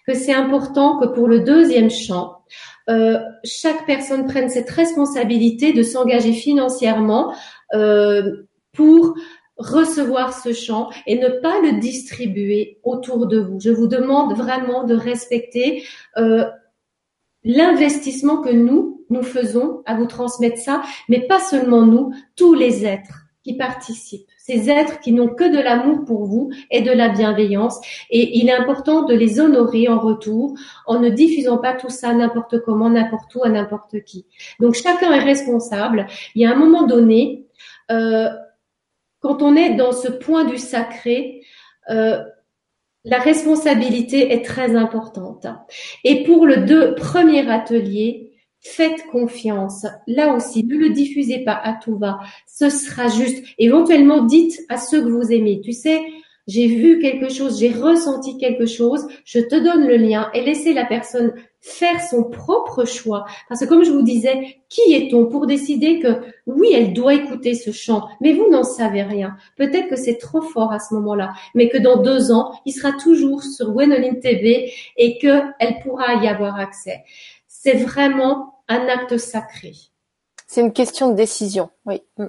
[0.06, 2.44] que c'est important que pour le deuxième chant,
[2.88, 7.34] euh, chaque personne prenne cette responsabilité de s'engager financièrement
[7.74, 9.14] euh, pour
[9.58, 13.60] recevoir ce chant et ne pas le distribuer autour de vous.
[13.60, 15.84] Je vous demande vraiment de respecter
[16.16, 16.44] euh,
[17.44, 22.84] l'investissement que nous, nous faisons à vous transmettre ça, mais pas seulement nous, tous les
[22.84, 27.08] êtres qui participent, ces êtres qui n'ont que de l'amour pour vous et de la
[27.08, 27.78] bienveillance.
[28.10, 32.12] Et il est important de les honorer en retour en ne diffusant pas tout ça
[32.12, 34.26] n'importe comment, n'importe où, à n'importe qui.
[34.58, 36.08] Donc chacun est responsable.
[36.34, 37.46] Il y a un moment donné,
[37.92, 38.28] euh,
[39.26, 41.42] quand on est dans ce point du sacré,
[41.90, 42.22] euh,
[43.04, 45.46] la responsabilité est très importante.
[46.04, 49.86] Et pour le deux, premier atelier, faites confiance.
[50.06, 52.18] Là aussi, ne le diffusez pas à tout va.
[52.46, 53.44] Ce sera juste.
[53.58, 55.60] Éventuellement, dites à ceux que vous aimez.
[55.60, 56.00] Tu sais,
[56.46, 60.72] j'ai vu quelque chose, j'ai ressenti quelque chose, je te donne le lien et laissez
[60.72, 61.34] la personne
[61.66, 63.26] faire son propre choix.
[63.48, 67.54] Parce que comme je vous disais, qui est-on pour décider que oui, elle doit écouter
[67.54, 69.36] ce chant, mais vous n'en savez rien.
[69.56, 72.92] Peut-être que c'est trop fort à ce moment-là, mais que dans deux ans, il sera
[72.92, 77.02] toujours sur Gwenoline TV et qu'elle pourra y avoir accès.
[77.48, 79.72] C'est vraiment un acte sacré.
[80.46, 82.00] C'est une question de décision, oui.
[82.16, 82.26] Mm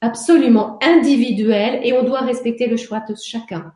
[0.00, 3.72] absolument individuel et on doit respecter le choix de chacun.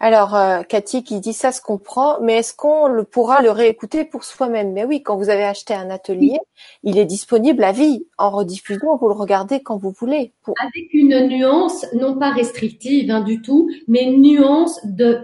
[0.00, 4.04] Alors, euh, Cathy qui dit ça se comprend, mais est-ce qu'on le pourra le réécouter
[4.04, 4.72] pour soi-même?
[4.72, 6.38] Mais oui, quand vous avez acheté un atelier,
[6.82, 8.06] il est disponible à vie.
[8.16, 10.32] En rediffusion, vous le regardez quand vous voulez.
[10.46, 15.20] Avec une nuance, non pas restrictive hein, du tout, mais une nuance de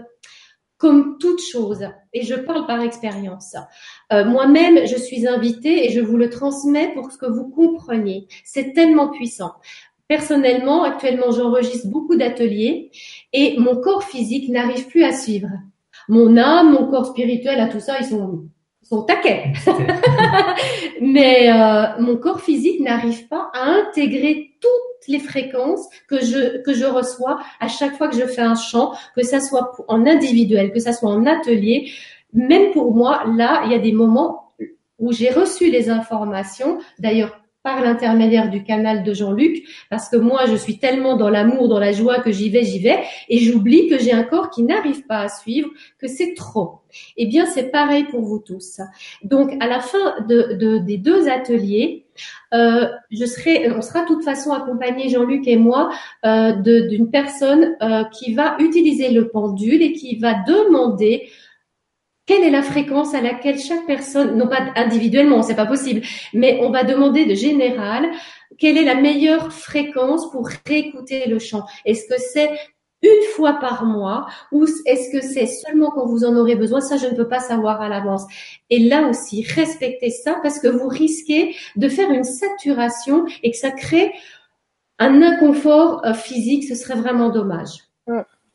[0.77, 3.55] comme toute chose, et je parle par expérience.
[4.11, 8.27] Euh, moi-même, je suis invitée et je vous le transmets pour que vous compreniez.
[8.43, 9.53] C'est tellement puissant.
[10.07, 12.91] Personnellement, actuellement, j'enregistre beaucoup d'ateliers
[13.33, 15.49] et mon corps physique n'arrive plus à suivre.
[16.07, 18.45] Mon âme, mon corps spirituel, à tout ça, ils sont
[18.85, 19.53] sont taquets.
[21.01, 26.73] Mais euh, mon corps physique n'arrive pas à intégrer toutes les fréquences que je que
[26.73, 30.71] je reçois à chaque fois que je fais un chant, que ça soit en individuel,
[30.71, 31.91] que ça soit en atelier.
[32.33, 34.51] Même pour moi, là, il y a des moments
[34.99, 36.77] où j'ai reçu les informations.
[36.99, 41.67] D'ailleurs, par l'intermédiaire du canal de Jean-Luc, parce que moi, je suis tellement dans l'amour,
[41.67, 44.61] dans la joie que j'y vais, j'y vais, et j'oublie que j'ai un corps qui
[44.61, 46.81] n'arrive pas à suivre, que c'est trop.
[47.17, 48.81] Eh bien, c'est pareil pour vous tous.
[49.23, 52.05] Donc, à la fin de, des deux ateliers,
[52.53, 55.89] euh, je serai, on sera de toute façon accompagné Jean-Luc et moi
[56.23, 61.27] euh, d'une personne euh, qui va utiliser le pendule et qui va demander
[62.25, 66.01] quelle est la fréquence à laquelle chaque personne, non pas individuellement, c'est pas possible,
[66.33, 68.09] mais on va demander de général,
[68.57, 71.65] quelle est la meilleure fréquence pour réécouter le chant?
[71.85, 72.49] Est-ce que c'est
[73.01, 76.81] une fois par mois ou est-ce que c'est seulement quand vous en aurez besoin?
[76.81, 78.23] Ça, je ne peux pas savoir à l'avance.
[78.69, 83.57] Et là aussi, respectez ça parce que vous risquez de faire une saturation et que
[83.57, 84.13] ça crée
[84.97, 86.63] un inconfort euh, physique.
[86.63, 87.84] Ce serait vraiment dommage.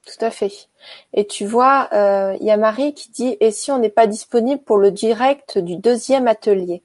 [0.06, 0.68] Tout à fait.
[1.12, 4.06] Et tu vois, euh, il y a Marie qui dit et si on n'est pas
[4.06, 6.82] disponible pour le direct du deuxième atelier?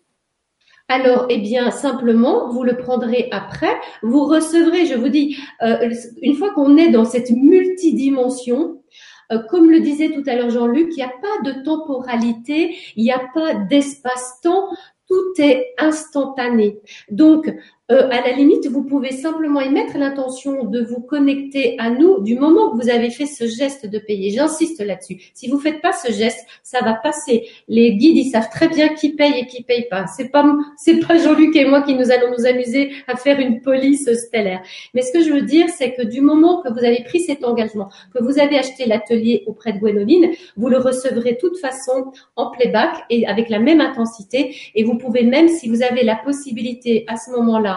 [0.88, 3.74] Alors, eh bien, simplement, vous le prendrez après.
[4.04, 5.90] Vous recevrez, je vous dis, euh,
[6.22, 8.84] une fois qu'on est dans cette multidimension,
[9.32, 13.04] euh, comme le disait tout à l'heure Jean-Luc, il n'y a pas de temporalité, il
[13.04, 14.70] n'y a pas d'espace-temps,
[15.08, 16.80] tout est instantané.
[17.10, 17.52] Donc,
[17.92, 22.20] euh, à la limite, vous pouvez simplement y mettre l'intention de vous connecter à nous
[22.22, 24.32] du moment que vous avez fait ce geste de payer.
[24.32, 25.32] J'insiste là-dessus.
[25.36, 27.48] Si vous faites pas ce geste, ça va passer.
[27.68, 30.08] Les guides, ils savent très bien qui paye et qui paye pas.
[30.08, 30.44] C'est pas,
[30.78, 34.64] c'est pas Jean-Luc et moi qui nous allons nous amuser à faire une police stellaire.
[34.96, 37.44] Mais ce que je veux dire, c'est que du moment que vous avez pris cet
[37.44, 42.12] engagement, que vous avez acheté l'atelier auprès de Gwénoline, vous le recevrez de toute façon
[42.36, 44.56] en playback et avec la même intensité.
[44.74, 47.75] Et vous pouvez même, si vous avez la possibilité à ce moment-là,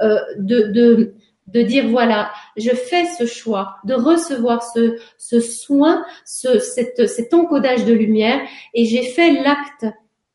[0.00, 1.14] euh, de,
[1.46, 7.84] de, dire voilà, je fais ce choix de recevoir ce, ce soin, ce, cet encodage
[7.84, 8.40] de lumière
[8.74, 9.86] et j'ai fait l'acte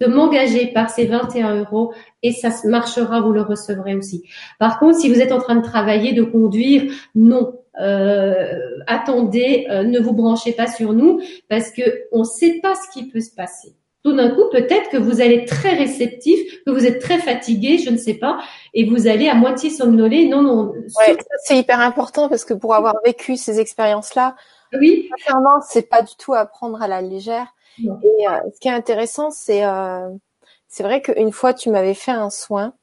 [0.02, 1.94] de m'engager par ces 21 euros
[2.24, 4.24] et ça marchera, vous le recevrez aussi.
[4.58, 9.84] Par contre, si vous êtes en train de travailler, de conduire, non, euh, attendez, euh,
[9.84, 11.82] ne vous branchez pas sur nous parce que
[12.12, 15.22] on ne sait pas ce qui peut se passer tout d'un coup, peut-être que vous
[15.22, 18.40] allez être très réceptif, que vous êtes très fatigué, je ne sais pas,
[18.74, 20.28] et vous allez à moitié somnoler.
[20.28, 20.74] Non, non.
[20.98, 24.36] Ouais, c'est hyper important parce que pour avoir vécu ces expériences-là,
[24.80, 27.54] oui, sincèrement, c'est pas du tout à prendre à la légère.
[27.80, 30.10] Et euh, ce qui est intéressant, c'est euh,
[30.68, 32.74] c'est vrai qu'une fois, tu m'avais fait un soin,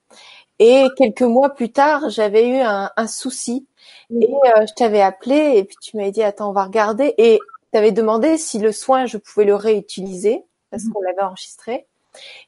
[0.59, 3.67] et quelques mois plus tard, j'avais eu un, un souci,
[4.11, 7.39] et euh, je t'avais appelé, et puis tu m'avais dit attends, on va regarder, et
[7.73, 10.93] tu avais demandé si le soin, je pouvais le réutiliser parce mhm.
[10.93, 11.87] qu'on l'avait enregistré.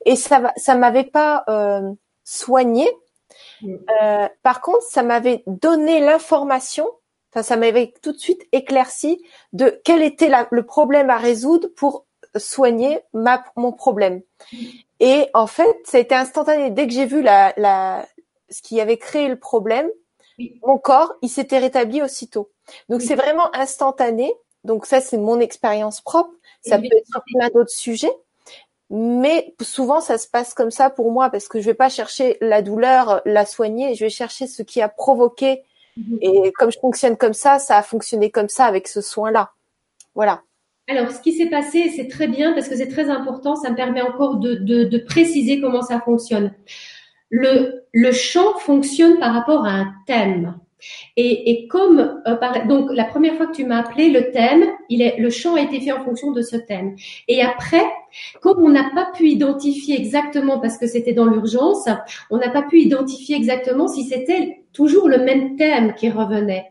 [0.05, 1.93] Et ça, ça m'avait pas euh,
[2.25, 2.89] soigné.
[3.63, 3.85] Mhm.
[4.03, 6.89] Euh, par contre, ça m'avait donné l'information.
[7.33, 9.23] Enfin, ça m'avait tout de suite éclairci
[9.53, 12.07] de quel était la, le problème à résoudre pour
[12.37, 14.23] soigner ma, mon problème.
[14.53, 14.59] Mhm.
[15.01, 16.71] Et en fait, ça a été instantané.
[16.71, 18.07] Dès que j'ai vu la, la,
[18.51, 19.89] ce qui avait créé le problème,
[20.63, 22.51] mon corps, il s'était rétabli aussitôt.
[22.89, 24.33] Donc c'est vraiment instantané.
[24.65, 26.33] Donc ça, c'est mon expérience propre.
[26.63, 28.13] Ça peut être sur plein d'autres sujets.
[28.91, 32.37] Mais souvent, ça se passe comme ça pour moi parce que je vais pas chercher
[32.41, 35.63] la douleur, la soigner, je vais chercher ce qui a provoqué.
[35.97, 36.19] Mhm.
[36.21, 39.53] Et comme je fonctionne comme ça, ça a fonctionné comme ça avec ce soin-là.
[40.15, 40.43] Voilà.
[40.89, 43.55] Alors, ce qui s'est passé, c'est très bien parce que c'est très important.
[43.55, 46.53] Ça me permet encore de, de, de préciser comment ça fonctionne.
[47.29, 50.59] Le, le chant fonctionne par rapport à un thème.
[51.17, 54.65] Et, et comme euh, par, donc la première fois que tu m'as appelé, le thème,
[54.89, 56.97] il est, le chant a été fait en fonction de ce thème.
[57.29, 57.85] Et après,
[58.41, 61.89] comme on n'a pas pu identifier exactement parce que c'était dans l'urgence,
[62.31, 66.67] on n'a pas pu identifier exactement si c'était toujours le même thème qui revenait.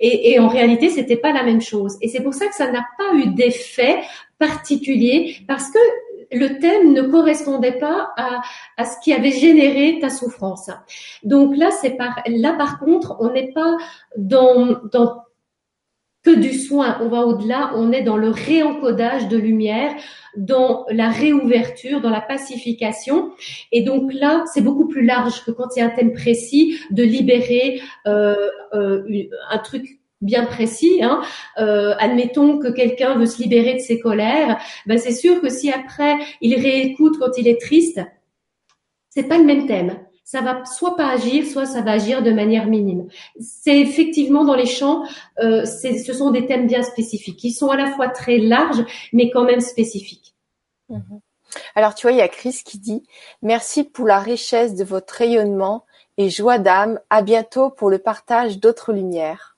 [0.00, 1.96] Et, et en réalité, c'était pas la même chose.
[2.02, 4.00] Et c'est pour ça que ça n'a pas eu d'effet
[4.38, 5.78] particulier parce que
[6.32, 8.40] le thème ne correspondait pas à,
[8.76, 10.70] à, ce qui avait généré ta souffrance.
[11.22, 13.76] Donc là, c'est par là par contre, on n'est pas
[14.16, 15.24] dans, dans
[16.24, 19.94] que du soin, on va au-delà, on est dans le réencodage de lumière,
[20.36, 23.32] dans la réouverture, dans la pacification.
[23.72, 26.80] Et donc là, c'est beaucoup plus large que quand il y a un thème précis,
[26.90, 29.02] de libérer euh, euh,
[29.50, 31.00] un truc bien précis.
[31.02, 31.22] Hein.
[31.58, 35.70] Euh, admettons que quelqu'un veut se libérer de ses colères, ben c'est sûr que si
[35.70, 38.00] après il réécoute quand il est triste,
[39.10, 42.32] c'est pas le même thème ça va soit pas agir, soit ça va agir de
[42.32, 43.08] manière minime.
[43.38, 45.04] C'est effectivement dans les champs,
[45.38, 49.30] euh, ce sont des thèmes bien spécifiques, qui sont à la fois très larges, mais
[49.30, 50.34] quand même spécifiques.
[50.88, 51.20] Mhm.
[51.74, 53.04] Alors tu vois, il y a Chris qui dit
[53.42, 55.84] merci pour la richesse de votre rayonnement
[56.16, 56.98] et joie d'âme.
[57.10, 59.53] À bientôt pour le partage d'autres lumières.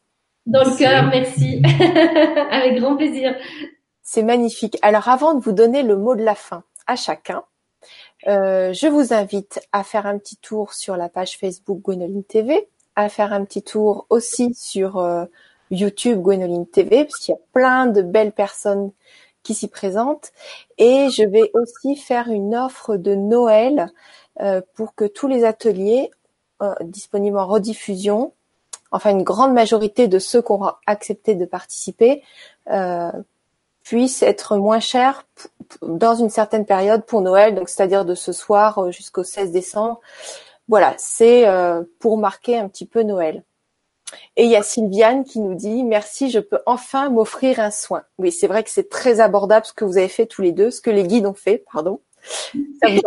[0.47, 1.61] Dans le cœur, merci.
[2.51, 3.35] Avec grand plaisir.
[4.03, 4.79] C'est magnifique.
[4.83, 7.43] Alors avant de vous donner le mot de la fin à chacun,
[8.29, 12.69] euh, je vous invite à faire un petit tour sur la page Facebook Gwenoline TV,
[12.95, 15.25] à faire un petit tour aussi sur euh,
[15.73, 18.93] YouTube Gwenoline TV, parce qu'il y a plein de belles personnes
[19.43, 20.31] qui s'y présentent.
[20.79, 23.93] Et je vais aussi faire une offre de Noël
[24.41, 26.11] euh, pour que tous les ateliers
[26.81, 28.33] disponibles en rediffusion,
[28.91, 32.23] enfin une grande majorité de ceux qui ont accepté de participer,
[33.87, 35.25] puisse être moins cher
[35.81, 40.01] dans une certaine période pour Noël, donc c'est-à-dire de ce soir euh, jusqu'au 16 décembre.
[40.67, 43.45] Voilà, c'est euh, pour marquer un petit peu Noël.
[44.37, 48.03] Et il y a Sylviane qui nous dit merci, je peux enfin m'offrir un soin.
[48.19, 50.73] Oui, c'est vrai que c'est très abordable ce que vous avez fait tous les deux,
[50.73, 52.01] ce que les guides ont fait, pardon.
[52.83, 53.01] Ça vous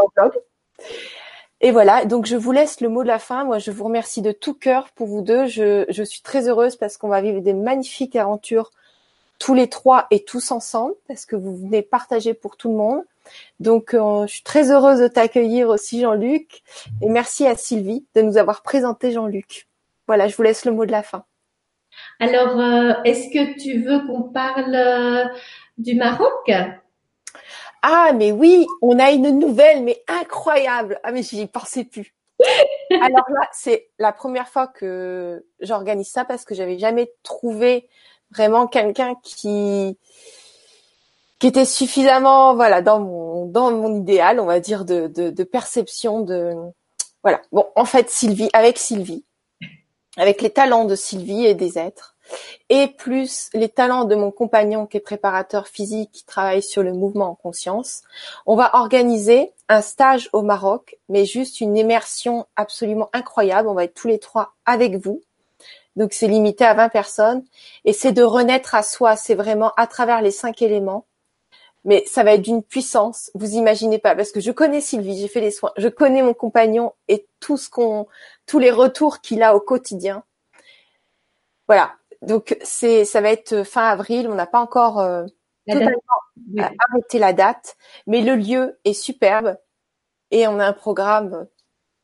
[1.61, 3.43] Et voilà, donc je vous laisse le mot de la fin.
[3.43, 5.45] Moi, je vous remercie de tout cœur pour vous deux.
[5.45, 8.71] Je, je suis très heureuse parce qu'on va vivre des magnifiques aventures
[9.39, 13.03] tous les trois et tous ensemble parce que vous venez partager pour tout le monde.
[13.59, 16.61] Donc, euh, je suis très heureuse de t'accueillir aussi, Jean-Luc.
[17.01, 19.67] Et merci à Sylvie de nous avoir présenté Jean-Luc.
[20.07, 21.23] Voilà, je vous laisse le mot de la fin.
[22.19, 25.25] Alors, euh, est-ce que tu veux qu'on parle euh,
[25.77, 26.51] du Maroc?
[27.81, 30.99] Ah, mais oui, on a une nouvelle, mais incroyable.
[31.03, 32.13] Ah, mais j'y pensais plus.
[32.91, 37.87] Alors là, c'est la première fois que j'organise ça parce que j'avais jamais trouvé
[38.31, 39.97] vraiment quelqu'un qui
[41.39, 45.43] qui était suffisamment voilà dans mon dans mon idéal on va dire de, de, de
[45.43, 46.53] perception de
[47.23, 49.23] voilà bon en fait Sylvie avec Sylvie
[50.17, 52.15] avec les talents de Sylvie et des êtres
[52.69, 56.93] et plus les talents de mon compagnon qui est préparateur physique qui travaille sur le
[56.93, 58.01] mouvement en conscience
[58.45, 63.85] on va organiser un stage au Maroc mais juste une immersion absolument incroyable on va
[63.85, 65.21] être tous les trois avec vous
[65.99, 67.43] donc c'est limité à 20 personnes
[67.83, 69.17] et c'est de renaître à soi.
[69.17, 71.05] C'est vraiment à travers les cinq éléments.
[71.83, 75.29] Mais ça va être d'une puissance, vous imaginez pas, parce que je connais Sylvie, j'ai
[75.29, 78.05] fait les soins, je connais mon compagnon et tout ce qu'on,
[78.45, 80.23] tous les retours qu'il a au quotidien.
[81.67, 81.98] Voilà.
[82.21, 84.27] Donc c'est, ça va être fin avril.
[84.29, 85.25] On n'a pas encore euh,
[85.67, 85.99] totalement
[86.57, 87.77] arrêté la date,
[88.07, 89.57] mais le lieu est superbe
[90.31, 91.47] et on a un programme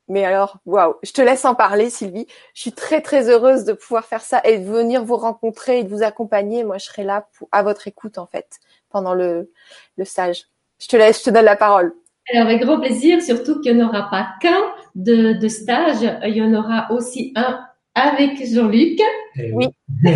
[0.08, 2.28] mais alors, waouh, je te laisse en parler, Sylvie.
[2.54, 5.84] Je suis très très heureuse de pouvoir faire ça et de venir vous rencontrer et
[5.84, 6.64] de vous accompagner.
[6.64, 8.60] Moi, je serai là pour, à votre écoute en fait
[8.90, 9.52] pendant le,
[9.98, 10.44] le stage.
[10.80, 11.96] Je te laisse, je te donne la parole.
[12.32, 14.62] Alors, avec grand plaisir, surtout qu'il n'y en aura pas qu'un
[14.94, 17.66] de, de stage, il y en aura aussi un
[17.96, 19.00] avec Jean-Luc.
[19.38, 19.68] Eh oui.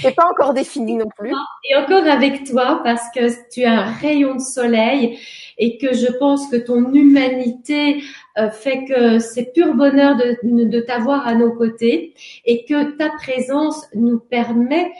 [0.00, 1.32] C'est pas encore défini non plus.
[1.68, 5.18] Et encore avec toi parce que tu as un rayon de soleil
[5.58, 8.02] et que je pense que ton humanité
[8.38, 12.14] euh, fait que c'est pur bonheur de, de t'avoir à nos côtés
[12.44, 14.92] et que ta présence nous permet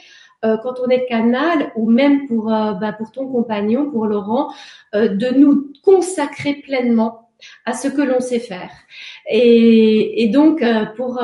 [0.45, 4.53] euh, quand on est canal ou même pour euh, bah, pour ton compagnon, pour Laurent,
[4.93, 7.29] de nous consacrer pleinement
[7.65, 8.71] à ce que l'on sait faire.
[9.29, 10.63] Et, et donc
[10.97, 11.19] pour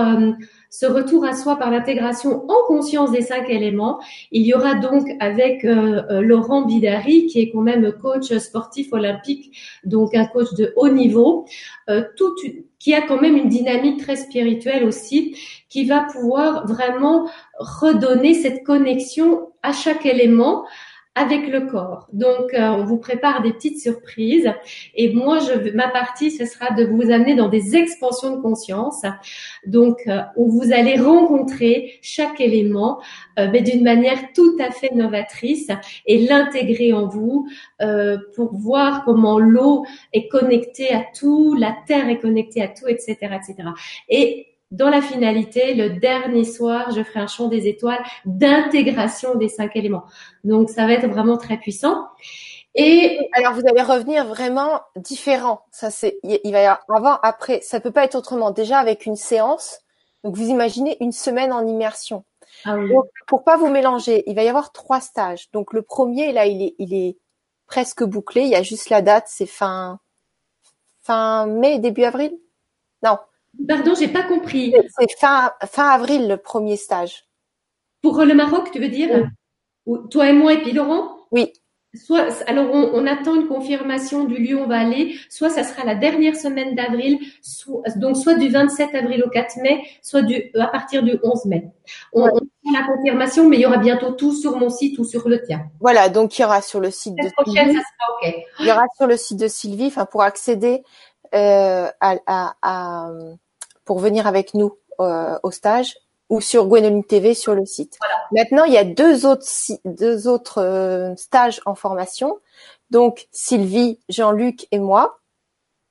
[0.69, 3.99] ce retour à soi par l'intégration en conscience des cinq éléments.
[4.31, 8.91] Il y aura donc avec euh, euh, Laurent Bidari, qui est quand même coach sportif
[8.93, 11.45] olympique, donc un coach de haut niveau,
[11.89, 12.03] euh,
[12.79, 15.35] qui a quand même une dynamique très spirituelle aussi,
[15.69, 20.65] qui va pouvoir vraiment redonner cette connexion à chaque élément
[21.15, 22.07] avec le corps.
[22.11, 24.51] Donc, euh, on vous prépare des petites surprises.
[24.95, 29.03] Et moi, je, ma partie, ce sera de vous amener dans des expansions de conscience.
[29.65, 33.01] Donc, euh, où vous allez rencontrer chaque élément,
[33.39, 35.69] euh, mais d'une manière tout à fait novatrice
[36.05, 37.47] et l'intégrer en vous
[38.35, 43.15] pour voir comment l'eau est connectée à tout, la terre est connectée à tout, etc.,
[43.21, 43.69] etc.
[44.09, 49.49] Et dans la finalité, le dernier soir, je ferai un chant des étoiles d'intégration des
[49.49, 50.05] cinq éléments.
[50.43, 52.07] Donc, ça va être vraiment très puissant.
[52.73, 55.61] Et alors, vous allez revenir vraiment différent.
[55.71, 57.61] Ça, c'est, il va y avoir avant, après.
[57.61, 58.51] Ça peut pas être autrement.
[58.51, 59.79] Déjà avec une séance.
[60.23, 62.25] Donc, vous imaginez une semaine en immersion.
[62.65, 65.49] Ah Donc, pour pas vous mélanger, il va y avoir trois stages.
[65.51, 67.17] Donc le premier, là, il est, il est
[67.67, 68.41] presque bouclé.
[68.41, 69.99] Il y a juste la date, c'est fin
[71.05, 72.35] fin mai, début avril?
[73.03, 73.19] Non.
[73.68, 74.73] Pardon, j'ai pas compris.
[74.98, 77.26] C'est fin fin avril le premier stage.
[78.02, 79.27] Pour le Maroc, tu veux dire?
[80.10, 81.18] Toi et moi et puis Laurent?
[81.32, 81.52] Oui
[81.95, 85.86] soit, alors on, attend une confirmation du lieu où on va aller, soit ça sera
[85.86, 87.19] la dernière semaine d'avril,
[87.95, 91.68] donc soit du 27 avril au 4 mai, soit du, à partir du 11 mai.
[92.14, 95.03] On, on a la confirmation, mais il y aura bientôt tout sur mon site ou
[95.03, 95.65] sur le tien.
[95.80, 97.80] Voilà, donc il y aura sur le site de Sylvie.
[98.60, 100.84] Il y aura sur le site de Sylvie, enfin pour accéder
[101.34, 103.11] euh, à,
[103.86, 105.95] pour venir avec nous euh, au stage,
[106.30, 107.99] ou sur Gwenoline TV sur le site.
[108.32, 109.45] Maintenant, il y a deux autres
[109.86, 112.40] deux autres euh, stages en formation.
[112.90, 115.20] Donc Sylvie, Jean-Luc et moi,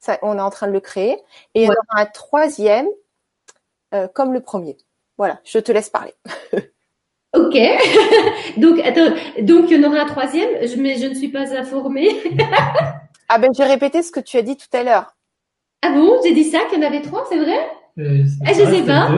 [0.01, 1.16] ça, on est en train de le créer.
[1.55, 2.89] Et il y aura un troisième,
[3.95, 4.77] euh, comme le premier.
[5.16, 6.15] Voilà, je te laisse parler.
[7.35, 7.57] ok.
[8.59, 12.11] donc attends, donc il y en aura un troisième, mais je ne suis pas informée.
[13.29, 15.15] ah ben j'ai répété ce que tu as dit tout à l'heure.
[15.83, 17.59] Ah bon, j'ai dit ça qu'il y en avait trois, c'est vrai?
[17.99, 19.09] Euh, ah, je sais pas.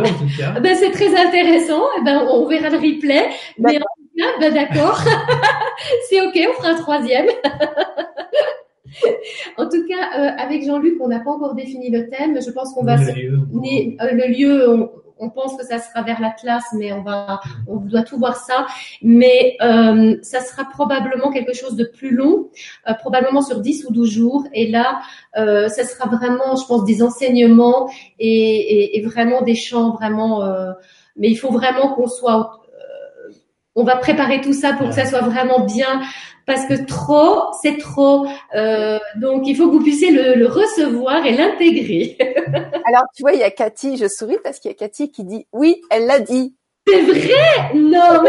[0.61, 1.82] ben, c'est très intéressant.
[1.98, 3.31] Eh ben, on verra le replay.
[3.59, 5.03] Mais en tout cas, ben, d'accord.
[6.09, 7.27] c'est ok, on fera un troisième.
[9.57, 12.39] en tout cas, euh, avec Jean-Luc, on n'a pas encore défini le thème.
[12.40, 16.02] Je pense qu'on va le lieu, euh, le lieu on, on pense que ça sera
[16.02, 18.66] vers la classe, mais on va, on doit tout voir ça.
[19.02, 22.51] Mais euh, ça sera probablement quelque chose de plus long,
[22.88, 24.44] euh, probablement sur 10 ou 12 jours.
[24.52, 25.01] Et là,
[25.36, 30.43] euh, ça sera vraiment, je pense, des enseignements et, et, et vraiment des chants vraiment.
[30.43, 30.72] Euh,
[31.16, 33.32] mais il faut vraiment qu'on soit euh,
[33.74, 36.01] on va préparer tout ça pour que ça soit vraiment bien
[36.47, 38.27] parce que trop, c'est trop.
[38.55, 42.16] Euh, donc, il faut que vous puissiez le, recevoir et l'intégrer.
[42.86, 45.24] Alors, tu vois, il y a Cathy, je souris parce qu'il y a Cathy qui
[45.24, 46.55] dit oui, elle l'a dit.
[46.89, 47.74] C'est vrai?
[47.74, 47.98] Non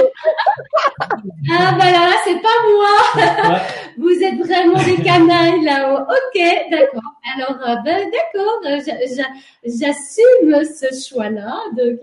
[1.51, 3.59] Ah bah là, c'est pas moi
[3.99, 6.01] Vous êtes vraiment des canailles là-haut.
[6.01, 6.41] Ok,
[6.71, 7.13] d'accord.
[7.35, 8.61] Alors, euh, ben, d'accord,
[9.63, 11.55] j'assume ce choix-là.
[11.77, 11.99] Donc,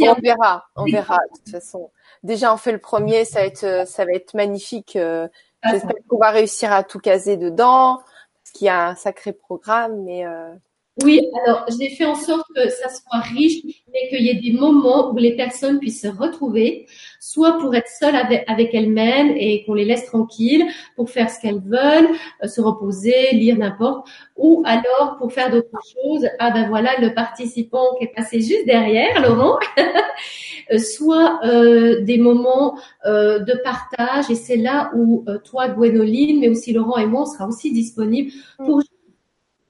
[0.00, 1.90] on verra, on verra de toute façon
[2.24, 4.96] déjà on fait le premier, ça va être euh, ça va être magnifique.
[4.96, 5.28] Euh,
[5.62, 9.32] ah, j'espère qu'on va réussir à tout caser dedans, parce qu'il y a un sacré
[9.32, 10.52] programme, mais euh,
[11.02, 13.62] oui, alors j'ai fait en sorte que ça soit riche,
[13.92, 16.86] mais qu'il y ait des moments où les personnes puissent se retrouver,
[17.18, 21.60] soit pour être seules avec, elles-mêmes et qu'on les laisse tranquilles, pour faire ce qu'elles
[21.60, 22.10] veulent,
[22.44, 24.06] euh, se reposer, lire n'importe,
[24.36, 26.28] ou alors pour faire d'autres choses.
[26.38, 29.58] Ah ben voilà le participant qui est passé juste derrière, Laurent.
[30.72, 36.72] Euh, soit euh, des moments de partage, et c'est là où toi, Gwénoline, mais aussi
[36.72, 38.32] Laurent et moi, on sera aussi disponibles
[38.64, 38.80] pour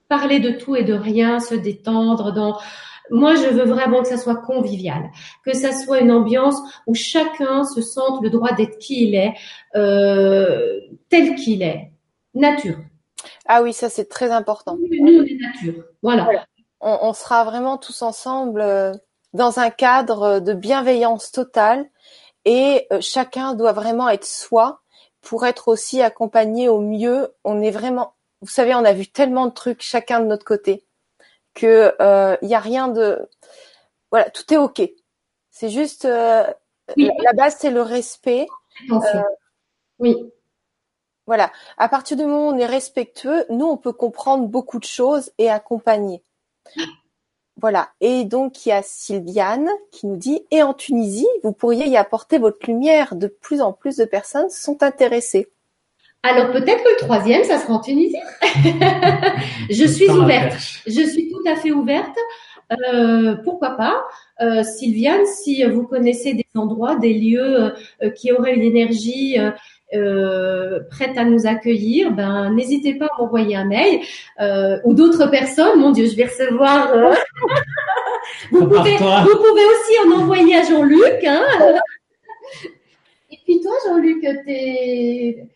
[0.08, 2.58] parler de tout et de rien, se détendre dans
[3.10, 5.10] moi, je veux vraiment que ça soit convivial,
[5.44, 6.56] que ça soit une ambiance
[6.86, 9.34] où chacun se sente le droit d'être qui il est,
[9.76, 11.92] euh, tel qu'il est,
[12.34, 12.78] nature.
[13.46, 14.78] Ah oui, ça c'est très important.
[14.78, 15.84] Nous, on est nature.
[16.02, 16.46] Voilà.
[16.80, 18.92] On, sera vraiment tous ensemble euh,
[19.32, 21.86] dans un cadre de bienveillance totale
[22.44, 24.82] et euh, chacun doit vraiment être soi
[25.22, 27.34] pour être aussi accompagné au mieux.
[27.42, 28.13] On est vraiment
[28.44, 30.84] vous savez, on a vu tellement de trucs chacun de notre côté
[31.54, 33.28] que il euh, y a rien de
[34.10, 34.80] voilà, tout est ok.
[35.50, 36.44] C'est juste euh,
[36.96, 38.46] la, base, c'est le respect.
[38.90, 38.96] Euh,
[39.98, 40.16] oui.
[41.26, 41.50] Voilà.
[41.78, 45.32] À partir du moment où on est respectueux, nous, on peut comprendre beaucoup de choses
[45.38, 46.22] et accompagner.
[47.60, 47.90] Voilà.
[48.00, 51.96] Et donc, il y a Sylviane qui nous dit, et en Tunisie, vous pourriez y
[51.96, 53.14] apporter votre lumière.
[53.14, 55.48] De plus en plus de personnes sont intéressées.
[56.24, 58.16] Alors peut-être que le troisième, ça sera en Tunisie.
[59.70, 60.54] je suis ouverte.
[60.86, 62.16] Je suis tout à fait ouverte.
[62.72, 64.02] Euh, pourquoi pas?
[64.40, 69.36] Euh, Sylviane, si vous connaissez des endroits, des lieux euh, qui auraient une énergie
[69.92, 74.00] euh, prête à nous accueillir, ben n'hésitez pas à m'envoyer un mail
[74.86, 75.78] ou d'autres personnes.
[75.78, 76.90] Mon Dieu, je vais recevoir.
[78.50, 81.22] vous, pouvez, vous pouvez aussi en envoyer à Jean-Luc.
[81.26, 81.44] Hein
[83.30, 85.46] Et puis toi, Jean-Luc, t'es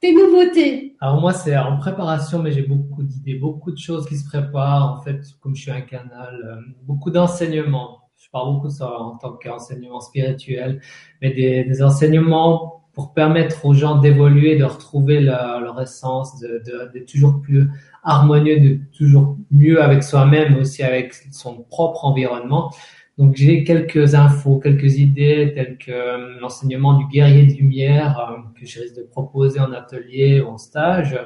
[0.00, 4.16] tes nouveautés Alors moi, c'est en préparation, mais j'ai beaucoup d'idées, beaucoup de choses qui
[4.16, 4.98] se préparent.
[4.98, 8.02] En fait, comme je suis un canal, euh, beaucoup d'enseignements.
[8.16, 10.80] Je parle beaucoup ça en tant qu'enseignement spirituel,
[11.22, 16.60] mais des, des, enseignements pour permettre aux gens d'évoluer, de retrouver leur, leur essence, de,
[16.66, 17.70] de, de, toujours plus
[18.02, 22.72] harmonieux, de toujours mieux avec soi-même, aussi avec son propre environnement.
[23.18, 28.36] Donc j'ai quelques infos, quelques idées, telles que euh, l'enseignement du guerrier de lumière euh,
[28.58, 31.18] que je risque de proposer en atelier ou en stage,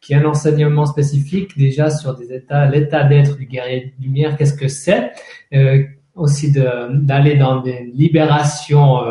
[0.00, 4.38] qui est un enseignement spécifique déjà sur des états, l'état d'être du guerrier de lumière,
[4.38, 5.12] qu'est-ce que c'est,
[5.52, 5.84] euh,
[6.14, 9.02] aussi d'aller dans des libérations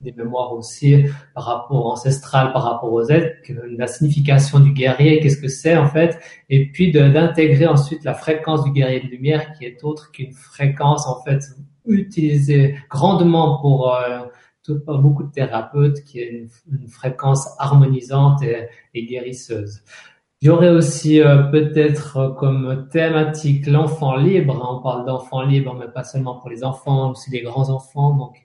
[0.00, 1.04] des mémoires aussi
[1.34, 3.36] par rapport ancestral, par rapport aux êtres,
[3.76, 6.18] la signification du guerrier, qu'est-ce que c'est en fait,
[6.50, 11.06] et puis d'intégrer ensuite la fréquence du guerrier de lumière qui est autre qu'une fréquence
[11.06, 11.42] en fait
[11.86, 14.20] utilisée grandement pour euh,
[14.62, 19.82] tout, beaucoup de thérapeutes, qui est une, fréquence harmonisante et, et guérisseuse.
[20.42, 24.68] Il y aurait aussi euh, peut-être comme thématique l'enfant libre.
[24.70, 28.14] On parle d'enfant libre, mais pas seulement pour les enfants, aussi les grands enfants.
[28.14, 28.36] Donc,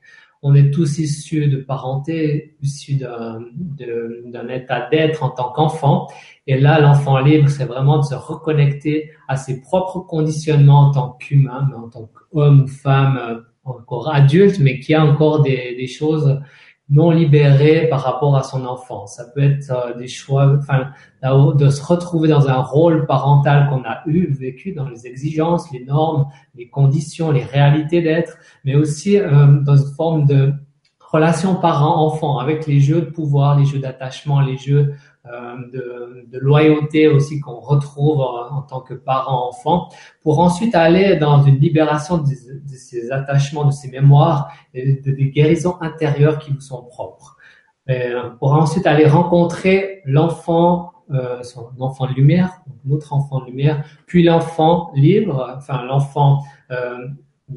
[0.43, 6.07] on est tous issus de parenté, issus d'un état d'être en tant qu'enfant.
[6.47, 11.17] Et là, l'enfant libre, c'est vraiment de se reconnecter à ses propres conditionnements en tant
[11.19, 15.87] qu'humain, en tant qu'homme ou femme, euh, encore adulte, mais qui a encore des, des
[15.87, 16.39] choses
[16.91, 19.07] non libéré par rapport à son enfant.
[19.07, 20.91] Ça peut être euh, des choix, enfin,
[21.23, 25.85] de se retrouver dans un rôle parental qu'on a eu, vécu dans les exigences, les
[25.85, 30.53] normes, les conditions, les réalités d'être, mais aussi euh, dans une forme de
[30.99, 34.93] relation parent-enfant avec les jeux de pouvoir, les jeux d'attachement, les jeux
[35.25, 39.89] de, de, loyauté aussi qu'on retrouve en, tant que parent-enfant,
[40.23, 42.25] pour ensuite aller dans une libération de,
[42.75, 47.37] ces attachements, de ces mémoires, et de, des guérisons intérieures qui vous sont propres.
[48.39, 54.23] pour ensuite aller rencontrer l'enfant, euh, son enfant de lumière, notre enfant de lumière, puis
[54.23, 56.95] l'enfant libre, enfin l'enfant euh,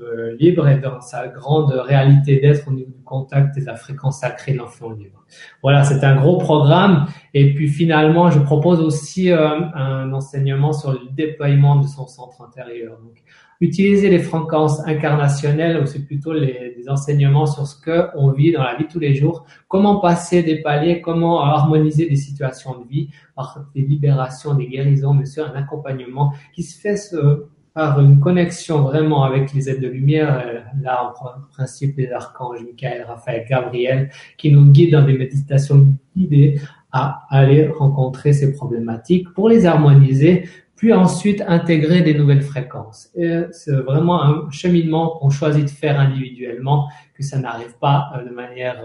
[0.02, 3.76] euh, libre et dans sa grande réalité d'être au niveau du contact et de la
[3.76, 5.24] fréquence sacrée de l'enfant libre.
[5.62, 7.06] Voilà, c'est un gros programme.
[7.32, 12.42] Et puis finalement, je propose aussi euh, un enseignement sur le déploiement de son centre
[12.42, 12.98] intérieur.
[13.02, 13.22] Donc,
[13.60, 18.52] utiliser les fréquences incarnationnelles, ou c'est plutôt les, des enseignements sur ce que on vit
[18.52, 22.86] dans la vie tous les jours, comment passer des paliers, comment harmoniser des situations de
[22.86, 28.00] vie par des libérations, des guérisons, mais sur un accompagnement qui se fait ce, par
[28.00, 31.12] une connexion vraiment avec les aides de lumière, euh, là
[31.52, 35.86] principe les archanges Michael, Raphaël, Gabriel, qui nous guident dans des méditations
[36.16, 36.60] guidées
[36.92, 43.10] à aller rencontrer ces problématiques pour les harmoniser, puis ensuite intégrer des nouvelles fréquences.
[43.50, 48.34] C'est vraiment un cheminement qu'on choisit de faire individuellement, que ça n'arrive pas euh, de
[48.34, 48.80] manière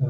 [0.00, 0.06] euh,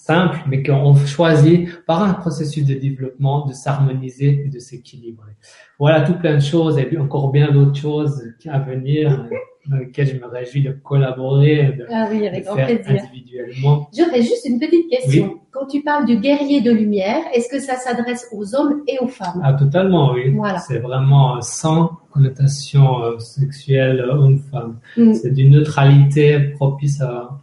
[0.00, 5.32] simple, mais qu'on choisit par un processus de développement de s'harmoniser et de s'équilibrer.
[5.78, 9.26] Voilà tout plein de choses et puis encore bien d'autres choses à venir
[9.66, 13.02] dans lesquelles je me réjouis de collaborer, de, ah oui, avec de faire plaisir.
[13.04, 13.90] individuellement.
[13.96, 15.38] J'aurais juste une petite question.
[15.50, 19.08] Quand tu parles du guerrier de lumière, est-ce que ça s'adresse aux hommes et aux
[19.08, 19.40] femmes?
[19.44, 20.30] Ah totalement, oui.
[20.30, 20.60] Voilà.
[20.60, 24.78] C'est vraiment sans connotation euh, sexuelle homme-femme.
[24.96, 25.12] Mm.
[25.12, 27.38] C'est d'une neutralité propice à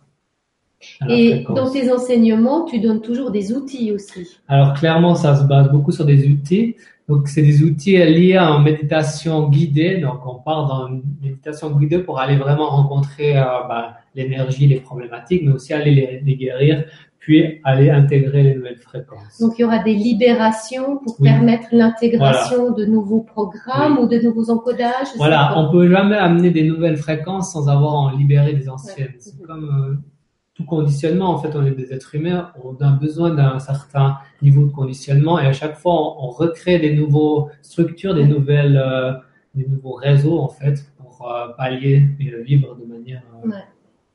[1.10, 4.28] et dans tes enseignements, tu donnes toujours des outils aussi.
[4.48, 6.76] Alors clairement, ça se base beaucoup sur des outils.
[7.08, 9.98] Donc c'est des outils liés à une méditation guidée.
[9.98, 14.82] Donc on part dans une méditation guidée pour aller vraiment rencontrer euh, bah, l'énergie, les
[14.82, 16.84] problématiques, mais aussi aller les, guérir,
[17.18, 19.40] puis aller intégrer les nouvelles fréquences.
[19.40, 24.50] Donc il y aura des libérations pour permettre l'intégration de nouveaux programmes ou de nouveaux
[24.50, 25.08] encodages.
[25.16, 29.16] Voilà, on peut jamais amener des nouvelles fréquences sans avoir en libéré des anciennes.
[29.18, 30.17] C'est comme euh,
[30.58, 34.66] tout conditionnement, en fait, on est des êtres humains, on a besoin d'un certain niveau
[34.66, 39.14] de conditionnement et à chaque fois, on, recrée des nouveaux structures, des nouvelles, euh,
[39.54, 43.52] des nouveaux réseaux, en fait, pour euh, pallier et vivre de manière euh,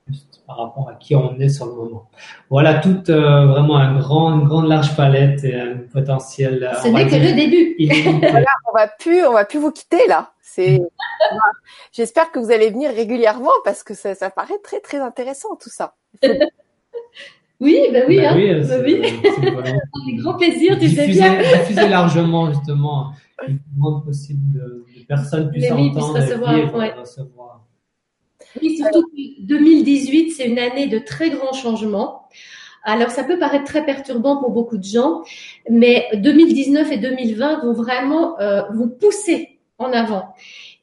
[0.08, 2.08] juste par rapport à qui on est sur le moment.
[2.50, 6.72] Voilà, toute vraiment un grand, une grande large palette et un potentiel.
[6.82, 8.20] Ce n'est que le début.
[8.20, 10.32] voilà, on va plus, on va plus vous quitter là.
[10.42, 10.82] C'est.
[11.92, 15.70] J'espère que vous allez venir régulièrement parce que ça, ça paraît très très intéressant tout
[15.70, 15.94] ça.
[17.60, 18.36] oui, ben oui, bah hein.
[18.36, 20.16] oui, bah oui.
[20.18, 21.38] Grand plaisir, tu sais bien.
[21.38, 23.12] Diffuser largement justement
[23.48, 26.92] le plus grand possible de, personnes puissent entendre recevoir, et ouais.
[26.92, 27.64] recevoir.
[28.60, 32.28] Oui, surtout que 2018, c'est une année de très grands changements.
[32.84, 35.22] Alors, ça peut paraître très perturbant pour beaucoup de gens,
[35.70, 40.34] mais 2019 et 2020 vont vraiment euh, vous pousser en avant.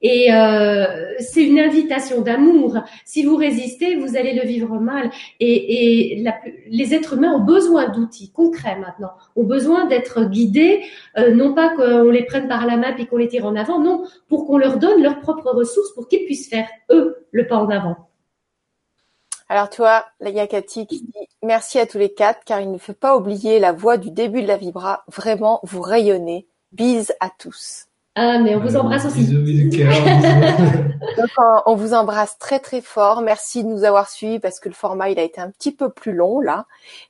[0.01, 0.85] Et euh,
[1.19, 2.77] c'est une invitation d'amour.
[3.05, 5.11] Si vous résistez, vous allez le vivre mal.
[5.39, 6.35] Et, et la,
[6.67, 10.83] les êtres humains ont besoin d'outils concrets maintenant, ont besoin d'être guidés,
[11.17, 13.79] euh, non pas qu'on les prenne par la main et qu'on les tire en avant,
[13.79, 17.57] non, pour qu'on leur donne leurs propres ressources pour qu'ils puissent faire, eux, le pas
[17.57, 18.09] en avant.
[19.51, 22.93] Alors toi, la Yakati qui dit merci à tous les quatre car il ne faut
[22.93, 25.03] pas oublier la voix du début de la vibra.
[25.07, 26.47] Vraiment, vous rayonnez.
[26.71, 27.88] Bise à tous.
[28.21, 29.25] Ah, mais on vous embrasse aussi.
[29.33, 31.29] Donc,
[31.65, 33.21] on vous embrasse très très fort.
[33.21, 35.89] Merci de nous avoir suivis parce que le format il a été un petit peu
[35.89, 36.65] plus long là.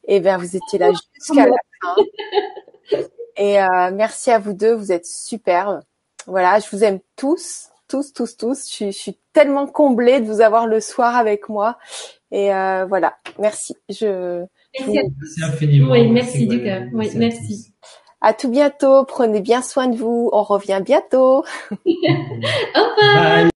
[0.07, 1.95] Et eh bien vous étiez là jusqu'à la fin.
[3.37, 5.79] Et euh, merci à vous deux, vous êtes super.
[6.27, 7.69] Voilà, je vous aime tous.
[7.87, 8.69] tous, tous, tous.
[8.71, 11.79] Je, suis tellement comblée de vous avoir le soir avec moi.
[12.31, 13.75] Et euh, voilà, merci.
[13.89, 14.45] Je,
[14.79, 15.91] merci, infiniment.
[15.91, 16.83] Oui, merci, du cœur.
[16.93, 17.73] Oui, merci.
[18.21, 19.05] À tout bientôt.
[19.05, 20.29] Prenez bien soin de vous.
[20.33, 21.43] On revient bientôt.
[21.71, 23.49] Au revoir.